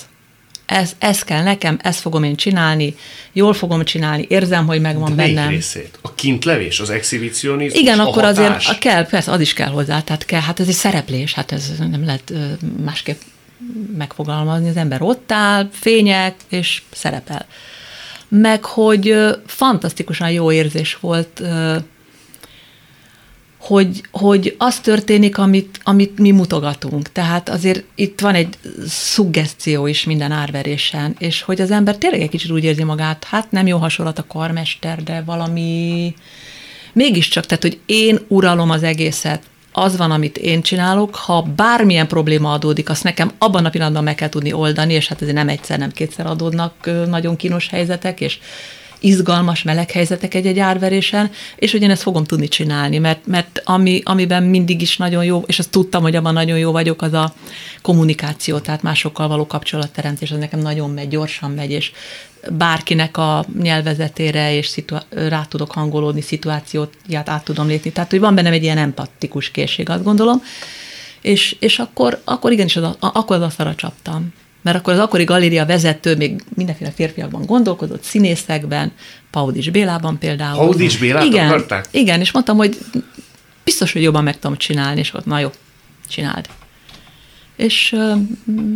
Ez, 0.68 0.96
ez 0.98 1.24
kell 1.24 1.44
nekem, 1.44 1.80
ezt 1.82 2.00
fogom 2.00 2.24
én 2.24 2.36
csinálni, 2.36 2.96
jól 3.34 3.54
fogom 3.54 3.84
csinálni, 3.84 4.26
érzem, 4.30 4.66
hogy 4.66 4.82
megvan 4.82 5.16
De 5.16 5.16
bennem. 5.16 5.50
részét? 5.50 6.00
A 6.02 6.16
kintlevés, 6.16 6.80
az 6.80 6.90
exhibicionizmus, 6.90 7.82
Igen, 7.82 8.00
akkor 8.00 8.24
hatás? 8.24 8.38
azért 8.38 8.76
a 8.76 8.80
kell, 8.80 9.06
persze, 9.06 9.32
az 9.32 9.40
is 9.40 9.54
kell 9.54 9.70
hozzá, 9.70 10.02
tehát 10.02 10.26
kell, 10.26 10.42
hát 10.42 10.60
ez 10.60 10.68
egy 10.68 10.74
szereplés, 10.74 11.34
hát 11.34 11.52
ez 11.52 11.72
nem 11.78 12.06
lehet 12.06 12.34
másképp 12.84 13.20
megfogalmazni, 13.98 14.70
az 14.70 14.78
ember 14.78 15.02
ott 15.02 15.32
áll, 15.32 15.70
fények, 15.72 16.36
és 16.50 16.82
szerepel. 16.92 17.46
Meg, 18.28 18.64
hogy 18.66 19.16
fantasztikusan 19.46 20.32
jó 20.32 20.52
érzés 20.52 20.98
volt, 21.00 21.42
hogy, 23.68 24.02
hogy 24.12 24.56
az 24.58 24.80
történik, 24.80 25.38
amit, 25.38 25.80
amit 25.84 26.20
mi 26.20 26.32
mutogatunk. 26.32 27.12
Tehát 27.12 27.50
azért 27.50 27.84
itt 27.96 28.20
van 28.20 28.36
egy 28.36 28.58
szuggeszció 28.88 29.88
is 29.88 30.04
minden 30.04 30.32
árverésen, 30.32 31.16
és 31.20 31.42
hogy 31.42 31.62
az 31.62 31.72
ember 31.72 31.98
tényleg 31.98 32.22
egy 32.22 32.30
kicsit 32.30 32.52
úgy 32.52 32.64
érzi 32.64 32.84
magát, 32.84 33.24
hát 33.24 33.52
nem 33.52 33.68
jó 33.68 33.78
hasonlat 33.78 34.20
a 34.20 34.28
karmester, 34.28 35.04
de 35.04 35.22
valami 35.26 36.14
mégiscsak, 36.94 37.46
tehát, 37.46 37.64
hogy 37.64 37.80
én 37.86 38.20
uralom 38.28 38.70
az 38.70 38.84
egészet, 38.84 39.42
az 39.72 39.98
van, 39.98 40.12
amit 40.12 40.38
én 40.38 40.62
csinálok, 40.62 41.16
ha 41.16 41.42
bármilyen 41.42 42.08
probléma 42.08 42.52
adódik, 42.52 42.90
azt 42.90 43.04
nekem 43.04 43.32
abban 43.38 43.66
a 43.66 43.70
pillanatban 43.70 44.04
meg 44.04 44.16
kell 44.16 44.30
tudni 44.30 44.54
oldani, 44.54 44.94
és 44.94 45.08
hát 45.08 45.22
ezért 45.22 45.36
nem 45.36 45.50
egyszer, 45.50 45.80
nem 45.80 45.92
kétszer 45.92 46.26
adódnak 46.26 46.90
nagyon 47.08 47.36
kínos 47.36 47.68
helyzetek, 47.70 48.22
és 48.22 48.40
izgalmas, 49.00 49.64
meleg 49.64 49.92
helyzetek 49.92 50.34
egy-egy 50.34 50.60
árverésen, 50.60 51.32
és 51.56 51.72
hogy 51.72 51.82
én 51.82 51.90
ezt 51.90 52.02
fogom 52.02 52.24
tudni 52.24 52.48
csinálni, 52.48 52.98
mert, 52.98 53.26
mert 53.26 53.62
ami, 53.64 54.02
amiben 54.04 54.44
mindig 54.44 54.82
is 54.82 54.98
nagyon 54.98 55.24
jó, 55.24 55.44
és 55.46 55.60
azt 55.60 55.70
tudtam, 55.70 56.02
hogy 56.02 56.16
abban 56.16 56.34
nagyon 56.34 56.58
jó 56.58 56.72
vagyok, 56.72 57.02
az 57.02 57.14
a 57.14 57.34
kommunikáció, 57.82 58.60
tehát 58.60 58.82
másokkal 58.82 59.28
való 59.28 59.48
kapcsolatteremtés, 59.48 60.32
az 60.32 60.38
nekem 60.38 60.60
nagyon 60.60 60.90
megy, 60.90 61.08
gyorsan 61.08 61.52
megy, 61.52 61.72
és 61.72 61.92
bárkinek 62.52 63.18
a 63.18 63.46
nyelvezetére 63.62 64.54
és 64.54 64.68
szitua- 64.68 65.06
rá 65.10 65.44
tudok 65.44 65.72
hangolódni, 65.72 66.22
szituációját 66.22 67.30
át 67.30 67.44
tudom 67.44 67.68
lépni. 67.68 67.92
Tehát, 67.92 68.10
hogy 68.10 68.20
van 68.20 68.36
bennem 68.36 68.54
egy 68.54 68.64
ilyen 68.64 68.78
empatikus 68.78 69.52
készség, 69.52 69.90
azt 69.90 70.04
gondolom, 70.04 70.44
és, 71.22 71.56
és 71.60 71.80
akkor, 71.80 72.22
akkor 72.24 72.52
igenis 72.52 72.76
az, 72.76 72.96
akkor 73.00 73.36
az 73.36 73.42
asztalra 73.42 73.76
csaptam. 73.76 74.34
Mert 74.62 74.78
akkor 74.78 74.94
az 74.94 75.00
akkori 75.00 75.24
galéria 75.24 75.66
vezető 75.66 76.16
még 76.16 76.44
mindenféle 76.56 76.92
férfiakban 76.92 77.46
gondolkodott, 77.46 78.04
színészekben, 78.04 78.92
Paudis 79.32 79.70
Bélában 79.70 80.18
például. 80.18 80.58
Paudis 80.58 80.98
Bélát 80.98 81.24
igen, 81.24 81.48
akarták? 81.48 81.86
Igen, 81.92 82.20
és 82.20 82.32
mondtam, 82.32 82.58
hogy 82.58 82.78
biztos, 83.64 83.94
hogy 83.94 84.02
jobban 84.02 84.24
meg 84.24 84.40
tudom 84.40 84.58
csinálni, 84.58 85.00
és 85.00 85.14
ott, 85.14 85.26
na 85.26 85.40
jó, 85.40 85.50
csináld. 86.08 86.46
És 87.56 87.92
ö, 87.92 88.14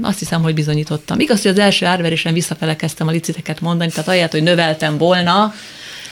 azt 0.01 0.19
hiszem, 0.19 0.41
hogy 0.41 0.53
bizonyítottam. 0.53 1.19
Igaz, 1.19 1.41
hogy 1.41 1.51
az 1.51 1.59
első 1.59 1.86
árverésen 1.86 2.34
visszafele 2.34 2.75
kezdtem 2.75 3.07
a 3.07 3.11
liciteket 3.11 3.61
mondani, 3.61 3.91
tehát 3.91 4.07
ahelyett, 4.07 4.32
hogy 4.32 4.43
növeltem 4.43 4.97
volna, 4.97 5.53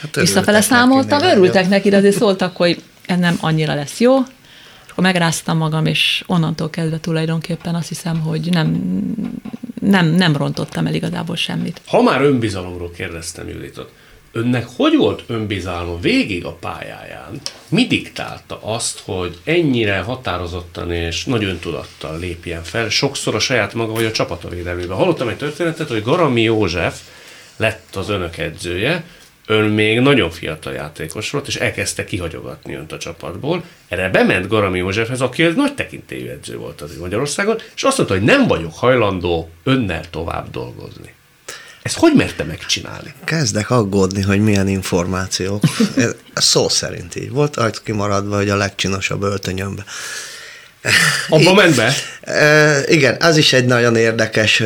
Hát 0.00 0.16
visszafele 0.16 0.60
számoltam, 0.60 1.18
neki, 1.18 1.36
örültek 1.36 1.68
neki, 1.68 1.88
de 1.88 1.96
azért 1.96 2.16
szóltak, 2.16 2.56
hogy 2.56 2.82
ez 3.06 3.18
nem 3.18 3.36
annyira 3.40 3.74
lesz 3.74 4.00
jó. 4.00 4.18
Akkor 5.00 5.12
megráztam 5.12 5.56
magam, 5.56 5.86
és 5.86 6.24
onnantól 6.26 6.70
kezdve 6.70 7.00
tulajdonképpen 7.00 7.74
azt 7.74 7.88
hiszem, 7.88 8.20
hogy 8.20 8.48
nem, 8.50 8.80
nem, 9.80 10.06
nem 10.06 10.36
rontottam 10.36 10.86
el 10.86 10.94
igazából 10.94 11.36
semmit. 11.36 11.80
Ha 11.86 12.02
már 12.02 12.22
önbizalomról 12.22 12.90
kérdeztem 12.90 13.48
Juditot, 13.48 13.92
önnek 14.32 14.66
hogy 14.76 14.96
volt 14.96 15.22
önbizalma 15.26 15.98
végig 16.00 16.44
a 16.44 16.52
pályáján? 16.52 17.40
Mi 17.68 17.86
diktálta 17.86 18.58
azt, 18.62 19.02
hogy 19.04 19.38
ennyire 19.44 19.98
határozottan 20.00 20.92
és 20.92 21.24
nagy 21.24 21.44
öntudattal 21.44 22.18
lépjen 22.18 22.62
fel, 22.62 22.88
sokszor 22.88 23.34
a 23.34 23.38
saját 23.38 23.74
maga 23.74 23.92
vagy 23.92 24.04
a 24.04 24.12
csapata 24.12 24.48
védelmében? 24.48 24.96
Hallottam 24.96 25.28
egy 25.28 25.36
történetet, 25.36 25.88
hogy 25.88 26.02
Garami 26.02 26.42
József 26.42 27.00
lett 27.56 27.96
az 27.96 28.08
önök 28.08 28.36
edzője, 28.36 29.04
ön 29.50 29.70
még 29.70 30.00
nagyon 30.00 30.30
fiatal 30.30 30.72
játékos 30.72 31.30
volt, 31.30 31.46
és 31.46 31.56
elkezdte 31.56 32.04
kihagyogatni 32.04 32.74
önt 32.74 32.92
a 32.92 32.98
csapatból. 32.98 33.64
Erre 33.88 34.08
bement 34.08 34.48
Garami 34.48 34.78
Józsefhez, 34.78 35.20
aki 35.20 35.42
egy 35.42 35.56
nagy 35.56 35.74
tekintélyű 35.74 36.28
edző 36.28 36.56
volt 36.56 36.80
az 36.80 36.96
Magyarországon, 36.96 37.58
és 37.76 37.82
azt 37.82 37.96
mondta, 37.96 38.16
hogy 38.16 38.24
nem 38.24 38.46
vagyok 38.46 38.74
hajlandó 38.74 39.50
önnel 39.64 40.10
tovább 40.10 40.50
dolgozni. 40.50 41.14
Ezt 41.82 41.96
hogy 41.96 42.12
merte 42.14 42.44
megcsinálni? 42.44 43.14
Kezdek 43.24 43.70
aggódni, 43.70 44.22
hogy 44.22 44.40
milyen 44.40 44.68
információk. 44.68 45.62
Ez 46.34 46.44
szó 46.44 46.68
szerint 46.68 47.14
így 47.14 47.30
volt, 47.30 47.56
rajt 47.56 47.82
kimaradva, 47.82 48.36
hogy 48.36 48.48
a 48.48 48.56
legcsinosabb 48.56 49.22
öltönyömbe. 49.22 49.84
Abba 51.28 51.54
ment 51.54 51.76
be? 51.76 51.94
Igen, 52.86 53.16
ez 53.22 53.36
is 53.36 53.52
egy 53.52 53.64
nagyon 53.64 53.96
érdekes 53.96 54.62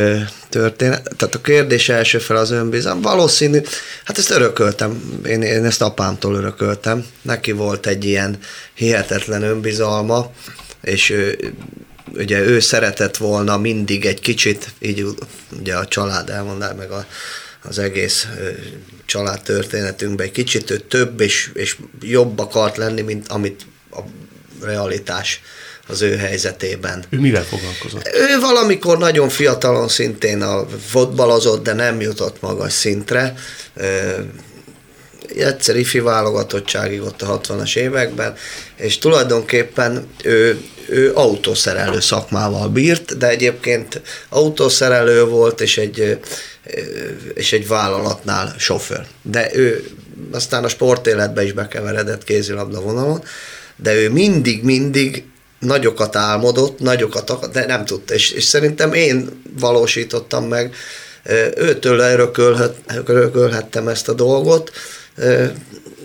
történet. 0.49 1.11
Tehát 1.17 1.35
a 1.35 1.41
kérdés 1.41 1.89
első 1.89 2.19
fel 2.19 2.37
az 2.37 2.51
önbizalom. 2.51 3.01
Valószínű, 3.01 3.61
hát 4.05 4.19
ezt 4.19 4.31
örököltem, 4.31 5.21
én, 5.27 5.43
én 5.43 5.65
ezt 5.65 5.83
apámtól 5.83 6.35
örököltem. 6.35 7.07
Neki 7.23 7.53
volt 7.53 7.87
egy 7.87 8.05
ilyen 8.05 8.39
hihetetlen 8.75 9.43
önbizalma, 9.43 10.31
és 10.83 11.11
ő, 11.11 11.53
ugye 12.13 12.41
ő 12.41 12.61
szeretett 12.61 13.17
volna 13.17 13.59
mindig 13.59 14.05
egy 14.05 14.21
kicsit, 14.21 14.69
így 14.79 15.07
ugye 15.61 15.75
a 15.75 15.87
család 15.87 16.31
elmondá, 16.31 16.73
meg 16.73 16.91
a, 16.91 17.07
az 17.63 17.79
egész 17.79 18.27
család 19.07 19.43
történetünkben 19.43 20.27
egy 20.27 20.33
kicsit 20.33 20.71
ő 20.71 20.79
több 20.79 21.21
és, 21.21 21.51
és 21.55 21.77
jobb 22.01 22.39
akart 22.39 22.77
lenni, 22.77 23.01
mint 23.01 23.29
amit 23.29 23.67
a 23.91 24.01
realitás 24.63 25.41
az 25.89 26.03
ő 26.03 26.17
helyzetében. 26.17 27.05
Ő 27.11 27.19
mivel 27.21 27.45
foglalkozott? 27.45 28.11
Ő 28.15 28.41
valamikor 28.41 28.99
nagyon 28.99 29.29
fiatalon 29.29 29.89
szintén 29.89 30.43
a 30.43 30.67
fotbalozott, 30.87 31.63
de 31.63 31.73
nem 31.73 32.01
jutott 32.01 32.41
magas 32.41 32.73
szintre. 32.73 33.35
Egyszer 35.37 35.77
ifi 35.77 35.99
válogatottságig 35.99 37.03
ott 37.03 37.23
a 37.23 37.41
60-as 37.41 37.77
években, 37.77 38.35
és 38.77 38.99
tulajdonképpen 38.99 40.09
ő, 40.25 40.61
ő 40.89 41.13
autószerelő 41.15 42.01
szakmával 42.01 42.69
bírt, 42.69 43.19
de 43.19 43.29
egyébként 43.29 44.01
autószerelő 44.29 45.25
volt, 45.25 45.61
és 45.61 45.79
egy, 45.79 46.19
és 47.35 47.53
egy 47.53 47.67
vállalatnál 47.67 48.55
sofőr. 48.59 49.07
De 49.23 49.51
ő 49.55 49.85
aztán 50.33 50.65
a 50.65 50.69
sportéletbe 50.69 51.45
is 51.45 51.53
bekeveredett 51.53 52.25
kézilabda 52.25 52.81
vonalon, 52.81 53.25
de 53.77 53.95
ő 53.95 54.11
mindig-mindig 54.11 55.25
nagyokat 55.65 56.17
álmodott, 56.17 56.79
nagyokat 56.79 57.51
de 57.53 57.67
nem 57.67 57.85
tudta. 57.85 58.15
És, 58.15 58.31
és 58.31 58.45
szerintem 58.45 58.93
én 58.93 59.43
valósítottam 59.59 60.45
meg, 60.45 60.75
őtől 61.57 61.99
örökölhet, 61.99 62.77
örökölhettem 63.05 63.89
ezt 63.89 64.09
a 64.09 64.13
dolgot. 64.13 64.71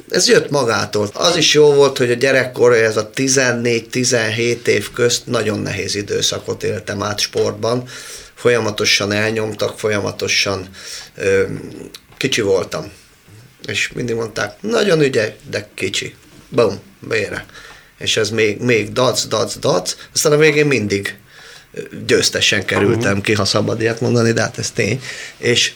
Ez 0.10 0.28
jött 0.28 0.50
magától. 0.50 1.10
Az 1.14 1.36
is 1.36 1.54
jó 1.54 1.74
volt, 1.74 1.98
hogy 1.98 2.12
a 2.12 2.16
gyerekkor, 2.16 2.74
ez 2.74 2.98
a 2.98 3.10
14-17 3.16 4.66
év 4.66 4.92
közt 4.92 5.26
nagyon 5.26 5.60
nehéz 5.60 5.96
időszakot 5.96 6.64
éltem 6.64 7.04
át 7.04 7.20
sportban. 7.20 7.84
Folyamatosan 8.36 9.12
elnyomtak, 9.12 9.80
folyamatosan 9.80 10.68
kicsi 12.18 12.42
voltam. 12.42 12.92
És 13.68 13.92
mindig 13.94 14.16
mondták, 14.16 14.62
nagyon 14.62 15.02
ügyes, 15.02 15.32
de 15.50 15.70
kicsi. 15.76 16.16
Bum, 16.50 16.80
vére 17.00 17.46
és 18.00 18.18
ez 18.18 18.30
még, 18.30 18.60
még 18.60 18.92
dac, 18.92 19.28
dac, 19.28 19.58
dac, 19.58 19.96
aztán 20.14 20.32
a 20.32 20.38
végén 20.38 20.66
mindig 20.66 21.18
győztesen 22.06 22.66
kerültem 22.66 23.22
ki, 23.22 23.34
ha 23.34 23.46
szabad 23.46 23.82
ilyet 23.82 24.02
mondani, 24.02 24.32
de 24.32 24.42
hát 24.42 24.58
ez 24.58 24.72
tény. 24.72 25.02
És, 25.38 25.74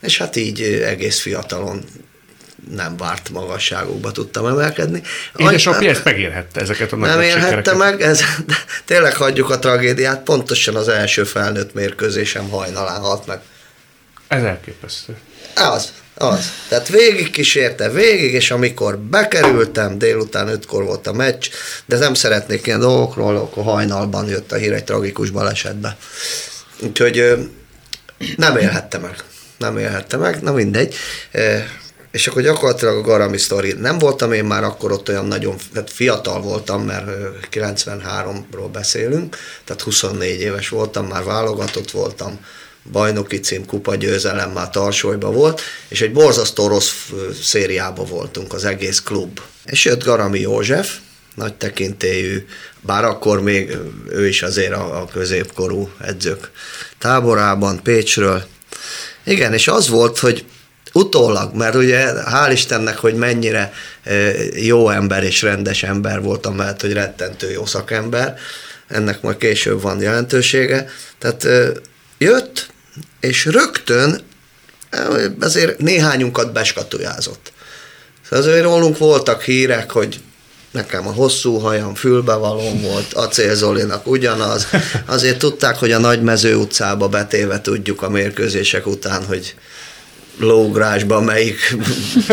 és 0.00 0.18
hát 0.18 0.36
így 0.36 0.62
egész 0.62 1.20
fiatalon 1.20 1.84
nem 2.70 2.96
várt 2.96 3.30
magasságokba 3.30 4.12
tudtam 4.12 4.46
emelkedni. 4.46 5.02
Édesapja 5.36 5.90
ezt 5.90 6.04
megérhette, 6.04 6.60
ezeket 6.60 6.92
a 6.92 6.96
Nem 6.96 7.16
nagy 7.16 7.24
élhette 7.24 7.44
sikereket. 7.44 7.76
meg, 7.76 8.00
ez, 8.00 8.20
de 8.46 8.54
tényleg 8.84 9.16
hagyjuk 9.16 9.50
a 9.50 9.58
tragédiát, 9.58 10.22
pontosan 10.22 10.76
az 10.76 10.88
első 10.88 11.24
felnőtt 11.24 11.74
mérkőzésem 11.74 12.48
hajnalán 12.48 13.00
halt 13.00 13.26
meg. 13.26 13.40
Ez 14.28 14.42
elképesztő. 14.42 15.16
Az, 15.54 15.92
az. 16.14 16.52
Tehát 16.68 16.88
végig 16.88 17.30
kísérte, 17.30 17.90
végig, 17.90 18.32
és 18.32 18.50
amikor 18.50 18.98
bekerültem, 18.98 19.98
délután 19.98 20.48
ötkor 20.48 20.84
volt 20.84 21.06
a 21.06 21.12
meccs, 21.12 21.48
de 21.86 21.98
nem 21.98 22.14
szeretnék 22.14 22.66
ilyen 22.66 22.80
dolgokról, 22.80 23.36
akkor 23.36 23.64
hajnalban 23.64 24.28
jött 24.28 24.52
a 24.52 24.56
hír 24.56 24.72
egy 24.72 24.84
tragikus 24.84 25.30
balesetbe. 25.30 25.96
Úgyhogy 26.80 27.48
nem 28.36 28.56
élhette 28.56 28.98
meg. 28.98 29.16
Nem 29.58 29.78
élhette 29.78 30.16
meg, 30.16 30.42
na 30.42 30.52
mindegy. 30.52 30.94
És 32.10 32.26
akkor 32.26 32.42
gyakorlatilag 32.42 32.96
a 32.96 33.00
Garami 33.00 33.38
sztori. 33.38 33.72
Nem 33.72 33.98
voltam 33.98 34.32
én 34.32 34.44
már 34.44 34.64
akkor 34.64 34.92
ott 34.92 35.08
olyan 35.08 35.26
nagyon, 35.26 35.56
tehát 35.72 35.90
fiatal 35.90 36.40
voltam, 36.40 36.82
mert 36.82 37.06
ö, 37.06 37.28
93-ról 37.52 38.68
beszélünk, 38.72 39.36
tehát 39.64 39.82
24 39.82 40.40
éves 40.40 40.68
voltam, 40.68 41.06
már 41.06 41.24
válogatott 41.24 41.90
voltam, 41.90 42.38
bajnoki 42.92 43.40
cím, 43.40 43.66
kupa 43.66 43.94
győzelem 43.94 44.50
már 44.50 44.70
tarsolyba 44.70 45.30
volt, 45.30 45.60
és 45.88 46.00
egy 46.00 46.12
borzasztó 46.12 46.66
rossz 46.66 46.92
szériába 47.42 48.04
voltunk 48.04 48.52
az 48.52 48.64
egész 48.64 49.00
klub. 49.00 49.40
És 49.64 49.84
jött 49.84 50.04
Garami 50.04 50.40
József, 50.40 50.96
nagy 51.34 51.54
tekintélyű, 51.54 52.46
bár 52.80 53.04
akkor 53.04 53.40
még 53.40 53.76
ő 54.08 54.28
is 54.28 54.42
azért 54.42 54.72
a, 54.72 55.00
a 55.00 55.06
középkorú 55.12 55.90
edzők 56.00 56.50
táborában, 56.98 57.82
Pécsről. 57.82 58.44
Igen, 59.24 59.52
és 59.52 59.68
az 59.68 59.88
volt, 59.88 60.18
hogy 60.18 60.44
utólag, 60.92 61.54
mert 61.54 61.74
ugye 61.74 62.12
hál' 62.12 62.50
Istennek, 62.52 62.96
hogy 62.96 63.14
mennyire 63.14 63.72
ö, 64.04 64.30
jó 64.54 64.88
ember 64.88 65.22
és 65.22 65.42
rendes 65.42 65.82
ember 65.82 66.20
voltam, 66.20 66.54
mert 66.54 66.80
hogy 66.80 66.92
rettentő 66.92 67.50
jó 67.50 67.66
szakember, 67.66 68.38
ennek 68.88 69.20
majd 69.20 69.36
később 69.36 69.80
van 69.80 70.00
jelentősége. 70.00 70.88
Tehát 71.18 71.44
ö, 71.44 71.70
jött, 72.18 72.68
és 73.20 73.44
rögtön 73.44 74.20
ö, 74.90 75.26
azért 75.40 75.78
néhányunkat 75.78 76.52
beskatujázott. 76.52 77.52
Szóval 78.22 78.38
azért 78.38 78.64
rólunk 78.64 78.98
voltak 78.98 79.42
hírek, 79.42 79.90
hogy 79.90 80.20
nekem 80.70 81.06
a 81.06 81.12
hosszú 81.12 81.58
hajam, 81.58 81.94
fülbevalóm 81.94 82.80
volt, 82.80 83.12
Acél 83.12 83.54
Zolinak 83.54 84.06
ugyanaz. 84.06 84.66
Azért 85.06 85.38
tudták, 85.38 85.76
hogy 85.76 85.92
a 85.92 85.98
Nagymező 85.98 86.56
utcába 86.56 87.08
betéve 87.08 87.60
tudjuk 87.60 88.02
a 88.02 88.08
mérkőzések 88.08 88.86
után, 88.86 89.24
hogy 89.24 89.54
lógrásban 90.38 91.24
melyik 91.24 91.76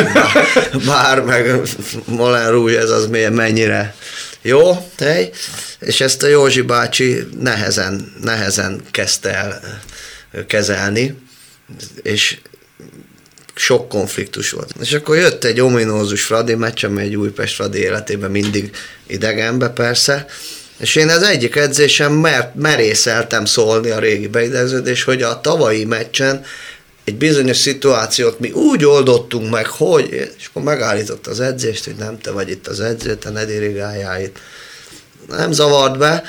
bár 0.87 1.21
meg 1.21 1.61
Molen 2.05 2.51
Rouge, 2.51 2.79
ez 2.79 2.89
az 2.89 3.07
mennyire 3.31 3.95
jó 4.41 4.87
hely, 4.99 5.29
és 5.79 6.01
ezt 6.01 6.23
a 6.23 6.27
Józsi 6.27 6.61
bácsi 6.61 7.27
nehezen, 7.39 8.13
nehezen 8.21 8.81
kezdte 8.91 9.35
el 9.35 9.61
kezelni, 10.47 11.17
és 12.01 12.37
sok 13.55 13.89
konfliktus 13.89 14.51
volt. 14.51 14.73
És 14.81 14.93
akkor 14.93 15.17
jött 15.17 15.43
egy 15.43 15.59
ominózus 15.59 16.23
Fradi 16.23 16.55
meccs, 16.55 16.85
ami 16.85 17.01
egy 17.01 17.15
Újpest 17.15 17.55
Fradi 17.55 17.77
életében 17.77 18.31
mindig 18.31 18.71
idegenbe 19.07 19.69
persze, 19.69 20.25
és 20.77 20.95
én 20.95 21.09
az 21.09 21.23
egyik 21.23 21.55
edzésem 21.55 22.13
mert, 22.13 22.55
merészeltem 22.55 23.45
szólni 23.45 23.89
a 23.89 23.99
régi 23.99 24.27
beideződés, 24.27 25.03
hogy 25.03 25.21
a 25.21 25.41
tavalyi 25.41 25.85
meccsen 25.85 26.43
egy 27.03 27.15
bizonyos 27.15 27.57
szituációt 27.57 28.39
mi 28.39 28.51
úgy 28.51 28.85
oldottunk 28.85 29.51
meg, 29.51 29.67
hogy, 29.67 30.09
és 30.37 30.45
akkor 30.49 30.63
megállított 30.63 31.27
az 31.27 31.39
edzést, 31.39 31.85
hogy 31.85 31.95
nem 31.95 32.19
te 32.19 32.31
vagy 32.31 32.49
itt 32.49 32.67
az 32.67 32.79
edző, 32.79 33.15
te 33.15 33.29
ne 33.29 33.45
dirigáljál 33.45 34.21
itt. 34.21 34.37
Nem 35.29 35.51
zavart 35.51 35.97
be, 35.97 36.23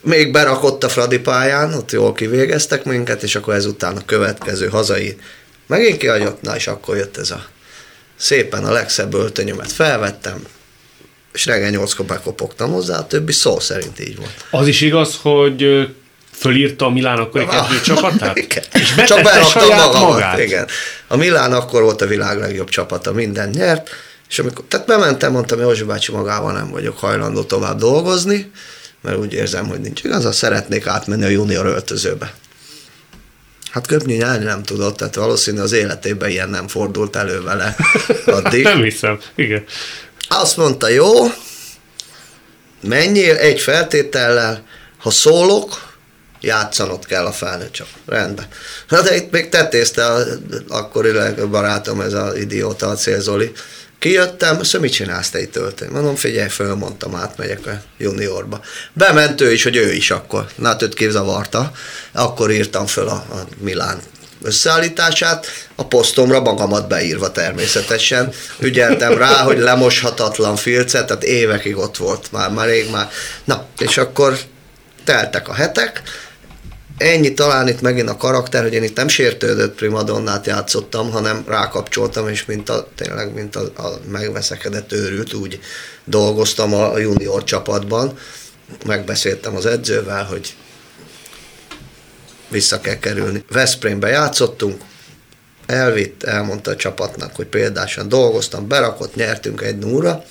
még 0.00 0.32
berakott 0.32 0.84
a 0.84 0.88
Fradi 0.88 1.18
pályán, 1.18 1.74
ott 1.74 1.92
jól 1.92 2.12
kivégeztek 2.12 2.84
minket, 2.84 3.22
és 3.22 3.34
akkor 3.34 3.54
ezután 3.54 3.96
a 3.96 4.04
következő 4.04 4.68
hazai 4.68 5.16
megint 5.66 5.96
kihagyott, 5.96 6.42
na 6.42 6.56
és 6.56 6.66
akkor 6.66 6.96
jött 6.96 7.16
ez 7.16 7.30
a 7.30 7.46
szépen 8.16 8.64
a 8.64 8.72
legszebb 8.72 9.14
öltönyömet 9.14 9.72
felvettem, 9.72 10.42
és 11.32 11.46
reggel 11.46 11.70
nyolckor 11.70 12.06
bekopogtam 12.06 12.72
hozzá, 12.72 12.98
a 12.98 13.06
többi 13.06 13.32
szó 13.32 13.60
szerint 13.60 14.00
így 14.00 14.16
volt. 14.16 14.44
Az 14.50 14.66
is 14.66 14.80
igaz, 14.80 15.18
hogy 15.22 15.88
Fölírta 16.32 16.86
a 16.86 16.90
Milán 16.90 17.18
akkori 17.18 17.46
kezdő 17.46 17.80
csapatát? 17.80 18.36
Igen. 18.46 18.64
És 18.72 18.94
Csak 19.06 19.22
beraktam 19.22 19.68
magamat, 19.68 20.10
magát? 20.10 20.38
Igen. 20.38 20.66
A 21.06 21.16
Milán 21.16 21.52
akkor 21.52 21.82
volt 21.82 22.00
a 22.00 22.06
világ 22.06 22.38
legjobb 22.38 22.68
csapata, 22.68 23.12
minden 23.12 23.48
nyert, 23.48 23.90
és 24.28 24.38
amikor, 24.38 24.64
tehát 24.68 24.86
bementem, 24.86 25.32
mondtam, 25.32 25.60
Józsi 25.60 25.84
bácsi 25.84 26.12
magával 26.12 26.52
nem 26.52 26.70
vagyok 26.70 26.98
hajlandó 26.98 27.42
tovább 27.42 27.78
dolgozni, 27.78 28.50
mert 29.02 29.16
úgy 29.16 29.32
érzem, 29.32 29.66
hogy 29.66 29.80
nincs 29.80 30.04
igaz, 30.04 30.36
szeretnék 30.36 30.86
átmenni 30.86 31.24
a 31.24 31.28
junior 31.28 31.66
öltözőbe. 31.66 32.34
Hát 33.70 33.86
köpni 33.86 34.14
nyelni 34.14 34.44
nem 34.44 34.62
tudott, 34.62 34.96
tehát 34.96 35.14
valószínű 35.14 35.60
az 35.60 35.72
életében 35.72 36.30
ilyen 36.30 36.48
nem 36.48 36.68
fordult 36.68 37.16
elő 37.16 37.42
vele 37.42 37.76
addig. 38.26 38.62
Nem 38.62 38.82
hiszem, 38.82 39.18
igen. 39.34 39.64
Azt 40.28 40.56
mondta, 40.56 40.88
jó, 40.88 41.12
menjél 42.82 43.36
egy 43.36 43.60
feltétellel, 43.60 44.64
ha 44.98 45.10
szólok, 45.10 45.96
játszanod 46.40 47.06
kell 47.06 47.26
a 47.26 47.32
felnőtt 47.32 47.72
csak. 47.72 47.86
Rendben. 48.06 48.46
Na 48.88 49.02
de 49.02 49.16
itt 49.16 49.30
még 49.30 49.48
tetézte 49.48 50.06
a, 50.06 50.24
akkori 50.68 51.10
barátom, 51.50 52.00
ez 52.00 52.12
az 52.12 52.36
idióta, 52.36 52.88
a 52.88 52.94
Célzoli. 52.94 53.52
Kijöttem, 53.98 54.62
szóval 54.62 54.80
mit 54.80 54.92
csinálsz 54.92 55.30
te 55.30 55.40
itt 55.40 55.52
tölteni? 55.52 55.92
Mondom, 55.92 56.16
figyelj, 56.16 56.48
fölmondtam, 56.48 57.14
átmegyek 57.14 57.66
a 57.66 57.82
juniorba. 57.96 58.60
Bement 58.92 59.40
ő 59.40 59.52
is, 59.52 59.62
hogy 59.62 59.76
ő 59.76 59.92
is 59.92 60.10
akkor. 60.10 60.46
Na, 60.54 60.68
hát 60.68 60.82
őt 60.82 60.94
képzavarta. 60.94 61.72
Akkor 62.12 62.50
írtam 62.50 62.86
föl 62.86 63.08
a, 63.08 63.12
a 63.12 63.46
Milán 63.60 64.00
összeállítását, 64.42 65.46
a 65.74 65.86
posztomra 65.86 66.40
magamat 66.40 66.88
beírva 66.88 67.32
természetesen. 67.32 68.32
Ügyeltem 68.58 69.18
rá, 69.18 69.42
hogy 69.42 69.58
lemoshatatlan 69.58 70.56
filcet, 70.56 71.06
tehát 71.06 71.24
évekig 71.24 71.76
ott 71.76 71.96
volt 71.96 72.32
már, 72.32 72.50
már 72.50 72.66
rég 72.66 72.90
már. 72.90 73.10
Na, 73.44 73.66
és 73.78 73.96
akkor 73.96 74.38
teltek 75.04 75.48
a 75.48 75.54
hetek, 75.54 76.02
ennyi 76.98 77.34
talán 77.34 77.68
itt 77.68 77.80
megint 77.80 78.08
a 78.08 78.16
karakter, 78.16 78.62
hogy 78.62 78.72
én 78.72 78.82
itt 78.82 78.96
nem 78.96 79.08
sértődött 79.08 79.74
primadonnát 79.74 80.46
játszottam, 80.46 81.10
hanem 81.10 81.44
rákapcsoltam, 81.46 82.28
és 82.28 82.44
mint 82.44 82.68
a, 82.68 82.88
tényleg, 82.94 83.34
mint 83.34 83.56
a, 83.56 83.60
a 83.60 84.00
megveszekedett 84.10 84.92
őrült, 84.92 85.34
úgy 85.34 85.60
dolgoztam 86.04 86.74
a 86.74 86.98
junior 86.98 87.44
csapatban. 87.44 88.18
Megbeszéltem 88.86 89.56
az 89.56 89.66
edzővel, 89.66 90.24
hogy 90.24 90.54
vissza 92.48 92.80
kell 92.80 92.98
kerülni. 92.98 93.44
Veszprémbe 93.52 94.08
játszottunk, 94.08 94.82
elvitt, 95.66 96.22
elmondta 96.22 96.70
a 96.70 96.76
csapatnak, 96.76 97.36
hogy 97.36 97.46
példásan 97.46 98.08
dolgoztam, 98.08 98.68
berakott, 98.68 99.14
nyertünk 99.14 99.62
egy 99.62 99.78
núra, 99.78 100.24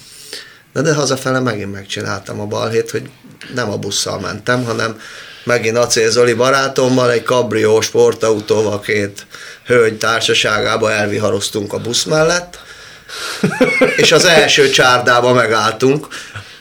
de, 0.74 0.82
de 0.82 0.93
hazafele 0.93 1.39
megint 1.39 1.72
megcsináltam 1.72 2.39
a 2.39 2.45
balhét, 2.45 2.91
hogy 2.91 3.09
nem 3.53 3.72
a 3.72 3.78
busszal 3.78 4.20
mentem, 4.20 4.63
hanem 4.63 4.99
megint 5.48 5.78
Acél 5.78 6.10
Zoli 6.10 6.34
barátommal 6.34 7.12
egy 7.12 7.24
kabrió 7.24 7.82
sportautóval 7.82 8.80
két 8.80 9.26
hölgy 9.66 9.98
társaságába 9.98 10.91
elviharoztunk 10.91 11.74
a 11.74 11.78
busz 11.78 12.04
mellett, 12.04 12.60
és 13.95 14.12
az 14.12 14.26
első 14.26 14.70
csárdába 14.70 15.34
megálltunk. 15.34 16.08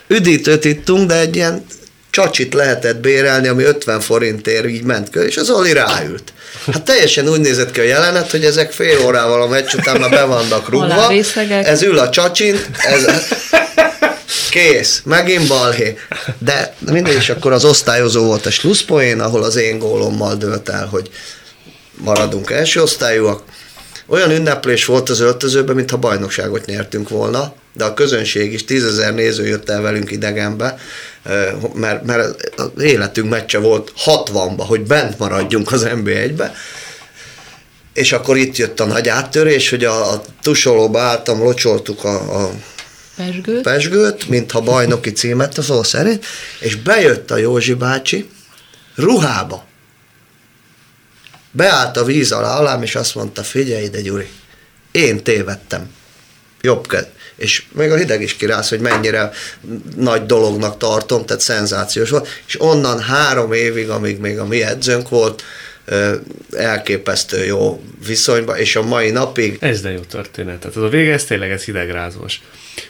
Üdítőt 0.06 0.64
ittunk, 0.64 1.08
de 1.08 1.18
egy 1.18 1.36
ilyen 1.36 1.66
csacsit 2.10 2.54
lehetett 2.54 2.96
bérelni, 2.96 3.48
ami 3.48 3.62
50 3.62 4.00
forintért 4.00 4.66
így 4.66 4.82
ment 4.82 5.10
kö, 5.10 5.24
és 5.24 5.36
az 5.36 5.50
Oli 5.50 5.72
ráült. 5.72 6.32
Hát 6.72 6.82
teljesen 6.82 7.28
úgy 7.28 7.40
nézett 7.40 7.70
ki 7.70 7.80
a 7.80 7.82
jelenet, 7.82 8.30
hogy 8.30 8.44
ezek 8.44 8.72
fél 8.72 8.98
órával 9.04 9.42
a 9.42 9.46
meccs 9.46 9.74
után 9.74 10.00
már 10.00 10.10
be 10.10 10.24
vannak 10.24 10.68
rúgva. 10.68 11.12
Ez 11.48 11.82
ül 11.82 11.98
a 11.98 12.10
csacsint, 12.10 12.68
ez 12.78 13.04
kész, 14.56 15.02
megint 15.04 15.48
balhé. 15.48 15.98
De 16.38 16.74
mindegy, 16.90 17.14
és 17.14 17.28
akkor 17.28 17.52
az 17.52 17.64
osztályozó 17.64 18.24
volt 18.24 18.46
a 18.46 18.50
slusszpoén, 18.50 19.20
ahol 19.20 19.42
az 19.42 19.56
én 19.56 19.78
gólommal 19.78 20.36
dölt 20.36 20.68
el, 20.68 20.86
hogy 20.86 21.10
maradunk 21.96 22.50
első 22.50 22.82
osztályúak. 22.82 23.42
Olyan 24.06 24.30
ünneplés 24.30 24.84
volt 24.84 25.08
az 25.08 25.20
öltözőben, 25.20 25.74
mintha 25.74 25.96
bajnokságot 25.96 26.64
nyertünk 26.64 27.08
volna, 27.08 27.54
de 27.74 27.84
a 27.84 27.94
közönség 27.94 28.52
is, 28.52 28.64
tízezer 28.64 29.14
néző 29.14 29.46
jött 29.46 29.70
el 29.70 29.80
velünk 29.80 30.10
idegenbe, 30.10 30.78
mert, 31.74 32.04
mert 32.04 32.52
az 32.56 32.82
életünk 32.82 33.30
meccse 33.30 33.58
volt 33.58 33.92
60-ba, 34.04 34.64
hogy 34.66 34.80
bent 34.80 35.18
maradjunk 35.18 35.72
az 35.72 35.86
NB1-be, 35.88 36.52
és 37.92 38.12
akkor 38.12 38.36
itt 38.36 38.56
jött 38.56 38.80
a 38.80 38.84
nagy 38.84 39.08
áttörés, 39.08 39.70
hogy 39.70 39.84
a, 39.84 40.12
a 40.12 40.22
tusolóba 40.42 41.00
álltam, 41.00 41.42
locsoltuk 41.42 42.04
a, 42.04 42.42
a 42.42 42.50
Pesgőt. 43.16 43.62
pesgőt, 43.62 44.28
mintha 44.28 44.60
bajnoki 44.60 45.12
címet, 45.12 45.58
a 45.58 45.62
szó 45.62 45.82
szerint, 45.82 46.26
és 46.60 46.74
bejött 46.76 47.30
a 47.30 47.36
Józsi 47.36 47.74
bácsi 47.74 48.28
ruhába. 48.94 49.66
Beállt 51.50 51.96
a 51.96 52.04
víz 52.04 52.32
alá 52.32 52.58
alám, 52.58 52.82
és 52.82 52.94
azt 52.94 53.14
mondta, 53.14 53.42
figyelj 53.42 53.84
ide, 53.84 54.00
Gyuri, 54.00 54.28
én 54.90 55.22
tévedtem. 55.22 55.90
Jobb 56.60 56.86
ked. 56.86 57.08
És 57.36 57.62
még 57.72 57.90
a 57.90 57.96
hideg 57.96 58.22
is 58.22 58.36
kirász, 58.36 58.68
hogy 58.68 58.80
mennyire 58.80 59.30
nagy 59.96 60.26
dolognak 60.26 60.78
tartom, 60.78 61.26
tehát 61.26 61.42
szenzációs 61.42 62.10
volt. 62.10 62.28
És 62.46 62.60
onnan 62.60 63.00
három 63.00 63.52
évig, 63.52 63.88
amíg 63.88 64.18
még 64.18 64.38
a 64.38 64.46
mi 64.46 64.62
edzőnk 64.62 65.08
volt, 65.08 65.42
elképesztő 66.50 67.44
jó 67.44 67.82
viszonyban, 68.06 68.56
és 68.56 68.76
a 68.76 68.82
mai 68.82 69.10
napig 69.10 69.56
Ez 69.60 69.80
de 69.80 69.90
jó 69.90 70.00
történet. 70.00 70.60
Tehát 70.60 70.76
az 70.76 70.82
a 70.82 70.88
vége, 70.88 71.12
ez 71.12 71.24
tényleg 71.24 71.50
ez 71.50 71.64
hidegrázós. 71.64 72.40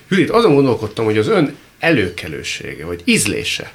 Judit, 0.08 0.30
azon 0.30 0.54
gondolkodtam, 0.54 1.04
hogy 1.04 1.18
az 1.18 1.28
ön 1.28 1.54
előkelősége, 1.78 2.84
vagy 2.86 3.00
ízlése, 3.04 3.72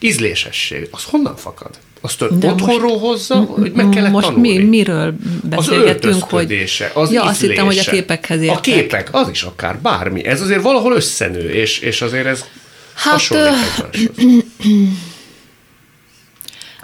ízlésesség, 0.00 0.88
az 0.90 1.04
honnan 1.04 1.36
fakad? 1.36 1.70
Azt 2.00 2.20
ön 2.22 2.38
De 2.38 2.50
otthonról 2.50 2.88
most- 2.90 3.00
hozza, 3.02 3.34
hogy 3.36 3.72
meg 3.72 3.88
kellett 3.88 4.10
Most 4.10 4.26
tanulni? 4.26 4.58
mi, 4.58 4.64
miről 4.64 5.06
az 5.06 5.48
beszélgetünk, 5.48 6.02
hogy... 6.22 6.42
öltözködése, 6.42 6.90
az 6.94 7.12
ja, 7.12 7.22
azt 7.22 7.40
hittem, 7.40 7.64
hogy 7.64 7.76
a 7.76 7.80
ízlése. 7.80 7.90
képekhez 7.90 8.38
A 8.40 8.42
értek. 8.42 8.60
képek, 8.60 9.08
az 9.12 9.28
is 9.28 9.42
akár, 9.42 9.78
bármi. 9.78 10.24
Ez 10.24 10.40
azért 10.40 10.62
valahol 10.62 10.92
összenő, 10.94 11.50
és, 11.50 11.78
és 11.78 12.02
azért 12.02 12.26
ez 12.26 12.44
Hát, 12.94 13.12
hasonlít 13.12 13.46
ö, 13.46 13.48
egymáshoz. 13.48 14.10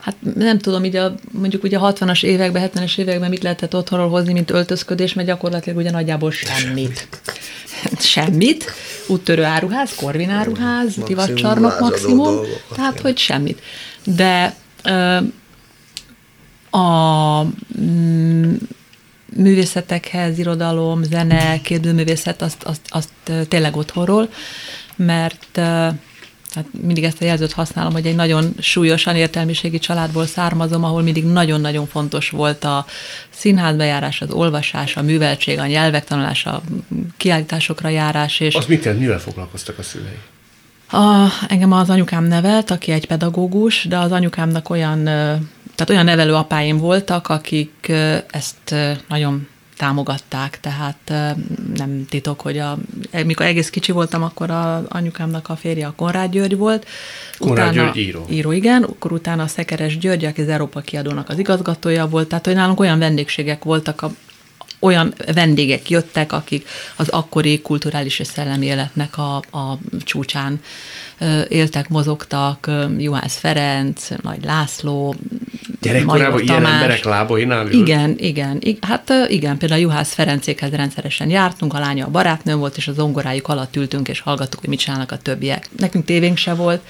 Hát 0.00 0.16
nem 0.34 0.58
tudom, 0.58 0.84
így 0.84 0.96
a, 0.96 1.14
mondjuk 1.30 1.62
ugye 1.62 1.78
a 1.78 1.92
60-as 1.92 2.24
években, 2.24 2.70
70-es 2.74 2.98
években 2.98 3.30
mit 3.30 3.42
lehetett 3.42 3.74
otthonról 3.74 4.08
hozni, 4.08 4.32
mint 4.32 4.50
öltözködés, 4.50 5.12
mert 5.14 5.28
gyakorlatilag 5.28 5.78
ugye 5.78 5.90
nagyjából 5.90 6.30
semmit. 6.30 7.08
Semmit. 7.98 8.72
Úttörő 9.06 9.44
áruház, 9.44 9.94
korvin 9.94 10.30
áruház, 10.30 10.84
Maximum 10.84 11.08
divatcsarnok 11.08 11.80
maximum. 11.80 12.24
dolgokat, 12.24 12.62
Tehát, 12.74 12.92
igen. 12.92 13.02
hogy 13.02 13.18
semmit. 13.18 13.62
De 14.04 14.54
ö, 14.82 15.18
a 16.78 17.42
mm, 17.80 18.54
művészetekhez, 19.36 20.38
irodalom, 20.38 21.02
zene, 21.02 21.60
kérdőművészet, 21.60 22.42
azt, 22.42 22.62
azt, 22.62 22.80
azt 22.88 23.48
tényleg 23.48 23.76
otthonról, 23.76 24.28
mert 24.96 25.60
hát 26.56 26.66
mindig 26.82 27.04
ezt 27.04 27.22
a 27.22 27.24
jelzőt 27.24 27.52
használom, 27.52 27.92
hogy 27.92 28.06
egy 28.06 28.14
nagyon 28.14 28.54
súlyosan 28.58 29.16
értelmiségi 29.16 29.78
családból 29.78 30.26
származom, 30.26 30.84
ahol 30.84 31.02
mindig 31.02 31.24
nagyon-nagyon 31.24 31.86
fontos 31.86 32.30
volt 32.30 32.64
a 32.64 32.86
színházbejárás, 33.30 34.20
az 34.20 34.30
olvasás, 34.30 34.96
a 34.96 35.02
műveltség, 35.02 35.58
a 35.58 35.66
nyelvek 35.66 36.04
tanulása, 36.04 36.50
a 36.50 36.62
kiállításokra 37.16 37.88
járás, 37.88 38.40
és 38.40 38.54
Az 38.54 38.66
mit 38.66 38.84
jelent, 38.84 39.02
mivel 39.02 39.18
foglalkoztak 39.18 39.78
a 39.78 39.82
szülei? 39.82 40.18
a, 40.90 41.28
engem 41.48 41.72
az 41.72 41.90
anyukám 41.90 42.24
nevelt, 42.24 42.70
aki 42.70 42.92
egy 42.92 43.06
pedagógus, 43.06 43.84
de 43.84 43.98
az 43.98 44.12
anyukámnak 44.12 44.70
olyan, 44.70 45.04
tehát 45.74 45.90
olyan 45.90 46.04
nevelő 46.04 46.34
apáim 46.34 46.78
voltak, 46.78 47.28
akik 47.28 47.92
ezt 48.30 48.74
nagyon 49.08 49.48
támogatták, 49.76 50.60
tehát 50.60 51.12
nem 51.74 52.06
titok, 52.08 52.40
hogy 52.40 52.58
a, 52.58 52.78
mikor 53.24 53.46
egész 53.46 53.70
kicsi 53.70 53.92
voltam, 53.92 54.22
akkor 54.22 54.50
az 54.50 54.84
anyukámnak 54.88 55.48
a 55.48 55.56
férje 55.56 55.86
a 55.86 55.92
Konrád 55.96 56.30
György 56.30 56.56
volt. 56.56 56.86
Konrád 57.38 57.74
György 57.74 57.96
író. 57.96 58.26
Író, 58.30 58.52
igen. 58.52 58.82
Akkor 58.82 59.12
utána 59.12 59.42
a 59.42 59.46
Szekeres 59.46 59.98
György, 59.98 60.24
aki 60.24 60.40
az 60.40 60.48
Európa 60.48 60.80
kiadónak 60.80 61.28
az 61.28 61.38
igazgatója 61.38 62.08
volt, 62.08 62.28
tehát 62.28 62.46
hogy 62.46 62.54
nálunk 62.54 62.80
olyan 62.80 62.98
vendégségek 62.98 63.64
voltak, 63.64 64.02
a, 64.02 64.10
olyan 64.78 65.14
vendégek 65.34 65.90
jöttek, 65.90 66.32
akik 66.32 66.68
az 66.96 67.08
akkori 67.08 67.60
kulturális 67.60 68.18
és 68.18 68.26
szellemi 68.26 68.66
életnek 68.66 69.18
a, 69.18 69.36
a 69.36 69.78
csúcsán 70.04 70.60
éltek, 71.48 71.88
mozogtak, 71.88 72.70
Juhász 72.98 73.38
Ferenc, 73.38 74.08
Nagy 74.22 74.44
László, 74.44 75.14
Gyerekkorában 75.80 76.42
ilyen 76.42 76.54
Tamás. 76.54 76.72
emberek 76.72 77.04
lábainál? 77.04 77.70
Igen, 77.70 78.14
igen. 78.18 78.62
Hát 78.80 79.12
igen, 79.28 79.58
például 79.58 79.80
Juhász 79.80 80.14
Ferencékhez 80.14 80.72
rendszeresen 80.72 81.30
jártunk, 81.30 81.74
a 81.74 81.78
lánya 81.78 82.06
a 82.06 82.10
barátnőm 82.10 82.58
volt, 82.58 82.76
és 82.76 82.88
a 82.88 82.92
zongorájuk 82.92 83.48
alatt 83.48 83.76
ültünk, 83.76 84.08
és 84.08 84.20
hallgattuk, 84.20 84.60
hogy 84.60 84.68
mit 84.68 84.78
csinálnak 84.78 85.12
a 85.12 85.18
többiek. 85.18 85.68
Nekünk 85.76 86.04
tévénk 86.04 86.36
se 86.36 86.54
volt, 86.54 86.80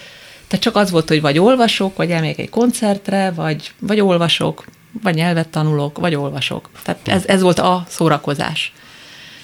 tehát 0.46 0.64
csak 0.64 0.76
az 0.76 0.90
volt, 0.90 1.08
hogy 1.08 1.20
vagy 1.20 1.38
olvasok, 1.38 1.96
vagy 1.96 2.10
elmegyek 2.10 2.38
egy 2.38 2.50
koncertre, 2.50 3.30
vagy, 3.30 3.72
vagy 3.78 4.00
olvasok, 4.00 4.64
vagy 5.02 5.14
nyelvet 5.14 5.48
tanulok, 5.48 5.98
vagy 5.98 6.14
olvasok. 6.14 6.68
Tehát 6.82 7.08
ez, 7.08 7.26
ez 7.26 7.40
volt 7.40 7.58
a 7.58 7.86
szórakozás. 7.88 8.72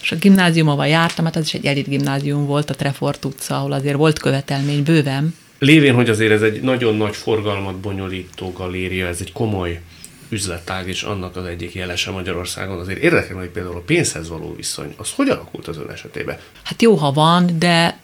És 0.02 0.12
a 0.12 0.16
gimnáziumban 0.16 0.86
jártam, 0.86 1.24
hát 1.24 1.36
az 1.36 1.44
is 1.44 1.54
egy 1.54 1.66
elit 1.66 1.88
gimnázium 1.88 2.46
volt, 2.46 2.70
a 2.70 2.74
Trefort 2.74 3.24
utca, 3.24 3.56
ahol 3.56 3.72
azért 3.72 3.96
volt 3.96 4.18
követelmény 4.18 4.82
bőven, 4.82 5.34
lévén, 5.62 5.94
hogy 5.94 6.08
azért 6.08 6.32
ez 6.32 6.42
egy 6.42 6.60
nagyon 6.60 6.96
nagy 6.96 7.16
forgalmat 7.16 7.76
bonyolító 7.76 8.52
galéria, 8.52 9.06
ez 9.06 9.20
egy 9.20 9.32
komoly 9.32 9.80
üzletág, 10.28 10.88
és 10.88 11.02
annak 11.02 11.36
az 11.36 11.44
egyik 11.44 11.74
jelese 11.74 12.10
Magyarországon. 12.10 12.78
Azért 12.78 12.98
érdekel, 12.98 13.36
hogy 13.36 13.48
például 13.48 13.76
a 13.76 13.82
pénzhez 13.86 14.28
való 14.28 14.54
viszony, 14.56 14.94
az 14.96 15.12
hogy 15.16 15.28
alakult 15.28 15.68
az 15.68 15.76
ön 15.76 15.90
esetében? 15.90 16.38
Hát 16.62 16.82
jó, 16.82 16.94
ha 16.94 17.12
van, 17.12 17.58
de 17.58 17.98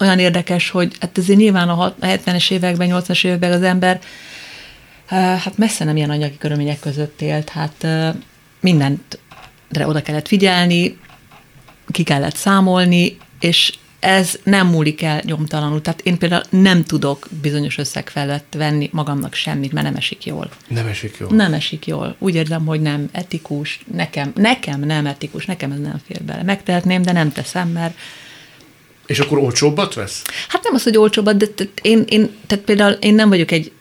olyan 0.00 0.18
érdekes, 0.18 0.70
hogy 0.70 0.92
hát 1.00 1.18
azért 1.18 1.38
nyilván 1.38 1.68
a 1.68 1.94
70-es 2.00 2.50
években, 2.50 2.88
80-as 2.90 3.24
években 3.24 3.52
az 3.52 3.62
ember 3.62 4.00
hát 5.16 5.56
messze 5.56 5.84
nem 5.84 5.96
ilyen 5.96 6.10
anyagi 6.10 6.38
körülmények 6.38 6.80
között 6.80 7.20
élt, 7.20 7.48
hát 7.48 7.86
mindentre 8.60 9.86
oda 9.86 10.02
kellett 10.02 10.28
figyelni, 10.28 10.98
ki 11.90 12.02
kellett 12.02 12.36
számolni, 12.36 13.16
és 13.40 13.72
ez 14.00 14.38
nem 14.42 14.66
múlik 14.66 15.02
el 15.02 15.22
nyomtalanul. 15.24 15.80
Tehát 15.80 16.00
én 16.00 16.18
például 16.18 16.42
nem 16.50 16.84
tudok 16.84 17.28
bizonyos 17.42 17.78
összeg 17.78 18.08
felett 18.08 18.54
venni 18.56 18.88
magamnak 18.92 19.34
semmit, 19.34 19.72
mert 19.72 19.86
nem 19.86 19.96
esik 19.96 20.26
jól. 20.26 20.50
Nem 20.68 20.86
esik 20.86 21.16
jól? 21.18 21.30
Nem 21.30 21.52
esik 21.52 21.86
jól. 21.86 22.16
Úgy 22.18 22.34
érzem, 22.34 22.66
hogy 22.66 22.80
nem 22.80 23.08
etikus. 23.12 23.80
Nekem, 23.92 24.32
nekem 24.34 24.80
nem 24.80 25.06
etikus, 25.06 25.46
nekem 25.46 25.72
ez 25.72 25.78
nem 25.78 26.00
fér 26.06 26.22
bele. 26.22 26.42
Megtehetném, 26.42 27.02
de 27.02 27.12
nem 27.12 27.32
teszem, 27.32 27.68
mert 27.68 27.94
és 29.06 29.18
akkor 29.18 29.38
olcsóbbat 29.38 29.94
vesz? 29.94 30.22
Hát 30.48 30.62
nem 30.62 30.74
az, 30.74 30.82
hogy 30.82 30.96
olcsóbbat, 30.96 31.36
de 31.36 31.46
én, 31.82 32.04
én, 32.08 32.30
tehát 32.46 32.64
például 32.64 32.92
én 32.92 33.14
nem 33.14 33.28
vagyok 33.28 33.50
egy, 33.50 33.72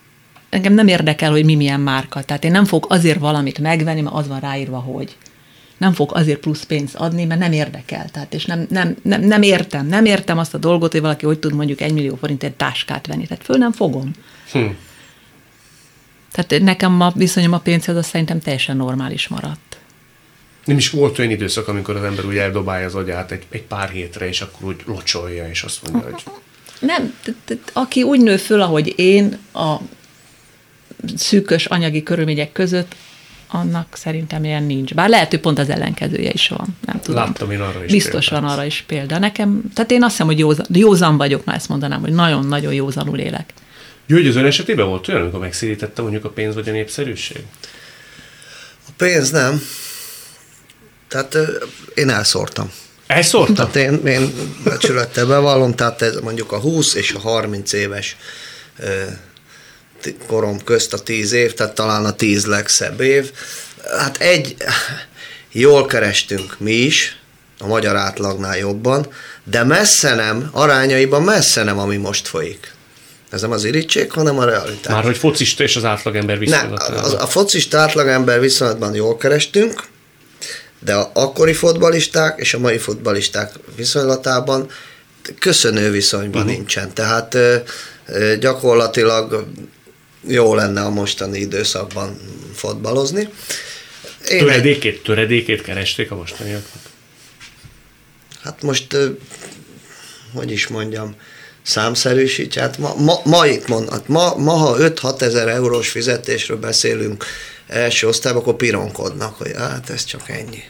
engem 0.50 0.74
nem 0.74 0.88
érdekel, 0.88 1.32
hogy 1.32 1.46
mi 1.46 1.56
milyen 1.56 1.80
márka. 1.80 2.24
Tehát 2.24 2.44
én 2.44 2.52
nem 2.52 2.66
fog 2.66 2.86
azért 2.90 3.20
valamit 3.20 3.60
megvenni, 3.60 4.02
mert 4.02 4.16
az 4.16 4.28
van 4.28 4.40
ráírva, 4.40 4.80
hogy 4.80 5.16
nem 5.78 5.94
fog 5.94 6.12
azért 6.14 6.40
plusz 6.40 6.64
pénzt 6.64 6.96
adni, 6.96 7.26
mert 7.26 7.40
nem 7.40 7.52
érdekel. 7.52 8.10
Tehát, 8.10 8.34
és 8.34 8.46
nem, 8.46 8.66
nem, 8.70 8.96
nem, 9.02 9.22
nem 9.22 9.42
értem, 9.42 9.88
nem 9.88 10.06
értem 10.06 10.38
azt 10.38 10.54
a 10.54 10.58
dolgot, 10.58 10.92
hogy 10.92 11.02
valaki 11.02 11.26
hogy 11.26 11.40
tud 11.40 11.54
mondjuk 11.54 11.82
egy 11.82 11.94
millió 11.94 12.16
forintért 12.16 12.54
táskát 12.54 13.08
venni. 13.08 13.28
Tehát 13.28 13.44
föl 13.44 13.58
nem 13.58 13.72
fogom. 13.72 14.12
Hm. 14.52 14.66
Tehát 16.32 16.64
nekem 16.64 17.02
a 17.02 17.12
viszonyom 17.16 17.54
a 17.54 17.60
pénzhez 17.60 17.96
az 17.96 18.08
szerintem 18.08 18.40
teljesen 18.40 18.78
normális 18.78 19.28
maradt. 19.28 19.78
Nem 20.66 20.78
is 20.78 20.90
volt 20.90 21.20
olyan 21.20 21.32
időszak, 21.32 21.68
amikor 21.68 21.96
az 21.96 22.04
ember 22.04 22.26
úgy 22.26 22.38
eldobálja 22.38 22.86
az 22.86 22.96
agyát 22.96 23.32
egy, 23.32 23.44
egy 23.50 23.64
pár 23.64 23.90
hétre, 23.90 24.28
és 24.28 24.42
akkor 24.42 24.68
úgy 24.68 24.82
locsolja, 24.86 25.50
és 25.50 25.64
azt 25.64 25.92
mondja, 25.92 26.12
hogy... 26.12 26.24
Nem, 26.80 27.14
aki 27.74 28.04
úgy 28.04 28.22
nő 28.22 28.38
föl, 28.38 28.62
ahogy 28.62 28.94
én, 29.00 29.38
a 29.54 29.78
szűkös 31.18 31.66
anyagi 31.66 32.04
körülmények 32.04 32.52
között, 32.52 32.96
annak 33.48 33.88
szerintem 33.94 34.44
ilyen 34.44 34.64
nincs. 34.64 34.94
Bár 34.94 35.10
lehet, 35.10 35.30
hogy 35.30 35.40
pont 35.40 35.60
az 35.60 35.70
ellenkezője 35.70 36.32
is 36.34 36.48
van. 36.48 36.78
Nem 36.86 37.02
tudom. 37.02 37.24
Láttam 37.24 37.52
én 37.52 37.62
arra 37.62 37.84
is 37.84 37.92
Biztos 37.92 38.28
példát. 38.30 38.50
van 38.50 38.58
arra 38.58 38.66
is 38.66 38.84
példa. 38.88 39.20
Nekem, 39.20 39.62
tehát 39.74 39.92
én 39.92 40.04
azt 40.04 40.12
hiszem, 40.12 40.28
hogy 40.28 40.40
józan, 40.40 40.66
józan 40.74 41.18
vagyok, 41.18 41.46
már 41.46 41.56
ezt 41.56 41.70
mondanám, 41.70 42.00
hogy 42.00 42.12
nagyon-nagyon 42.14 42.74
józanul 42.74 43.20
élek. 43.20 43.54
György, 44.08 44.28
az 44.28 44.36
ön 44.36 44.46
esetében 44.46 44.88
volt 44.88 45.08
olyan, 45.08 45.22
amikor 45.22 45.40
megszérítette 45.40 46.02
mondjuk 46.02 46.26
a 46.26 46.30
pénz 46.30 46.54
vagy 46.54 46.70
a 46.70 46.72
népszerűség? 46.72 47.44
A 48.88 48.92
pénz 48.98 49.32
nem. 49.32 49.62
Tehát 51.08 51.38
én 51.96 52.10
elszórtam. 52.10 52.72
Elszórtam? 53.08 53.56
Tehát 53.56 53.76
én, 53.76 54.06
én 54.06 54.34
becsülettel 54.64 55.26
bevallom, 55.26 55.76
tehát 55.76 56.02
ez 56.02 56.16
mondjuk 56.16 56.52
a 56.52 56.60
20 56.60 56.94
és 56.94 57.12
a 57.14 57.20
30 57.20 57.74
éves 57.74 58.18
korom 60.28 60.64
közt 60.64 60.94
a 60.94 61.00
tíz 61.00 61.32
év, 61.32 61.54
tehát 61.54 61.76
talán 61.76 62.06
a 62.06 62.16
tíz 62.16 62.46
legszebb 62.46 63.02
év. 63.02 63.32
Hát 63.98 64.18
egy, 64.18 64.56
jól 65.52 65.86
kerestünk 65.86 66.56
mi 66.60 66.72
is, 66.72 67.18
a 67.60 67.68
magyar 67.68 67.96
átlagnál 67.96 68.58
jobban, 68.58 69.08
de 69.44 69.64
messze 69.64 70.16
nem, 70.16 70.50
arányaiban 70.52 71.24
messze 71.24 71.64
nem, 71.64 71.80
ami 71.80 71.98
most 71.98 72.28
folyik. 72.28 72.76
Ez 73.30 73.42
nem 73.42 73.52
az 73.52 73.64
irítség, 73.64 74.12
hanem 74.12 74.40
a 74.40 74.46
realitás. 74.46 74.94
Már 74.94 75.04
hogy 75.04 75.18
focista 75.18 75.64
és 75.64 75.76
az 75.76 75.84
átlagember 75.84 76.40
viszonylatban. 76.40 76.92
Ne, 76.92 77.00
a, 77.00 77.22
a 77.22 77.28
focista 77.28 77.78
átlagember 77.78 78.40
viszonylatban 78.40 78.96
jól 78.96 79.18
kerestünk, 79.18 79.84
de 80.80 80.94
a 80.96 81.12
akkori 81.14 81.54
fotbalisták 81.54 82.40
és 82.40 82.54
a 82.54 82.60
mai 82.60 82.78
fotbalisták 82.78 83.52
viszonylatában 83.76 84.70
köszönő 85.40 85.92
viszonyban 85.92 86.42
uh-huh. 86.42 86.56
nincsen. 86.56 86.94
Tehát 86.94 87.34
ö, 87.34 87.56
ö, 88.06 88.38
gyakorlatilag 88.38 89.48
jó 90.28 90.56
lenne 90.56 90.82
a 90.82 90.90
mostani 90.90 91.40
időszakban 91.40 92.20
fotbalozni. 92.54 93.30
Én 94.30 94.40
töredékét, 94.40 94.94
egy... 94.94 95.02
töredékét 95.02 95.62
keresték 95.62 96.12
a 96.12 96.16
mostaniaknak? 96.16 96.82
Hát 98.44 98.62
most, 98.62 98.98
hogy 100.34 100.52
is 100.52 100.68
mondjam, 100.68 101.16
számszerűsítj, 101.62 102.60
hát 102.60 102.78
ma, 102.78 102.94
ma, 102.96 103.20
ma 103.24 103.46
itt 103.46 103.68
mond, 103.68 103.90
hát 103.90 104.08
ma, 104.08 104.36
ma, 104.36 104.52
ha 104.52 104.76
5-6 104.80 105.22
ezer 105.22 105.48
eurós 105.48 105.90
fizetésről 105.90 106.58
beszélünk 106.58 107.26
első 107.68 108.08
osztályban, 108.08 108.42
akkor 108.42 108.56
pironkodnak, 108.56 109.36
hogy 109.36 109.52
hát 109.56 109.90
ez 109.90 110.04
csak 110.04 110.30
ennyi 110.30 110.64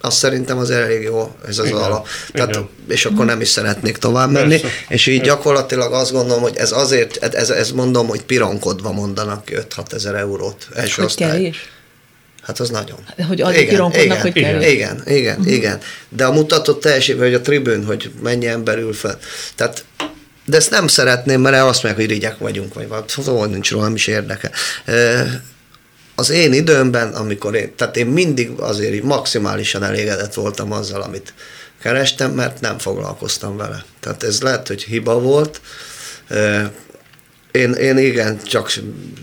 azt 0.00 0.16
szerintem 0.16 0.58
az 0.58 0.70
elég 0.70 1.02
jó, 1.02 1.34
ez 1.48 1.58
az 1.58 1.66
Igen. 1.66 1.78
alap. 1.78 2.06
Tehát, 2.32 2.50
Igen. 2.50 2.68
és 2.88 3.04
akkor 3.04 3.24
nem 3.24 3.40
is 3.40 3.48
szeretnék 3.48 3.96
tovább 3.96 4.30
menni, 4.30 4.60
Persze. 4.60 4.76
és 4.88 5.06
így 5.06 5.20
gyakorlatilag 5.20 5.92
azt 5.92 6.12
gondolom, 6.12 6.42
hogy 6.42 6.56
ez 6.56 6.72
azért, 6.72 7.16
ez, 7.34 7.50
ez 7.50 7.70
mondom, 7.70 8.06
hogy 8.06 8.22
pironkodva 8.22 8.92
mondanak 8.92 9.50
5-6 9.76 9.92
ezer 9.92 10.14
eurót 10.14 10.68
első 10.74 10.94
hogy 10.96 11.04
osztály. 11.04 11.30
Kevés? 11.30 11.68
Hát 12.42 12.60
az 12.60 12.70
nagyon. 12.70 12.98
Hogy 13.28 13.40
azért 13.40 13.70
igen, 13.70 13.92
igen, 13.92 14.20
hogy 14.20 14.32
kevés. 14.32 14.72
Igen, 14.72 15.02
igen, 15.06 15.38
uh-huh. 15.38 15.52
igen. 15.52 15.80
De 16.08 16.24
a 16.24 16.32
mutatott 16.32 16.80
teljesítmény, 16.80 17.24
hogy 17.24 17.34
a 17.34 17.40
tribün, 17.40 17.84
hogy 17.84 18.10
mennyi 18.22 18.46
ember 18.46 18.78
ül 18.78 18.92
fel. 18.92 19.18
Tehát 19.54 19.84
de 20.44 20.56
ezt 20.56 20.70
nem 20.70 20.86
szeretném, 20.86 21.40
mert 21.40 21.56
azt 21.56 21.82
mondják, 21.82 22.06
hogy 22.06 22.14
rigyek 22.14 22.38
vagyunk, 22.38 22.74
vagy 22.74 22.88
valami, 22.88 23.06
szóval 23.08 23.46
nincs 23.46 23.70
róla, 23.70 23.84
nem 23.84 23.94
is 23.94 24.06
érdekel 24.06 24.50
az 26.20 26.30
én 26.30 26.52
időmben, 26.52 27.12
amikor 27.12 27.54
én, 27.54 27.74
tehát 27.76 27.96
én 27.96 28.06
mindig 28.06 28.50
azért 28.50 29.02
maximálisan 29.02 29.82
elégedett 29.82 30.34
voltam 30.34 30.72
azzal, 30.72 31.02
amit 31.02 31.34
kerestem, 31.82 32.30
mert 32.30 32.60
nem 32.60 32.78
foglalkoztam 32.78 33.56
vele. 33.56 33.84
Tehát 34.00 34.22
ez 34.22 34.40
lehet, 34.40 34.68
hogy 34.68 34.82
hiba 34.82 35.20
volt. 35.20 35.60
Én, 37.50 37.72
én 37.72 37.98
igen, 37.98 38.40
csak 38.44 38.72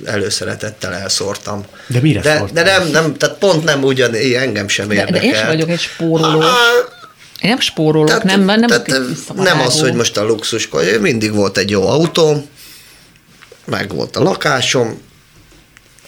előszeretettel 0.06 0.93
elszórtam. 0.93 1.66
De 1.88 2.00
mire 2.00 2.22
de, 2.22 2.43
de 2.54 2.64
nem, 2.64 2.88
nem, 2.88 3.18
tehát 3.18 3.38
pont 3.38 3.64
nem 3.64 3.84
ugyan, 3.84 4.14
engem 4.14 4.68
sem 4.68 4.91
érdekel. 4.91 5.12
De, 5.12 5.20
de 5.20 5.26
én 5.26 5.34
sem 5.34 5.48
vagyok 5.48 5.70
egy 5.70 5.80
spóroló. 5.80 6.41
Én 7.41 7.50
nem 7.50 7.60
spórolok, 7.60 8.08
tehát, 8.08 8.24
nem, 8.24 8.41
nem, 8.41 8.68
tehát 8.68 8.88
nem 9.36 9.60
az, 9.60 9.80
hogy 9.80 9.93
most 9.93 10.18
a 10.18 10.24
luxus, 10.24 10.70
mindig 11.02 11.34
volt 11.34 11.58
egy 11.58 11.70
jó 11.70 11.88
autóm, 11.88 12.45
meg 13.66 13.93
volt 13.93 14.16
a 14.16 14.24
lakásom, 14.24 15.02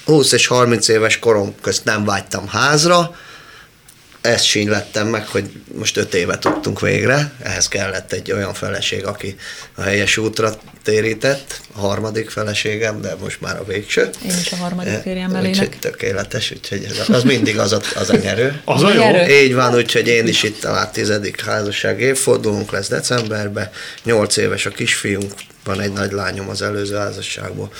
20 0.09 0.31
és 0.31 0.47
30 0.47 0.87
éves 0.87 1.19
korom 1.19 1.55
közt 1.61 1.85
nem 1.85 2.05
vágytam 2.05 2.47
házra, 2.47 3.15
ezt 4.21 4.43
sínylettem 4.43 5.07
meg, 5.07 5.27
hogy 5.27 5.49
most 5.75 5.97
öt 5.97 6.13
éve 6.13 6.37
tudtunk 6.37 6.79
végre, 6.79 7.31
ehhez 7.43 7.67
kellett 7.67 8.11
egy 8.11 8.31
olyan 8.31 8.53
feleség, 8.53 9.05
aki 9.05 9.35
a 9.75 9.81
helyes 9.81 10.17
útra 10.17 10.53
térített, 10.83 11.61
a 11.75 11.79
harmadik 11.79 12.29
feleségem, 12.29 13.01
de 13.01 13.15
most 13.21 13.41
már 13.41 13.57
a 13.57 13.63
végső. 13.63 14.09
Én 14.25 14.37
is 14.41 14.51
a 14.51 14.55
harmadik 14.55 14.93
eh, 14.93 15.01
férjemmel 15.01 15.45
Úgyhogy 15.45 15.69
tökéletes, 15.79 16.51
úgyhogy 16.51 16.83
ez, 16.83 17.09
az 17.09 17.23
mindig 17.23 17.59
az 17.59 17.71
a, 17.71 17.81
az 17.95 18.09
a 18.09 18.15
nyerő. 18.15 18.61
Az 18.65 18.83
a 18.83 18.93
jó. 18.93 19.27
Így 19.27 19.53
van, 19.53 19.75
úgyhogy 19.75 20.07
én 20.07 20.27
is 20.27 20.43
itt 20.43 20.63
a 20.63 20.89
tizedik 20.93 21.41
házasság 21.41 22.01
évfordulunk 22.01 22.71
lesz 22.71 22.87
decemberben, 22.87 23.69
nyolc 24.03 24.37
éves 24.37 24.65
a 24.65 24.69
kisfiunk, 24.69 25.33
van 25.63 25.81
egy 25.81 25.93
nagy 25.93 26.11
lányom 26.11 26.49
az 26.49 26.61
előző 26.61 26.95
házasságból. 26.95 27.71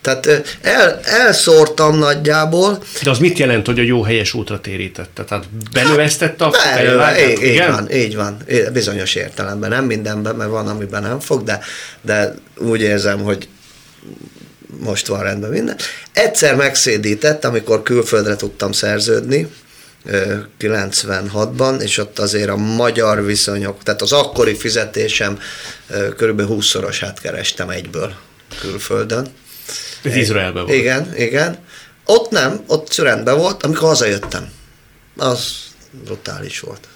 Tehát 0.00 0.26
el, 0.60 1.00
elszórtam 1.02 1.98
nagyjából. 1.98 2.82
De 3.02 3.10
az 3.10 3.18
mit 3.18 3.38
jelent, 3.38 3.66
hogy 3.66 3.78
a 3.78 3.82
jó 3.82 4.02
helyes 4.02 4.34
útra 4.34 4.60
térítette? 4.60 5.24
Tehát 5.24 5.44
benövesztette 5.72 6.44
a 6.44 6.50
Belőle, 6.74 7.30
így, 7.30 7.42
így 7.42 7.66
van, 7.66 7.92
így 7.92 8.16
van. 8.16 8.36
Bizonyos 8.72 9.14
értelemben, 9.14 9.70
nem 9.70 9.84
mindenben, 9.84 10.36
mert 10.36 10.50
van, 10.50 10.68
amiben 10.68 11.02
nem 11.02 11.20
fog, 11.20 11.42
de, 11.42 11.60
de 12.00 12.34
úgy 12.56 12.80
érzem, 12.80 13.22
hogy 13.22 13.48
most 14.80 15.06
van 15.06 15.22
rendben 15.22 15.50
minden. 15.50 15.76
Egyszer 16.12 16.56
megszédített, 16.56 17.44
amikor 17.44 17.82
külföldre 17.82 18.36
tudtam 18.36 18.72
szerződni, 18.72 19.48
96-ban, 20.60 21.80
és 21.80 21.98
ott 21.98 22.18
azért 22.18 22.48
a 22.48 22.56
magyar 22.56 23.24
viszonyok, 23.24 23.82
tehát 23.82 24.02
az 24.02 24.12
akkori 24.12 24.54
fizetésem 24.54 25.38
kb. 26.16 26.42
20-szorosát 26.48 27.16
kerestem 27.22 27.68
egyből 27.70 28.14
külföldön. 28.60 29.26
Ez 30.02 30.16
Izraelben 30.16 30.64
volt. 30.64 30.76
Igen, 30.76 31.12
igen. 31.16 31.58
Ott 32.04 32.30
nem, 32.30 32.60
ott 32.66 32.94
rendben 32.94 33.36
volt, 33.36 33.62
amikor 33.62 33.88
hazajöttem. 33.88 34.50
Az 35.16 35.54
brutális 36.04 36.60
volt. 36.60 36.88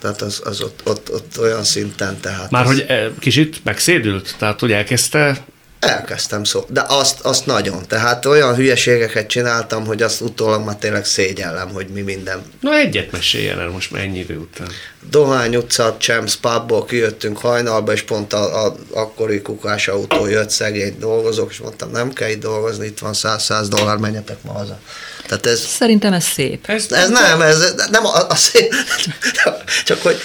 Tehát 0.00 0.22
az, 0.22 0.40
az 0.44 0.60
ott, 0.60 0.80
ott, 0.84 1.12
ott 1.12 1.38
olyan 1.38 1.64
szinten, 1.64 2.20
tehát... 2.20 2.50
Már 2.50 2.66
az... 2.66 2.68
hogy 2.68 3.14
kicsit 3.18 3.64
megszédült? 3.64 4.34
Tehát, 4.38 4.60
hogy 4.60 4.72
elkezdte 4.72 5.44
Elkezdtem 5.80 6.44
szó, 6.44 6.64
de 6.68 6.84
azt, 6.88 7.20
azt 7.20 7.46
nagyon. 7.46 7.86
Tehát 7.86 8.26
olyan 8.26 8.54
hülyeségeket 8.54 9.26
csináltam, 9.26 9.86
hogy 9.86 10.02
azt 10.02 10.20
utólag 10.20 10.64
már 10.64 10.76
tényleg 10.76 11.04
szégyellem, 11.04 11.68
hogy 11.68 11.86
mi 11.88 12.00
minden. 12.00 12.42
Na 12.60 12.78
egyet 12.78 13.12
meséljen 13.12 13.60
el 13.60 13.68
most 13.68 13.90
mennyi 13.90 14.18
idő 14.18 14.36
után. 14.36 14.68
Dohány 15.10 15.56
utca, 15.56 15.96
Champs 15.98 16.36
pubból 16.36 16.84
kijöttünk 16.84 17.38
hajnalba, 17.38 17.92
és 17.92 18.02
pont 18.02 18.32
a, 18.32 18.66
a 18.66 18.76
akkori 18.92 19.42
kukás 19.42 19.88
autó 19.88 20.26
jött 20.26 20.50
szegény 20.50 20.98
dolgozók, 20.98 21.50
és 21.50 21.58
mondtam, 21.58 21.90
nem 21.90 22.12
kell 22.12 22.30
itt 22.30 22.40
dolgozni, 22.40 22.86
itt 22.86 22.98
van 22.98 23.12
100-100 23.14 23.66
dollár, 23.68 23.96
menjetek 23.96 24.42
ma 24.42 24.52
haza. 24.52 24.78
Tehát 25.28 25.46
ez, 25.46 25.60
Szerintem 25.60 26.12
ez 26.12 26.24
szép. 26.24 26.66
Ez, 26.66 26.86
ez 26.90 27.08
nem, 27.08 27.40
ez 27.40 27.74
nem 27.90 28.06
a, 28.06 28.28
a 28.28 28.34
szép, 28.34 28.74
csak 29.84 30.02
hogy 30.02 30.16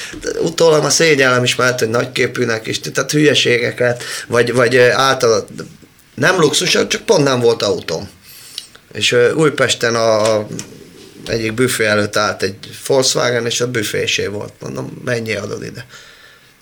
utólag 0.42 0.84
a 0.84 0.90
szégyellem 0.90 1.44
is 1.44 1.56
mellett, 1.56 1.80
hogy 1.80 1.90
nagyképűnek 1.90 2.68
is, 2.68 2.80
tehát 2.80 3.12
hülyeségeket, 3.12 4.04
vagy, 4.28 4.54
vagy 4.54 4.78
által 4.78 5.48
nem 6.16 6.40
luxus, 6.40 6.70
csak 6.70 7.06
pont 7.06 7.24
nem 7.24 7.40
volt 7.40 7.62
autóm. 7.62 8.10
És 8.94 9.16
Újpesten 9.36 9.96
a 9.96 10.46
egyik 11.28 11.54
büfé 11.54 11.86
előtt 11.86 12.16
állt 12.16 12.44
egy 12.44 12.56
Volkswagen, 12.88 13.46
és 13.46 13.62
a 13.62 13.72
büfésé 13.72 14.28
volt. 14.28 14.54
Mondom, 14.60 15.02
mennyi 15.06 15.36
adod 15.36 15.64
ide? 15.64 15.86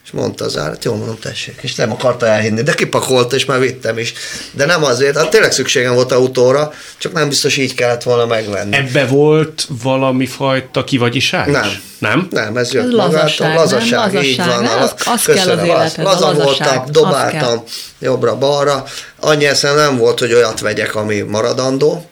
És 0.03 0.11
mondta 0.11 0.45
az 0.45 0.57
állat, 0.57 0.83
jó, 0.83 0.95
mondom, 0.95 1.19
tessék. 1.19 1.59
És 1.61 1.75
nem 1.75 1.91
akarta 1.91 2.25
elhinni, 2.25 2.61
de 2.61 2.73
kipakolta, 2.73 3.35
és 3.35 3.45
már 3.45 3.59
vittem 3.59 3.97
is. 3.97 4.13
De 4.51 4.65
nem 4.65 4.83
azért, 4.83 5.17
hát 5.17 5.29
tényleg 5.29 5.51
szükségem 5.51 5.93
volt 5.93 6.11
autóra, 6.11 6.73
csak 6.97 7.13
nem 7.13 7.29
biztos 7.29 7.57
így 7.57 7.73
kellett 7.73 8.03
volna 8.03 8.25
megvenni. 8.25 8.75
Ebbe 8.75 9.05
volt 9.05 9.67
valami 9.83 10.25
fajta 10.25 10.83
kivagyiság? 10.83 11.47
Nem. 11.47 11.69
Nem? 11.99 12.27
Nem, 12.31 12.57
ez 12.57 12.71
jött 12.71 12.83
ez 12.83 12.89
magától. 12.89 13.47
Lazaság, 13.47 13.55
lazaság, 13.55 14.23
így 14.23 14.37
van. 14.37 14.63
Nem? 14.63 14.81
Az, 14.81 14.93
az 15.05 15.23
köszönöm, 15.23 15.65
kell 15.65 15.75
az 15.75 15.97
életed, 15.97 16.03
laza 16.05 16.33
voltam, 16.33 16.83
dobáltam 16.91 17.63
jobbra-balra. 17.99 18.83
Annyi 19.19 19.45
eszem 19.45 19.75
nem 19.75 19.97
volt, 19.97 20.19
hogy 20.19 20.33
olyat 20.33 20.59
vegyek, 20.59 20.95
ami 20.95 21.19
maradandó. 21.19 22.05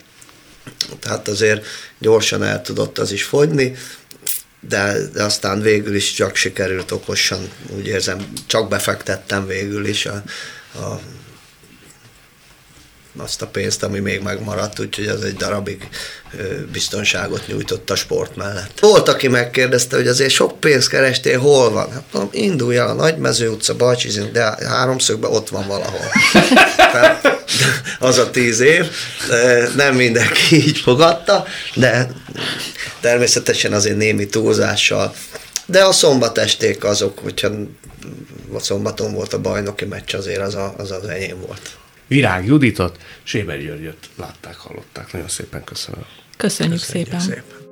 Tehát 1.02 1.28
azért 1.28 1.64
gyorsan 1.98 2.44
el 2.44 2.62
tudott 2.62 2.98
az 2.98 3.12
is 3.12 3.24
fogyni 3.24 3.76
de, 4.60 5.08
de 5.12 5.22
aztán 5.22 5.60
végül 5.60 5.94
is 5.94 6.12
csak 6.12 6.36
sikerült 6.36 6.90
okosan, 6.90 7.48
úgy 7.76 7.86
érzem, 7.86 8.32
csak 8.46 8.68
befektettem 8.68 9.46
végül 9.46 9.86
is 9.86 10.06
a, 10.06 10.22
a 10.74 11.00
azt 13.16 13.42
a 13.42 13.46
pénzt, 13.46 13.82
ami 13.82 13.98
még 13.98 14.20
megmaradt, 14.20 14.80
úgyhogy 14.80 15.06
az 15.06 15.24
egy 15.24 15.36
darabig 15.36 15.88
biztonságot 16.72 17.46
nyújtott 17.46 17.90
a 17.90 17.94
sport 17.94 18.36
mellett. 18.36 18.80
Volt, 18.80 19.08
aki 19.08 19.28
megkérdezte, 19.28 19.96
hogy 19.96 20.06
azért 20.06 20.30
sok 20.30 20.60
pénzt 20.60 20.88
kerestél, 20.88 21.38
hol 21.38 21.70
van? 21.70 21.92
Hát 21.92 22.02
mondom, 22.12 22.30
indulj 22.32 22.76
el 22.76 22.88
a 22.88 22.92
Nagymező 22.92 23.48
utca, 23.48 23.76
Balcsizin, 23.76 24.32
de 24.32 24.56
háromszögben 24.66 25.30
ott 25.30 25.48
van 25.48 25.66
valahol. 25.66 26.12
Tehát 26.92 27.44
az 27.98 28.18
a 28.18 28.30
tíz 28.30 28.60
év, 28.60 28.90
nem 29.76 29.94
mindenki 29.94 30.56
így 30.66 30.78
fogadta, 30.78 31.44
de 31.74 32.10
természetesen 33.00 33.72
azért 33.72 33.96
némi 33.96 34.26
túlzással. 34.26 35.14
De 35.66 35.84
a 35.84 35.92
szombatesték 35.92 36.84
azok, 36.84 37.18
hogyha 37.18 37.48
a 38.54 38.58
szombaton 38.60 39.12
volt 39.12 39.32
a 39.32 39.40
bajnoki 39.40 39.84
meccs, 39.84 40.14
azért 40.14 40.40
az 40.40 40.54
a, 40.54 40.74
az, 40.76 40.90
az 40.90 41.04
enyém 41.04 41.40
volt. 41.46 41.78
Virág 42.10 42.46
Juditot, 42.46 42.98
Séber 43.22 43.60
Györgyöt 43.62 44.08
látták, 44.16 44.56
hallották. 44.56 45.12
Nagyon 45.12 45.28
szépen 45.28 45.64
köszönöm. 45.64 46.04
Köszönjük, 46.36 46.78
Köszönjük 46.78 47.08
szépen. 47.08 47.20
szépen. 47.20 47.68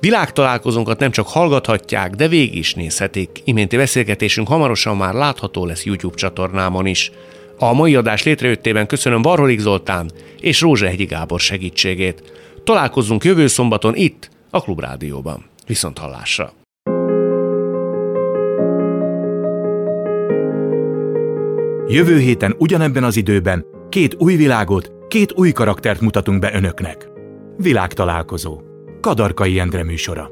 Világtalálkozónkat 0.00 0.98
nem 0.98 1.10
csak 1.10 1.28
hallgathatják, 1.28 2.10
de 2.14 2.28
végig 2.28 2.54
is 2.54 2.74
nézhetik. 2.74 3.40
Iménti 3.44 3.76
beszélgetésünk 3.76 4.48
hamarosan 4.48 4.96
már 4.96 5.14
látható 5.14 5.66
lesz 5.66 5.84
YouTube 5.84 6.16
csatornámon 6.16 6.86
is. 6.86 7.10
A 7.58 7.72
mai 7.72 7.94
adás 7.94 8.22
létrejöttében 8.22 8.86
köszönöm 8.86 9.22
Varholik 9.22 9.58
Zoltán 9.58 10.10
és 10.40 10.60
Rózsehegyi 10.60 11.04
Gábor 11.04 11.40
segítségét. 11.40 12.32
Találkozzunk 12.64 13.24
jövő 13.24 13.46
szombaton 13.46 13.94
itt, 13.94 14.30
a 14.50 14.60
Klubrádióban. 14.60 15.44
Viszont 15.66 15.98
hallásra! 15.98 16.52
Jövő 21.90 22.18
héten 22.18 22.54
ugyanebben 22.58 23.04
az 23.04 23.16
időben 23.16 23.76
két 23.98 24.14
új 24.18 24.36
világot, 24.36 24.92
két 25.08 25.32
új 25.32 25.52
karaktert 25.52 26.00
mutatunk 26.00 26.40
be 26.40 26.54
önöknek. 26.54 27.08
Világtalálkozó. 27.56 28.60
Kadarkai 29.00 29.58
Endre 29.58 29.84
műsora. 29.84 30.30